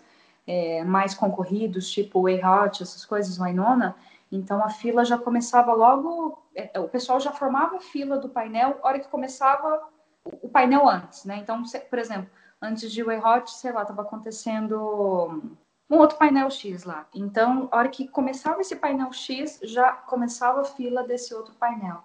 é, 0.48 0.84
mais 0.84 1.14
concorridos, 1.14 1.89
tipo 1.89 2.20
o 2.20 2.26
Hot, 2.26 2.84
essas 2.84 3.06
coisas, 3.06 3.38
Wainona. 3.38 3.96
Então 4.32 4.64
a 4.64 4.70
fila 4.70 5.06
já 5.06 5.18
começava 5.18 5.74
logo, 5.74 6.43
é, 6.56 6.80
o 6.80 6.88
pessoal 6.88 7.20
já 7.20 7.32
formava 7.32 7.78
a 7.78 7.82
fila 7.82 8.18
do 8.18 8.30
painel, 8.30 8.80
hora 8.82 9.00
que 9.00 9.08
começava 9.08 9.88
o 10.24 10.50
painel 10.50 10.88
antes, 10.89 11.26
né? 11.26 11.38
Então, 11.38 11.62
por 11.89 12.00
exemplo, 12.00 12.30
antes 12.62 12.91
de 12.91 13.04
Way 13.04 13.20
Hot, 13.20 13.52
sei 13.52 13.72
lá, 13.72 13.84
estava 13.84 14.02
acontecendo 14.02 15.56
um 15.89 15.98
outro 15.98 16.18
painel 16.18 16.50
X 16.50 16.84
lá. 16.84 17.08
Então, 17.14 17.68
a 17.72 17.78
hora 17.78 17.89
que 17.89 18.08
começava 18.08 18.62
esse 18.62 18.76
painel 18.76 19.12
X, 19.14 19.60
já 19.64 19.91
começava 19.91 20.62
a 20.62 20.66
fila 20.66 21.04
desse 21.04 21.34
outro 21.34 21.54
painel. 21.56 22.04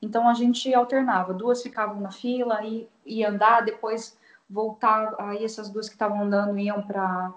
Então, 0.00 0.28
a 0.28 0.34
gente 0.34 0.72
alternava. 0.74 1.32
Duas 1.32 1.62
ficavam 1.62 2.00
na 2.00 2.10
fila 2.10 2.62
e 2.64 2.88
ia 3.06 3.30
andar, 3.30 3.62
depois 3.64 4.18
voltar. 4.50 5.14
Aí, 5.18 5.44
essas 5.44 5.70
duas 5.70 5.88
que 5.88 5.94
estavam 5.94 6.22
andando 6.22 6.58
iam 6.58 6.82
para 6.82 7.32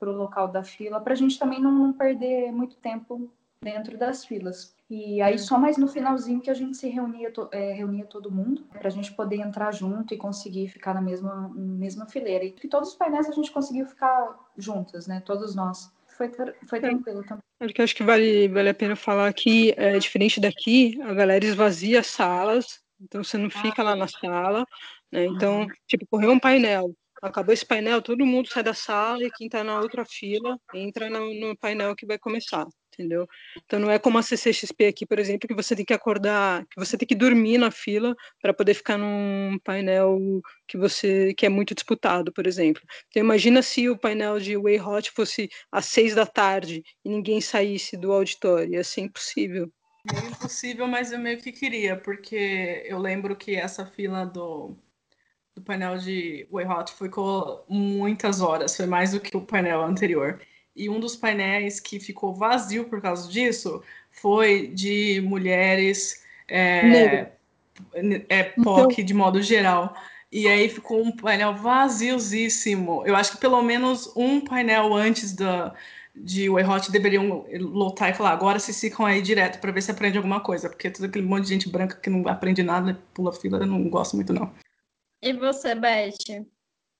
o 0.00 0.12
local 0.12 0.48
da 0.48 0.62
fila, 0.62 1.00
para 1.00 1.12
a 1.12 1.16
gente 1.16 1.38
também 1.38 1.60
não, 1.60 1.72
não 1.72 1.92
perder 1.92 2.52
muito 2.52 2.76
tempo 2.76 3.30
dentro 3.62 3.96
das 3.96 4.24
filas. 4.24 4.74
E 4.88 5.20
aí 5.20 5.38
só 5.38 5.58
mais 5.58 5.76
no 5.76 5.88
finalzinho 5.88 6.40
que 6.40 6.50
a 6.50 6.54
gente 6.54 6.76
se 6.76 6.88
reunia, 6.88 7.32
é, 7.50 7.72
reunia 7.72 8.04
todo 8.04 8.30
mundo 8.30 8.62
para 8.70 8.86
a 8.86 8.90
gente 8.90 9.12
poder 9.12 9.36
entrar 9.36 9.72
junto 9.72 10.14
e 10.14 10.16
conseguir 10.16 10.68
ficar 10.68 10.94
na 10.94 11.00
mesma, 11.00 11.50
mesma 11.54 12.06
fileira. 12.06 12.44
E 12.44 12.52
que 12.52 12.68
todos 12.68 12.90
os 12.90 12.94
painéis 12.94 13.28
a 13.28 13.32
gente 13.32 13.50
conseguiu 13.50 13.86
ficar 13.86 14.38
juntas, 14.56 15.06
né? 15.06 15.20
Todos 15.24 15.56
nós. 15.56 15.90
Foi, 16.06 16.30
foi 16.66 16.80
tranquilo 16.80 17.22
também. 17.24 17.42
Porque 17.58 17.82
acho 17.82 17.96
que 17.96 18.04
vale, 18.04 18.48
vale 18.48 18.68
a 18.68 18.74
pena 18.74 18.94
falar 18.94 19.32
que, 19.32 19.74
é, 19.76 19.98
diferente 19.98 20.40
daqui, 20.40 21.00
a 21.02 21.12
galera 21.12 21.44
esvazia 21.44 22.00
as 22.00 22.06
salas, 22.06 22.80
então 23.00 23.24
você 23.24 23.36
não 23.36 23.50
fica 23.50 23.82
lá 23.82 23.96
na 23.96 24.06
sala, 24.06 24.64
né? 25.10 25.24
Então, 25.26 25.66
tipo, 25.86 26.06
correu 26.06 26.32
um 26.32 26.38
painel, 26.38 26.94
acabou 27.26 27.52
esse 27.52 27.66
painel, 27.66 28.02
todo 28.02 28.26
mundo 28.26 28.48
sai 28.48 28.62
da 28.62 28.74
sala 28.74 29.24
e 29.24 29.30
quem 29.30 29.46
está 29.46 29.62
na 29.64 29.80
outra 29.80 30.04
fila 30.04 30.58
entra 30.74 31.10
no, 31.10 31.34
no 31.34 31.56
painel 31.56 31.94
que 31.94 32.06
vai 32.06 32.18
começar 32.18 32.66
entendeu? 32.98 33.28
Então 33.64 33.78
não 33.78 33.90
é 33.90 33.98
como 33.98 34.18
a 34.18 34.22
CCXP 34.22 34.86
aqui, 34.86 35.06
por 35.06 35.18
exemplo, 35.18 35.46
que 35.46 35.54
você 35.54 35.76
tem 35.76 35.84
que 35.84 35.92
acordar, 35.92 36.64
que 36.70 36.78
você 36.78 36.96
tem 36.96 37.06
que 37.06 37.14
dormir 37.14 37.58
na 37.58 37.70
fila 37.70 38.16
para 38.40 38.54
poder 38.54 38.74
ficar 38.74 38.96
num 38.96 39.58
painel 39.62 40.18
que 40.66 40.76
você 40.78 41.34
que 41.34 41.46
é 41.46 41.48
muito 41.48 41.74
disputado, 41.74 42.32
por 42.32 42.46
exemplo. 42.46 42.82
Então 43.08 43.22
imagina 43.22 43.62
se 43.62 43.88
o 43.88 43.98
painel 43.98 44.40
de 44.40 44.56
Way 44.56 44.80
Hot 44.80 45.10
fosse 45.12 45.48
às 45.70 45.86
seis 45.86 46.14
da 46.14 46.26
tarde 46.26 46.82
e 47.04 47.08
ninguém 47.08 47.40
saísse 47.40 47.96
do 47.96 48.12
auditório, 48.12 48.74
ia 48.74 48.84
ser 48.84 49.02
impossível. 49.02 49.70
É 50.14 50.28
impossível, 50.28 50.86
mas 50.86 51.10
eu 51.10 51.18
meio 51.18 51.38
que 51.38 51.50
queria, 51.50 51.96
porque 51.96 52.84
eu 52.86 52.96
lembro 52.98 53.34
que 53.34 53.56
essa 53.56 53.84
fila 53.84 54.24
do, 54.24 54.76
do 55.56 55.62
painel 55.62 55.96
de 55.96 56.46
Way 56.52 56.66
Hot 56.66 56.92
ficou 56.92 57.64
muitas 57.66 58.42
horas, 58.42 58.76
foi 58.76 58.86
mais 58.86 59.12
do 59.12 59.20
que 59.20 59.34
o 59.34 59.40
painel 59.40 59.82
anterior. 59.82 60.38
E 60.76 60.90
um 60.90 61.00
dos 61.00 61.16
painéis 61.16 61.80
que 61.80 61.98
ficou 61.98 62.34
vazio 62.34 62.84
por 62.84 63.00
causa 63.00 63.26
disso 63.30 63.82
foi 64.10 64.68
de 64.68 65.22
mulheres 65.22 66.22
é, 66.46 67.30
é, 68.28 68.42
POC 68.42 68.92
então... 68.92 69.04
de 69.04 69.14
modo 69.14 69.42
geral. 69.42 69.96
E 70.30 70.46
aí 70.46 70.68
ficou 70.68 71.02
um 71.02 71.16
painel 71.16 71.54
vaziosíssimo. 71.54 73.02
Eu 73.06 73.16
acho 73.16 73.32
que 73.32 73.38
pelo 73.38 73.62
menos 73.62 74.12
um 74.14 74.38
painel 74.42 74.92
antes 74.92 75.32
da, 75.32 75.72
de 76.14 76.50
Way 76.50 76.64
Hot 76.64 76.92
deveriam 76.92 77.46
lotar 77.58 78.10
e 78.10 78.14
falar: 78.14 78.32
agora 78.32 78.58
vocês 78.58 78.78
ficam 78.78 79.06
aí 79.06 79.22
direto 79.22 79.58
para 79.58 79.72
ver 79.72 79.80
se 79.80 79.90
aprende 79.90 80.18
alguma 80.18 80.40
coisa, 80.40 80.68
porque 80.68 80.90
todo 80.90 81.06
aquele 81.06 81.24
monte 81.24 81.44
de 81.44 81.50
gente 81.50 81.70
branca 81.70 81.96
que 81.96 82.10
não 82.10 82.28
aprende 82.28 82.62
nada, 82.62 83.00
pula 83.14 83.32
fila, 83.32 83.60
eu 83.60 83.66
não 83.66 83.88
gosto 83.88 84.16
muito, 84.16 84.34
não. 84.34 84.52
E 85.22 85.32
você, 85.32 85.74
Beth? 85.74 86.46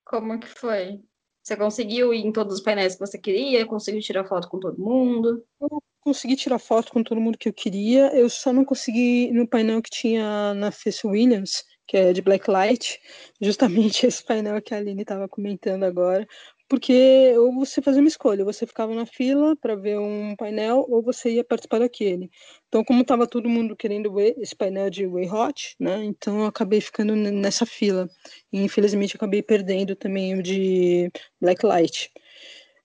Como 0.05 0.39
que 0.39 0.47
foi? 0.47 1.01
Você 1.43 1.57
conseguiu 1.57 2.13
ir 2.13 2.27
em 2.27 2.33
todos 2.33 2.55
os 2.55 2.61
painéis 2.61 2.95
que 2.95 3.01
você 3.01 3.19
queria? 3.19 3.67
Conseguiu 3.67 4.01
tirar 4.01 4.25
foto 4.25 4.49
com 4.49 4.59
todo 4.59 4.81
mundo? 4.81 5.45
Eu 5.61 5.83
consegui 6.01 6.35
tirar 6.35 6.59
foto 6.59 6.93
com 6.93 7.03
todo 7.03 7.21
mundo 7.21 7.39
que 7.39 7.49
eu 7.49 7.53
queria. 7.53 8.09
Eu 8.17 8.29
só 8.29 8.53
não 8.53 8.65
consegui 8.65 9.31
no 9.33 9.47
painel 9.47 9.81
que 9.81 9.91
tinha 9.91 10.55
na 10.55 10.73
Face 10.73 11.07
Williams, 11.07 11.65
que 11.87 11.97
é 11.97 12.13
de 12.13 12.21
Blacklight, 12.21 13.01
justamente 13.41 14.07
esse 14.07 14.25
painel 14.25 14.61
que 14.61 14.75
a 14.75 14.79
Aline 14.79 15.03
estava 15.03 15.29
comentando 15.29 15.85
agora, 15.85 16.27
porque 16.69 17.35
ou 17.39 17.53
você 17.55 17.81
fazia 17.81 18.01
uma 18.01 18.09
escolha, 18.09 18.45
você 18.45 18.67
ficava 18.67 18.95
na 18.95 19.07
fila 19.07 19.57
para 19.57 19.75
ver 19.77 19.99
um 19.99 20.35
painel 20.37 20.85
ou 20.89 21.03
você 21.03 21.31
ia 21.31 21.45
participar 21.45 21.79
daquele. 21.79 22.31
Então, 22.69 22.85
como 22.85 23.03
estava 23.03 23.27
todo 23.27 23.49
mundo 23.49 23.77
querendo 23.77 24.13
ver 24.13 24.35
esse 24.39 24.55
painel 24.55 24.91
de 24.91 25.07
Way 25.07 25.31
Hot, 25.31 25.77
né? 25.79 26.05
Então 26.05 26.41
eu 26.41 26.47
acabei 26.47 26.81
ficando 26.81 27.15
nessa 27.15 27.65
fila. 27.65 28.09
E 28.53 28.63
infelizmente 28.63 29.17
acabei 29.17 29.43
perdendo 29.43 29.95
também 29.97 30.35
o 30.39 30.43
de 30.43 31.11
Blacklight. 31.41 32.11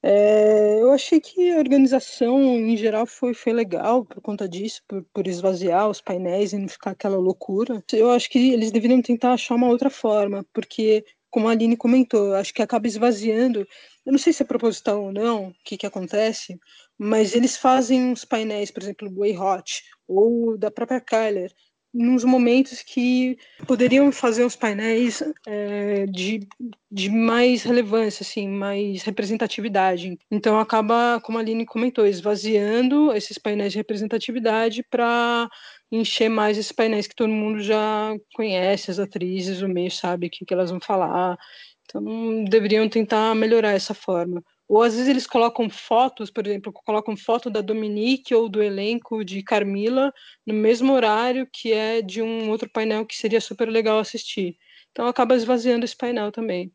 É, 0.03 0.81
eu 0.81 0.91
achei 0.91 1.19
que 1.19 1.51
a 1.51 1.59
organização 1.59 2.39
em 2.41 2.75
geral 2.75 3.05
foi, 3.05 3.35
foi 3.35 3.53
legal 3.53 4.03
por 4.03 4.19
conta 4.19 4.49
disso, 4.49 4.81
por, 4.87 5.03
por 5.13 5.27
esvaziar 5.27 5.87
os 5.89 6.01
painéis 6.01 6.53
e 6.53 6.57
não 6.57 6.67
ficar 6.67 6.91
aquela 6.91 7.17
loucura. 7.17 7.83
Eu 7.93 8.09
acho 8.09 8.29
que 8.29 8.51
eles 8.51 8.71
deveriam 8.71 9.01
tentar 9.01 9.33
achar 9.33 9.55
uma 9.55 9.67
outra 9.67 9.89
forma, 9.91 10.43
porque 10.53 11.05
como 11.31 11.47
a 11.47 11.51
Aline 11.51 11.77
comentou, 11.77 12.35
acho 12.35 12.53
que 12.53 12.61
acaba 12.61 12.85
esvaziando. 12.85 13.61
Eu 14.05 14.11
não 14.11 14.19
sei 14.19 14.33
se 14.33 14.43
é 14.43 14.45
proposital 14.45 15.03
ou 15.03 15.11
não, 15.11 15.47
o 15.47 15.55
que, 15.63 15.77
que 15.77 15.85
acontece, 15.87 16.59
mas 16.97 17.33
eles 17.33 17.57
fazem 17.57 18.03
uns 18.11 18.25
painéis, 18.25 18.69
por 18.69 18.83
exemplo, 18.83 19.09
do 19.09 19.19
Way 19.21 19.37
Hot 19.37 19.83
ou 20.07 20.57
da 20.57 20.69
própria 20.69 21.01
Kyler, 21.01 21.51
nos 21.93 22.23
momentos 22.23 22.81
que 22.81 23.37
poderiam 23.67 24.11
fazer 24.11 24.45
os 24.45 24.55
painéis 24.55 25.21
é, 25.45 26.05
de, 26.05 26.47
de 26.89 27.09
mais 27.09 27.63
relevância, 27.63 28.23
assim, 28.23 28.47
mais 28.47 29.03
representatividade. 29.03 30.17
Então 30.29 30.59
acaba, 30.59 31.19
como 31.21 31.37
a 31.37 31.41
Aline 31.41 31.65
comentou, 31.65 32.05
esvaziando 32.05 33.13
esses 33.13 33.37
painéis 33.37 33.73
de 33.73 33.79
representatividade 33.79 34.83
para 34.89 35.49
encher 35.91 36.29
mais 36.29 36.57
esses 36.57 36.71
painéis 36.71 37.07
que 37.07 37.15
todo 37.15 37.29
mundo 37.29 37.61
já 37.61 38.15
conhece, 38.33 38.89
as 38.89 38.99
atrizes, 38.99 39.61
o 39.61 39.67
meio 39.67 39.91
sabe 39.91 40.27
o 40.27 40.29
que, 40.29 40.45
que 40.45 40.53
elas 40.53 40.71
vão 40.71 40.79
falar. 40.79 41.37
Então 41.85 42.45
deveriam 42.45 42.87
tentar 42.87 43.35
melhorar 43.35 43.71
essa 43.71 43.93
forma. 43.93 44.41
Ou 44.71 44.81
às 44.81 44.93
vezes 44.93 45.09
eles 45.09 45.27
colocam 45.27 45.69
fotos, 45.69 46.31
por 46.31 46.47
exemplo, 46.47 46.71
colocam 46.71 47.17
foto 47.17 47.49
da 47.49 47.59
Dominique 47.59 48.33
ou 48.33 48.47
do 48.47 48.63
elenco 48.63 49.21
de 49.21 49.43
Carmila 49.43 50.13
no 50.45 50.53
mesmo 50.53 50.93
horário 50.93 51.45
que 51.51 51.73
é 51.73 52.01
de 52.01 52.21
um 52.21 52.49
outro 52.49 52.69
painel 52.69 53.05
que 53.05 53.17
seria 53.17 53.41
super 53.41 53.67
legal 53.67 53.99
assistir. 53.99 54.55
Então 54.89 55.07
acaba 55.07 55.35
esvaziando 55.35 55.83
esse 55.83 55.97
painel 55.97 56.31
também. 56.31 56.71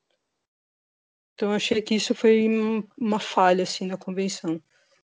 Então 1.33 1.51
achei 1.53 1.81
que 1.81 1.95
isso 1.95 2.15
foi 2.15 2.47
uma 3.01 3.19
falha 3.19 3.63
assim 3.63 3.87
na 3.87 3.97
convenção. 3.97 4.61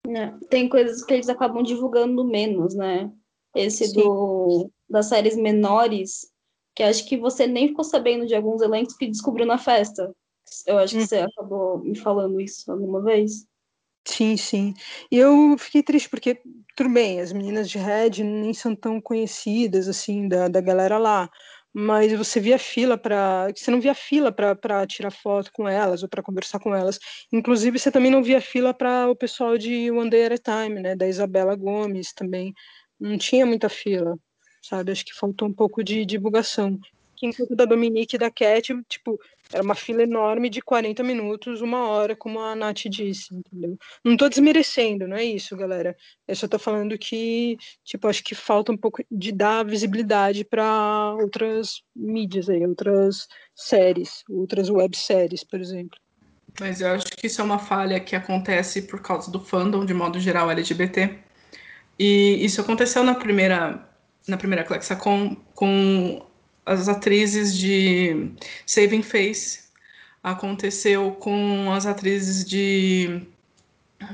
É, 0.08 0.30
tem 0.48 0.66
coisas 0.66 1.04
que 1.04 1.12
eles 1.12 1.28
acabam 1.28 1.62
divulgando 1.62 2.24
menos, 2.24 2.74
né? 2.74 3.12
Esse 3.54 3.88
Sim. 3.88 4.00
do 4.00 4.70
das 4.88 5.04
séries 5.04 5.36
menores, 5.36 6.32
que 6.74 6.82
acho 6.82 7.06
que 7.06 7.18
você 7.18 7.46
nem 7.46 7.68
ficou 7.68 7.84
sabendo 7.84 8.26
de 8.26 8.34
alguns 8.34 8.62
elencos 8.62 8.96
que 8.96 9.06
descobriu 9.06 9.44
na 9.44 9.58
festa. 9.58 10.10
Eu 10.66 10.78
acho 10.78 10.96
que 10.96 11.06
você 11.06 11.18
acabou 11.18 11.78
me 11.78 11.96
falando 11.96 12.40
isso 12.40 12.70
alguma 12.70 13.02
vez. 13.02 13.46
Sim, 14.04 14.36
sim. 14.36 14.74
E 15.10 15.16
eu 15.18 15.56
fiquei 15.58 15.82
triste 15.82 16.08
porque, 16.08 16.40
tudo 16.74 16.90
bem, 16.90 17.20
as 17.20 17.32
meninas 17.32 17.68
de 17.70 17.78
Red 17.78 18.24
nem 18.24 18.52
são 18.54 18.74
tão 18.74 19.00
conhecidas, 19.00 19.88
assim, 19.88 20.26
da, 20.28 20.48
da 20.48 20.60
galera 20.60 20.98
lá. 20.98 21.30
Mas 21.72 22.12
você 22.12 22.40
via 22.40 22.58
fila 22.58 22.98
para. 22.98 23.48
Você 23.54 23.70
não 23.70 23.80
via 23.80 23.94
fila 23.94 24.32
para 24.32 24.86
tirar 24.86 25.12
foto 25.12 25.52
com 25.52 25.68
elas 25.68 26.02
ou 26.02 26.08
para 26.08 26.22
conversar 26.22 26.58
com 26.58 26.74
elas. 26.74 26.98
Inclusive, 27.32 27.78
você 27.78 27.92
também 27.92 28.10
não 28.10 28.22
via 28.22 28.40
fila 28.40 28.74
para 28.74 29.08
o 29.08 29.14
pessoal 29.14 29.56
de 29.56 29.90
One 29.90 30.10
Day 30.10 30.24
at 30.26 30.32
a 30.32 30.64
Time, 30.64 30.80
né? 30.80 30.96
Da 30.96 31.06
Isabela 31.06 31.54
Gomes 31.54 32.12
também. 32.12 32.52
Não 32.98 33.16
tinha 33.16 33.46
muita 33.46 33.68
fila, 33.68 34.16
sabe? 34.62 34.90
Acho 34.90 35.04
que 35.04 35.14
faltou 35.14 35.46
um 35.48 35.52
pouco 35.52 35.84
de 35.84 36.04
divulgação 36.04 36.78
que 37.20 37.26
enquanto 37.26 37.54
da 37.54 37.66
Dominique 37.66 38.16
e 38.16 38.18
da 38.18 38.30
Cat, 38.30 38.74
tipo, 38.88 39.20
era 39.52 39.62
uma 39.62 39.74
fila 39.74 40.02
enorme 40.02 40.48
de 40.48 40.62
40 40.62 41.02
minutos, 41.02 41.60
uma 41.60 41.86
hora, 41.86 42.16
como 42.16 42.40
a 42.40 42.56
Nath 42.56 42.88
disse, 42.88 43.34
entendeu? 43.34 43.78
Não 44.02 44.16
tô 44.16 44.26
desmerecendo, 44.26 45.06
não 45.06 45.18
é 45.18 45.24
isso, 45.24 45.54
galera. 45.54 45.94
Eu 46.26 46.34
só 46.34 46.48
tô 46.48 46.58
falando 46.58 46.96
que, 46.96 47.58
tipo, 47.84 48.08
acho 48.08 48.24
que 48.24 48.34
falta 48.34 48.72
um 48.72 48.76
pouco 48.76 49.04
de 49.10 49.32
dar 49.32 49.66
visibilidade 49.66 50.46
para 50.46 51.14
outras 51.20 51.82
mídias 51.94 52.48
aí, 52.48 52.66
outras 52.66 53.28
séries, 53.54 54.24
outras 54.30 54.70
webséries, 54.70 55.44
por 55.44 55.60
exemplo. 55.60 55.98
Mas 56.58 56.80
eu 56.80 56.88
acho 56.88 57.04
que 57.04 57.26
isso 57.26 57.42
é 57.42 57.44
uma 57.44 57.58
falha 57.58 58.00
que 58.00 58.16
acontece 58.16 58.82
por 58.82 59.02
causa 59.02 59.30
do 59.30 59.40
fandom, 59.40 59.84
de 59.84 59.92
modo 59.92 60.18
geral, 60.18 60.50
LGBT. 60.50 61.18
E 61.98 62.42
isso 62.42 62.62
aconteceu 62.62 63.04
na 63.04 63.14
primeira 63.14 63.86
na 64.28 64.36
primeira 64.36 64.64
Clexacon 64.64 65.36
com 65.54 66.22
as 66.64 66.88
atrizes 66.88 67.56
de 67.56 68.32
Saving 68.66 69.02
Face, 69.02 69.70
aconteceu 70.22 71.12
com 71.12 71.72
as 71.72 71.86
atrizes 71.86 72.44
de 72.44 73.22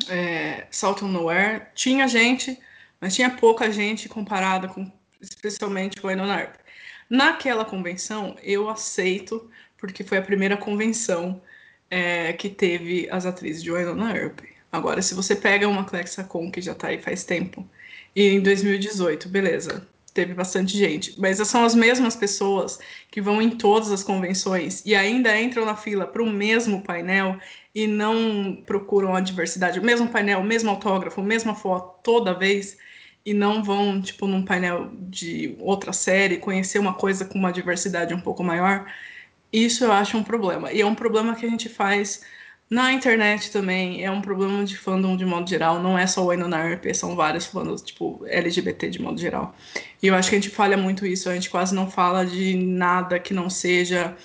é, 0.09 0.67
Salt 0.71 1.03
on 1.03 1.09
Nowhere. 1.09 1.67
Tinha 1.75 2.09
gente, 2.09 2.59
mas 3.01 3.15
tinha 3.15 3.31
pouca 3.31 3.71
gente 3.71 4.09
comparada 4.09 4.69
com, 4.69 4.91
especialmente 5.21 5.99
a 6.03 6.09
Winona. 6.09 6.53
Naquela 7.09 7.65
convenção, 7.65 8.37
eu 8.43 8.69
aceito, 8.69 9.51
porque 9.79 10.03
foi 10.03 10.19
a 10.19 10.23
primeira 10.23 10.57
convenção 10.57 11.41
é, 11.91 12.33
que 12.33 12.49
teve 12.49 13.09
as 13.11 13.27
atrizes 13.27 13.63
de 13.63 13.71
Winona 13.71 14.17
Earp. 14.17 14.41
Agora, 14.73 15.01
se 15.01 15.15
você 15.15 15.35
pega 15.37 15.69
uma 15.69 15.85
Clexacon 15.85 16.51
que 16.51 16.61
já 16.61 16.73
está 16.73 16.89
aí 16.89 17.01
faz 17.01 17.25
tempo, 17.25 17.69
e 18.15 18.29
em 18.29 18.41
2018, 18.41 19.29
beleza, 19.29 19.87
teve 20.17 20.33
bastante 20.33 20.77
gente, 20.77 21.15
mas 21.21 21.37
são 21.47 21.63
as 21.63 21.75
mesmas 21.75 22.17
pessoas 22.17 22.81
que 23.11 23.21
vão 23.21 23.41
em 23.43 23.51
todas 23.51 23.93
as 23.93 24.03
convenções 24.03 24.83
e 24.87 24.95
ainda 24.95 25.39
entram 25.39 25.67
na 25.67 25.77
fila 25.77 26.07
para 26.07 26.23
o 26.23 26.31
mesmo 26.31 26.83
painel 26.83 27.39
e 27.75 27.87
não 27.87 28.63
procuram 28.67 29.15
a 29.15 29.21
diversidade, 29.21 29.79
o 29.79 29.85
mesmo 29.85 30.09
painel, 30.09 30.41
o 30.41 30.45
mesmo 30.45 30.71
autógrafo, 30.71 31.21
a 31.21 31.25
mesma 31.25 31.55
foto 31.55 32.03
toda 32.03 32.33
vez 32.33 32.79
e 33.27 33.35
não 33.35 33.63
vão, 33.63 34.01
tipo, 34.01 34.27
num 34.27 34.43
painel 34.43 34.91
de 34.95 35.55
outra 35.59 35.93
série 35.93 36.39
conhecer 36.39 36.79
uma 36.79 36.95
coisa 36.95 37.25
com 37.27 37.39
uma 37.39 37.53
diversidade 37.53 38.15
um 38.15 38.21
pouco 38.21 38.43
maior. 38.43 38.87
Isso 39.53 39.85
eu 39.85 39.93
acho 39.93 40.17
um 40.17 40.23
problema. 40.25 40.73
E 40.73 40.81
é 40.81 40.87
um 40.87 40.95
problema 40.95 41.35
que 41.35 41.45
a 41.45 41.51
gente 41.51 41.69
faz 41.69 42.23
na 42.69 42.93
internet 42.93 43.53
também 43.53 44.05
é 44.05 44.11
um 44.11 44.21
problema 44.21 44.65
de 44.65 44.77
fandom 44.77 45.17
de 45.17 45.25
modo 45.25 45.49
geral, 45.49 45.81
não 45.81 45.97
é 45.97 46.07
só 46.07 46.25
o 46.25 46.31
Winona 46.31 46.69
Earp, 46.69 46.87
são 46.95 47.15
vários 47.15 47.47
fandoms, 47.47 47.83
tipo, 47.83 48.25
LGBT 48.27 48.91
de 48.91 49.01
modo 49.01 49.21
geral. 49.21 49.55
E 50.03 50.09
eu 50.09 50.15
acho 50.15 50.31
que 50.31 50.37
a 50.37 50.41
gente 50.41 50.51
falha 50.51 50.77
muito 50.77 51.07
isso, 51.07 51.29
a 51.29 51.35
gente 51.35 51.49
quase 51.49 51.75
não 51.75 51.89
fala 51.91 52.27
de 52.27 52.57
nada 52.57 53.21
que 53.21 53.33
não 53.33 53.49
seja 53.49 54.17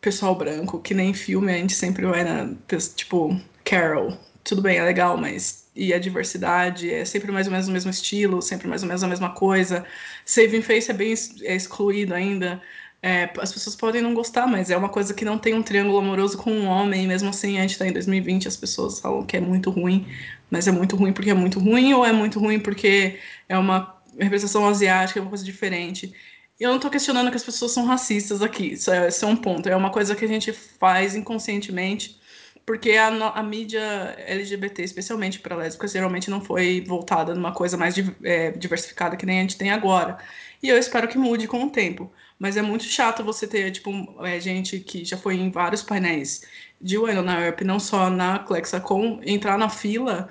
pessoal 0.00 0.34
branco, 0.34 0.80
que 0.80 0.94
nem 0.94 1.12
filme 1.12 1.52
a 1.52 1.56
gente 1.56 1.74
sempre 1.74 2.06
vai 2.06 2.24
na, 2.24 2.54
tipo, 2.96 3.38
Carol, 3.64 4.16
tudo 4.42 4.62
bem, 4.62 4.78
é 4.78 4.82
legal, 4.84 5.16
mas 5.18 5.60
e 5.74 5.94
a 5.94 5.98
diversidade 5.98 6.92
é 6.92 7.04
sempre 7.04 7.30
mais 7.30 7.46
ou 7.46 7.52
menos 7.52 7.68
o 7.68 7.72
mesmo 7.72 7.90
estilo, 7.90 8.42
sempre 8.42 8.66
mais 8.66 8.82
ou 8.82 8.88
menos 8.88 9.02
a 9.02 9.08
mesma 9.08 9.30
coisa. 9.30 9.84
Saving 10.24 10.62
Face 10.62 10.90
é 10.90 10.94
bem 10.94 11.14
é 11.42 11.54
excluído 11.54 12.14
ainda. 12.14 12.60
É, 13.02 13.30
as 13.38 13.52
pessoas 13.52 13.74
podem 13.74 14.02
não 14.02 14.12
gostar, 14.12 14.46
mas 14.46 14.70
é 14.70 14.76
uma 14.76 14.88
coisa 14.88 15.14
que 15.14 15.24
não 15.24 15.38
tem 15.38 15.54
um 15.54 15.62
triângulo 15.62 15.98
amoroso 15.98 16.36
com 16.36 16.52
um 16.52 16.66
homem, 16.66 17.06
mesmo 17.06 17.30
assim 17.30 17.56
a 17.56 17.62
gente 17.62 17.72
está 17.72 17.86
em 17.86 17.92
2020, 17.92 18.46
as 18.46 18.56
pessoas 18.56 19.00
falam 19.00 19.24
que 19.24 19.38
é 19.38 19.40
muito 19.40 19.70
ruim, 19.70 20.06
mas 20.50 20.68
é 20.68 20.72
muito 20.72 20.96
ruim 20.96 21.12
porque 21.12 21.30
é 21.30 21.34
muito 21.34 21.58
ruim 21.58 21.94
ou 21.94 22.04
é 22.04 22.12
muito 22.12 22.38
ruim 22.38 22.60
porque 22.60 23.18
é 23.48 23.56
uma 23.56 23.96
representação 24.18 24.68
asiática, 24.68 25.18
é 25.18 25.22
uma 25.22 25.30
coisa 25.30 25.44
diferente. 25.44 26.14
Eu 26.58 26.68
não 26.68 26.76
estou 26.76 26.90
questionando 26.90 27.30
que 27.30 27.36
as 27.36 27.42
pessoas 27.42 27.72
são 27.72 27.86
racistas 27.86 28.42
aqui, 28.42 28.72
isso 28.72 28.90
é, 28.90 29.08
é, 29.08 29.26
um 29.26 29.36
ponto, 29.36 29.66
é 29.66 29.74
uma 29.74 29.90
coisa 29.90 30.14
que 30.14 30.24
a 30.26 30.28
gente 30.28 30.52
faz 30.52 31.14
inconscientemente, 31.16 32.20
porque 32.66 32.92
a, 32.92 33.08
a 33.08 33.42
mídia 33.42 33.80
LGBT, 34.26 34.82
especialmente 34.82 35.40
para 35.40 35.56
lésbicas, 35.56 35.92
geralmente 35.92 36.30
não 36.30 36.42
foi 36.42 36.84
voltada 36.86 37.34
numa 37.34 37.52
coisa 37.52 37.78
mais 37.78 37.94
é, 38.22 38.50
diversificada 38.50 39.16
que 39.16 39.24
nem 39.24 39.38
a 39.38 39.42
gente 39.42 39.56
tem 39.56 39.70
agora. 39.70 40.18
E 40.62 40.68
eu 40.68 40.76
espero 40.76 41.08
que 41.08 41.16
mude 41.16 41.48
com 41.48 41.64
o 41.64 41.70
tempo. 41.70 42.12
Mas 42.40 42.56
é 42.56 42.62
muito 42.62 42.84
chato 42.84 43.22
você 43.22 43.46
ter, 43.46 43.70
tipo, 43.70 43.90
é, 44.24 44.40
gente 44.40 44.80
que 44.80 45.04
já 45.04 45.16
foi 45.18 45.36
em 45.36 45.50
vários 45.50 45.82
painéis 45.82 46.42
de 46.80 46.96
Winona 46.98 47.38
Earp, 47.38 47.60
não 47.60 47.78
só 47.78 48.08
na 48.08 48.38
Clexacon, 48.38 49.20
entrar 49.22 49.58
na 49.58 49.68
fila 49.68 50.30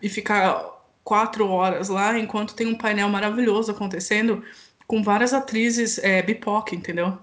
e 0.00 0.08
ficar 0.08 0.64
quatro 1.04 1.46
horas 1.48 1.90
lá, 1.90 2.18
enquanto 2.18 2.54
tem 2.54 2.66
um 2.66 2.78
painel 2.78 3.10
maravilhoso 3.10 3.70
acontecendo 3.72 4.42
com 4.86 5.02
várias 5.02 5.34
atrizes 5.34 5.98
é, 5.98 6.22
BIPOC, 6.22 6.74
entendeu? 6.74 7.18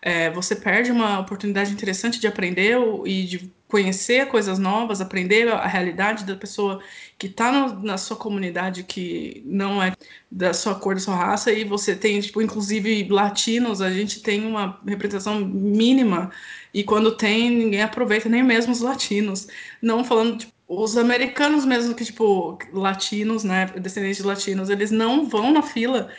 É, 0.00 0.30
você 0.30 0.54
perde 0.54 0.92
uma 0.92 1.18
oportunidade 1.18 1.72
interessante 1.72 2.20
de 2.20 2.28
aprender 2.28 2.78
e 3.04 3.24
de 3.24 3.52
conhecer 3.70 4.26
coisas 4.26 4.58
novas, 4.58 5.00
aprender 5.00 5.48
a 5.48 5.66
realidade 5.66 6.24
da 6.24 6.34
pessoa 6.34 6.82
que 7.16 7.28
está 7.28 7.52
na 7.74 7.96
sua 7.96 8.16
comunidade 8.16 8.82
que 8.82 9.42
não 9.46 9.82
é 9.82 9.94
da 10.30 10.52
sua 10.52 10.74
cor, 10.74 10.94
da 10.94 11.00
sua 11.00 11.16
raça, 11.16 11.52
e 11.52 11.64
você 11.64 11.94
tem, 11.94 12.20
tipo, 12.20 12.42
inclusive 12.42 13.08
latinos, 13.08 13.80
a 13.80 13.90
gente 13.90 14.20
tem 14.22 14.44
uma 14.46 14.80
representação 14.86 15.40
mínima, 15.40 16.30
e 16.74 16.82
quando 16.82 17.16
tem, 17.16 17.50
ninguém 17.50 17.82
aproveita, 17.82 18.28
nem 18.28 18.42
mesmo 18.42 18.72
os 18.72 18.80
latinos. 18.80 19.48
Não 19.80 20.04
falando, 20.04 20.38
tipo, 20.38 20.52
os 20.68 20.96
americanos 20.96 21.64
mesmo, 21.64 21.94
que, 21.94 22.04
tipo, 22.04 22.58
latinos, 22.72 23.44
né, 23.44 23.66
descendentes 23.66 24.18
de 24.18 24.24
latinos, 24.24 24.70
eles 24.70 24.90
não 24.90 25.28
vão 25.28 25.52
na 25.52 25.62
fila 25.62 26.10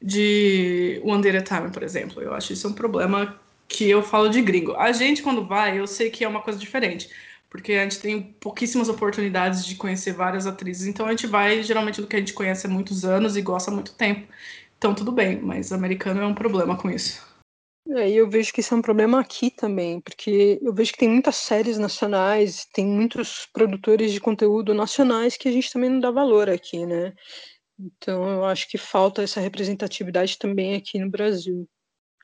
de 0.00 1.00
One 1.04 1.22
Day 1.22 1.36
at 1.36 1.50
a 1.50 1.56
Time, 1.58 1.70
por 1.72 1.82
exemplo. 1.82 2.22
Eu 2.22 2.34
acho 2.34 2.52
isso 2.52 2.68
um 2.68 2.74
problema 2.74 3.40
que 3.68 3.88
eu 3.88 4.02
falo 4.02 4.28
de 4.28 4.40
gringo. 4.42 4.74
A 4.76 4.92
gente, 4.92 5.22
quando 5.22 5.46
vai, 5.46 5.78
eu 5.78 5.86
sei 5.86 6.10
que 6.10 6.24
é 6.24 6.28
uma 6.28 6.42
coisa 6.42 6.58
diferente, 6.58 7.08
porque 7.48 7.72
a 7.72 7.82
gente 7.82 8.00
tem 8.00 8.22
pouquíssimas 8.40 8.88
oportunidades 8.88 9.64
de 9.64 9.76
conhecer 9.76 10.12
várias 10.12 10.46
atrizes, 10.46 10.86
então 10.86 11.06
a 11.06 11.10
gente 11.10 11.26
vai 11.26 11.62
geralmente 11.62 12.00
do 12.00 12.06
que 12.06 12.16
a 12.16 12.18
gente 12.18 12.32
conhece 12.32 12.66
há 12.66 12.70
muitos 12.70 13.04
anos 13.04 13.36
e 13.36 13.42
gosta 13.42 13.70
há 13.70 13.74
muito 13.74 13.94
tempo. 13.94 14.26
Então 14.78 14.94
tudo 14.94 15.12
bem, 15.12 15.40
mas 15.40 15.72
americano 15.72 16.20
é 16.20 16.26
um 16.26 16.34
problema 16.34 16.76
com 16.76 16.90
isso. 16.90 17.22
É, 17.88 18.08
e 18.08 18.16
eu 18.16 18.28
vejo 18.28 18.52
que 18.52 18.60
isso 18.60 18.72
é 18.72 18.76
um 18.78 18.82
problema 18.82 19.20
aqui 19.20 19.50
também, 19.50 20.00
porque 20.00 20.58
eu 20.62 20.72
vejo 20.72 20.92
que 20.92 20.98
tem 20.98 21.08
muitas 21.08 21.36
séries 21.36 21.78
nacionais, 21.78 22.66
tem 22.72 22.86
muitos 22.86 23.46
produtores 23.52 24.10
de 24.10 24.20
conteúdo 24.20 24.72
nacionais 24.72 25.36
que 25.36 25.48
a 25.48 25.52
gente 25.52 25.70
também 25.70 25.90
não 25.90 26.00
dá 26.00 26.10
valor 26.10 26.48
aqui, 26.48 26.86
né? 26.86 27.12
Então 27.78 28.28
eu 28.28 28.44
acho 28.44 28.68
que 28.68 28.78
falta 28.78 29.22
essa 29.22 29.40
representatividade 29.40 30.38
também 30.38 30.74
aqui 30.76 30.98
no 30.98 31.10
Brasil 31.10 31.68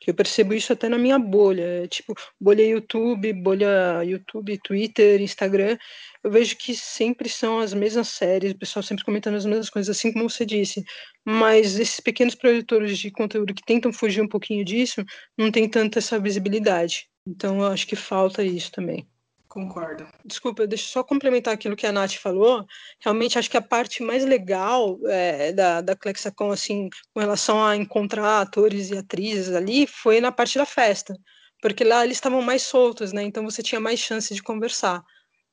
eu 0.08 0.14
percebo 0.14 0.54
isso 0.54 0.72
até 0.72 0.88
na 0.88 0.96
minha 0.96 1.18
bolha, 1.18 1.86
tipo, 1.88 2.14
bolha 2.40 2.64
YouTube, 2.64 3.32
bolha 3.32 4.02
YouTube, 4.04 4.58
Twitter, 4.62 5.20
Instagram, 5.20 5.76
eu 6.22 6.30
vejo 6.30 6.56
que 6.56 6.74
sempre 6.74 7.28
são 7.28 7.58
as 7.58 7.74
mesmas 7.74 8.08
séries, 8.08 8.52
o 8.52 8.58
pessoal 8.58 8.82
sempre 8.82 9.04
comentando 9.04 9.34
as 9.36 9.44
mesmas 9.44 9.68
coisas, 9.68 9.96
assim 9.96 10.12
como 10.12 10.28
você 10.28 10.46
disse, 10.46 10.84
mas 11.24 11.78
esses 11.78 12.00
pequenos 12.00 12.34
produtores 12.34 12.98
de 12.98 13.10
conteúdo 13.10 13.54
que 13.54 13.64
tentam 13.64 13.92
fugir 13.92 14.22
um 14.22 14.28
pouquinho 14.28 14.64
disso, 14.64 15.04
não 15.36 15.50
tem 15.50 15.68
tanta 15.68 15.98
essa 15.98 16.18
visibilidade, 16.18 17.08
então 17.26 17.58
eu 17.58 17.66
acho 17.66 17.86
que 17.86 17.96
falta 17.96 18.42
isso 18.44 18.70
também. 18.72 19.06
Concordo. 19.50 20.06
Desculpa, 20.24 20.64
deixa 20.64 20.84
eu 20.84 20.88
só 20.88 21.02
complementar 21.02 21.52
aquilo 21.52 21.74
que 21.74 21.84
a 21.84 21.90
Nath 21.90 22.12
falou. 22.12 22.64
Realmente 23.00 23.36
acho 23.36 23.50
que 23.50 23.56
a 23.56 23.60
parte 23.60 24.00
mais 24.00 24.24
legal 24.24 24.96
é, 25.06 25.52
da, 25.52 25.80
da 25.80 25.96
Clexacon, 25.96 26.52
assim, 26.52 26.88
com 27.12 27.18
relação 27.18 27.60
a 27.62 27.74
encontrar 27.74 28.40
atores 28.40 28.90
e 28.90 28.96
atrizes 28.96 29.52
ali, 29.52 29.88
foi 29.88 30.20
na 30.20 30.30
parte 30.30 30.56
da 30.56 30.64
festa. 30.64 31.18
Porque 31.60 31.82
lá 31.82 32.04
eles 32.04 32.16
estavam 32.16 32.40
mais 32.40 32.62
soltos, 32.62 33.12
né? 33.12 33.24
Então 33.24 33.44
você 33.44 33.60
tinha 33.60 33.80
mais 33.80 33.98
chance 33.98 34.32
de 34.32 34.40
conversar. 34.40 35.02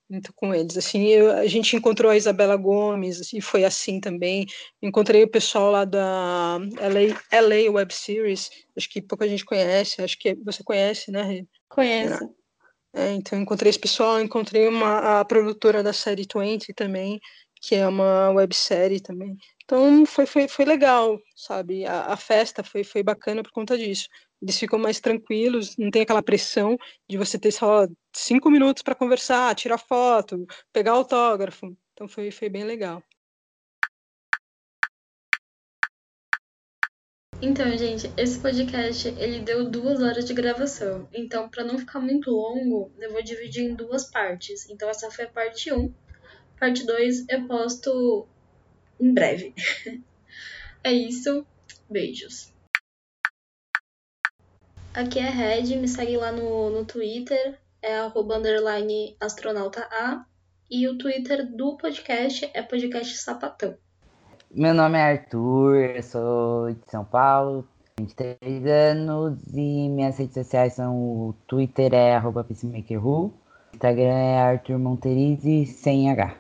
muito 0.08 0.32
com 0.36 0.54
eles. 0.54 0.78
Assim, 0.78 1.08
eu, 1.08 1.32
a 1.32 1.48
gente 1.48 1.76
encontrou 1.76 2.12
a 2.12 2.18
Isabela 2.18 2.56
Gomes 2.56 3.34
e 3.34 3.42
foi 3.42 3.66
assim 3.66 4.00
também. 4.00 4.46
Encontrei 4.80 5.24
o 5.24 5.32
pessoal 5.32 5.72
lá 5.72 5.86
da 5.86 6.60
LA, 6.80 7.42
LA 7.42 7.72
Web 7.72 7.92
Series, 7.92 8.52
acho 8.78 8.90
que 8.92 9.02
pouca 9.02 9.28
gente 9.28 9.44
conhece, 9.44 10.04
acho 10.04 10.20
que 10.20 10.36
você 10.36 10.64
conhece, 10.64 11.12
né? 11.12 11.44
Conheço. 11.68 12.38
É, 12.98 13.14
então 13.14 13.40
encontrei 13.40 13.70
esse 13.70 13.80
pessoal, 13.80 14.20
encontrei 14.20 14.68
uma 14.68 15.20
a 15.20 15.26
produtora 15.26 15.84
da 15.84 15.94
série 15.94 16.26
20 16.26 16.74
também, 16.74 17.20
que 17.62 17.76
é 17.76 17.88
uma 17.88 18.32
websérie 18.32 19.00
também. 19.00 19.38
Então 19.64 20.06
foi, 20.06 20.26
foi, 20.26 20.48
foi 20.48 20.66
legal, 20.66 21.20
sabe? 21.36 21.86
A, 21.86 22.14
a 22.14 22.18
festa 22.18 22.64
foi, 22.64 22.84
foi 22.84 23.04
bacana 23.04 23.44
por 23.44 23.52
conta 23.52 23.78
disso 23.78 24.08
eles 24.42 24.58
ficam 24.58 24.78
mais 24.80 25.00
tranquilos, 25.00 25.76
não 25.78 25.90
tem 25.90 26.04
aquela 26.04 26.22
pressão 26.22 26.78
de 27.10 27.18
você 27.18 27.40
ter 27.40 27.52
só 27.52 27.88
cinco 28.14 28.50
minutos 28.50 28.84
para 28.84 28.96
conversar, 28.96 29.56
tirar 29.56 29.78
foto, 29.78 30.46
pegar 30.72 30.92
autógrafo. 30.92 31.76
Então 31.94 32.08
foi, 32.08 32.30
foi 32.32 32.50
bem 32.50 32.64
legal. 32.64 33.02
Então, 37.40 37.78
gente, 37.78 38.12
esse 38.18 38.40
podcast 38.40 39.10
ele 39.10 39.42
deu 39.42 39.70
duas 39.70 40.02
horas 40.02 40.26
de 40.26 40.34
gravação. 40.34 41.08
Então, 41.14 41.48
para 41.48 41.64
não 41.64 41.78
ficar 41.78 42.00
muito 42.00 42.32
longo, 42.32 42.92
eu 42.98 43.12
vou 43.12 43.22
dividir 43.22 43.64
em 43.64 43.76
duas 43.76 44.10
partes. 44.10 44.68
Então, 44.68 44.90
essa 44.90 45.12
foi 45.12 45.26
a 45.26 45.30
parte 45.30 45.72
1. 45.72 45.94
Parte 46.60 46.84
2 46.84 47.30
eu 47.30 47.48
posto 47.48 48.28
em 49.00 49.14
breve. 49.14 49.54
é 50.84 50.92
isso. 50.92 51.46
Beijos. 51.88 52.52
Aqui 54.92 55.20
é 55.20 55.30
Red, 55.30 55.76
me 55.76 55.88
segue 55.88 56.18
lá 56.18 56.32
no, 56.32 56.72
no 56.72 56.86
Twitter, 56.86 57.60
é 57.84 57.98
arroba 58.00 58.38
underline 58.38 59.16
astronauta 59.20 59.82
A. 59.92 60.26
E 60.72 60.88
o 60.88 60.98
Twitter 60.98 61.46
do 61.56 61.78
podcast 61.78 62.50
é 62.52 62.64
podcast 62.64 63.16
sapatão. 63.16 63.78
Meu 64.58 64.74
nome 64.74 64.98
é 64.98 65.04
Arthur, 65.04 66.02
sou 66.02 66.74
de 66.74 66.90
São 66.90 67.06
Paulo, 67.06 67.64
23 68.00 68.66
anos 68.66 69.40
e 69.54 69.88
minhas 69.88 70.18
redes 70.18 70.34
sociais 70.34 70.74
são 70.74 70.96
o 70.96 71.36
Twitter 71.48 71.94
é 71.94 72.16
arroba 72.16 72.44
peacemakerru, 72.44 73.32
Instagram 73.72 74.16
é 74.16 74.40
Arthur 74.40 74.80
Monterize 74.80 75.68
sem 75.68 76.10
H. 76.10 76.36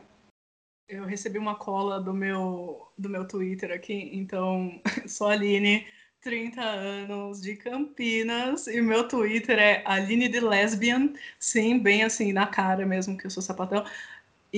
Eu 0.90 1.06
recebi 1.06 1.38
uma 1.38 1.54
cola 1.54 2.02
do 2.02 2.12
meu, 2.12 2.88
do 2.98 3.08
meu 3.08 3.28
Twitter 3.28 3.72
aqui, 3.72 4.10
então 4.12 4.82
sou 5.08 5.28
a 5.28 5.34
Aline, 5.34 5.86
30 6.22 6.60
anos 6.60 7.40
de 7.40 7.56
Campinas 7.56 8.66
e 8.66 8.82
meu 8.82 9.08
Twitter 9.08 9.60
é 9.60 9.84
Aline 9.86 10.28
de 10.28 10.40
Lesbian, 10.40 11.14
sim, 11.40 11.78
bem 11.78 12.02
assim 12.02 12.34
na 12.34 12.48
cara 12.48 12.84
mesmo 12.84 13.16
que 13.16 13.28
eu 13.28 13.30
sou 13.30 13.44
sapatão. 13.44 13.86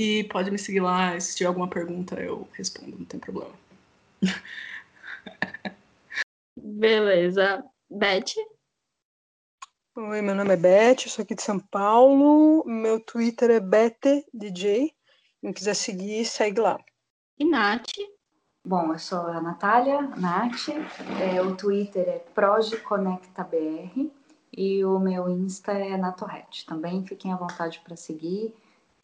E 0.01 0.23
pode 0.29 0.49
me 0.49 0.57
seguir 0.57 0.79
lá, 0.79 1.19
se 1.19 1.35
tiver 1.35 1.49
alguma 1.49 1.67
pergunta 1.67 2.17
eu 2.21 2.47
respondo, 2.53 2.97
não 2.97 3.05
tem 3.05 3.19
problema. 3.19 3.51
Beleza. 6.55 7.65
Beth? 7.89 8.31
Oi, 9.97 10.21
meu 10.21 10.33
nome 10.33 10.53
é 10.53 10.55
Beth, 10.55 11.03
eu 11.03 11.09
sou 11.09 11.23
aqui 11.23 11.35
de 11.35 11.43
São 11.43 11.59
Paulo. 11.59 12.63
Meu 12.65 12.97
Twitter 13.01 13.51
é 13.51 13.59
BeteDJ. 13.59 14.95
Quem 15.41 15.51
quiser 15.51 15.73
seguir, 15.73 16.23
segue 16.23 16.61
lá. 16.61 16.79
E 17.37 17.43
Nath? 17.43 17.91
Bom, 18.65 18.93
eu 18.93 18.99
sou 18.99 19.27
a 19.27 19.41
Natália, 19.41 20.01
Nath, 20.15 20.69
é, 21.21 21.41
o 21.41 21.57
Twitter 21.57 22.07
é 22.07 22.19
ProgeConectaBR 22.33 24.09
e 24.53 24.85
o 24.85 24.97
meu 24.97 25.27
Insta 25.27 25.73
é 25.73 25.97
Natorret. 25.97 26.65
Também 26.65 27.05
fiquem 27.05 27.33
à 27.33 27.35
vontade 27.35 27.81
para 27.83 27.97
seguir, 27.97 28.55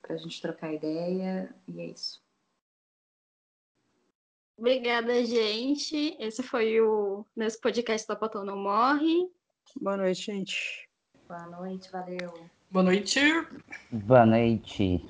para 0.05 0.15
a 0.15 0.17
gente 0.17 0.39
trocar 0.41 0.73
ideia, 0.73 1.53
e 1.67 1.81
é 1.81 1.85
isso. 1.87 2.21
Obrigada, 4.57 5.25
gente. 5.25 6.15
Esse 6.19 6.43
foi 6.43 6.79
o 6.79 7.25
nosso 7.35 7.59
podcast 7.59 8.07
da 8.07 8.15
Patão 8.15 8.45
Não 8.45 8.57
Morre. 8.57 9.27
Boa 9.81 9.97
noite, 9.97 10.21
gente. 10.21 10.87
Boa 11.27 11.47
noite, 11.47 11.91
valeu. 11.91 12.33
Boa 12.71 12.83
noite. 12.83 13.19
Boa 13.91 14.25
noite. 14.25 15.03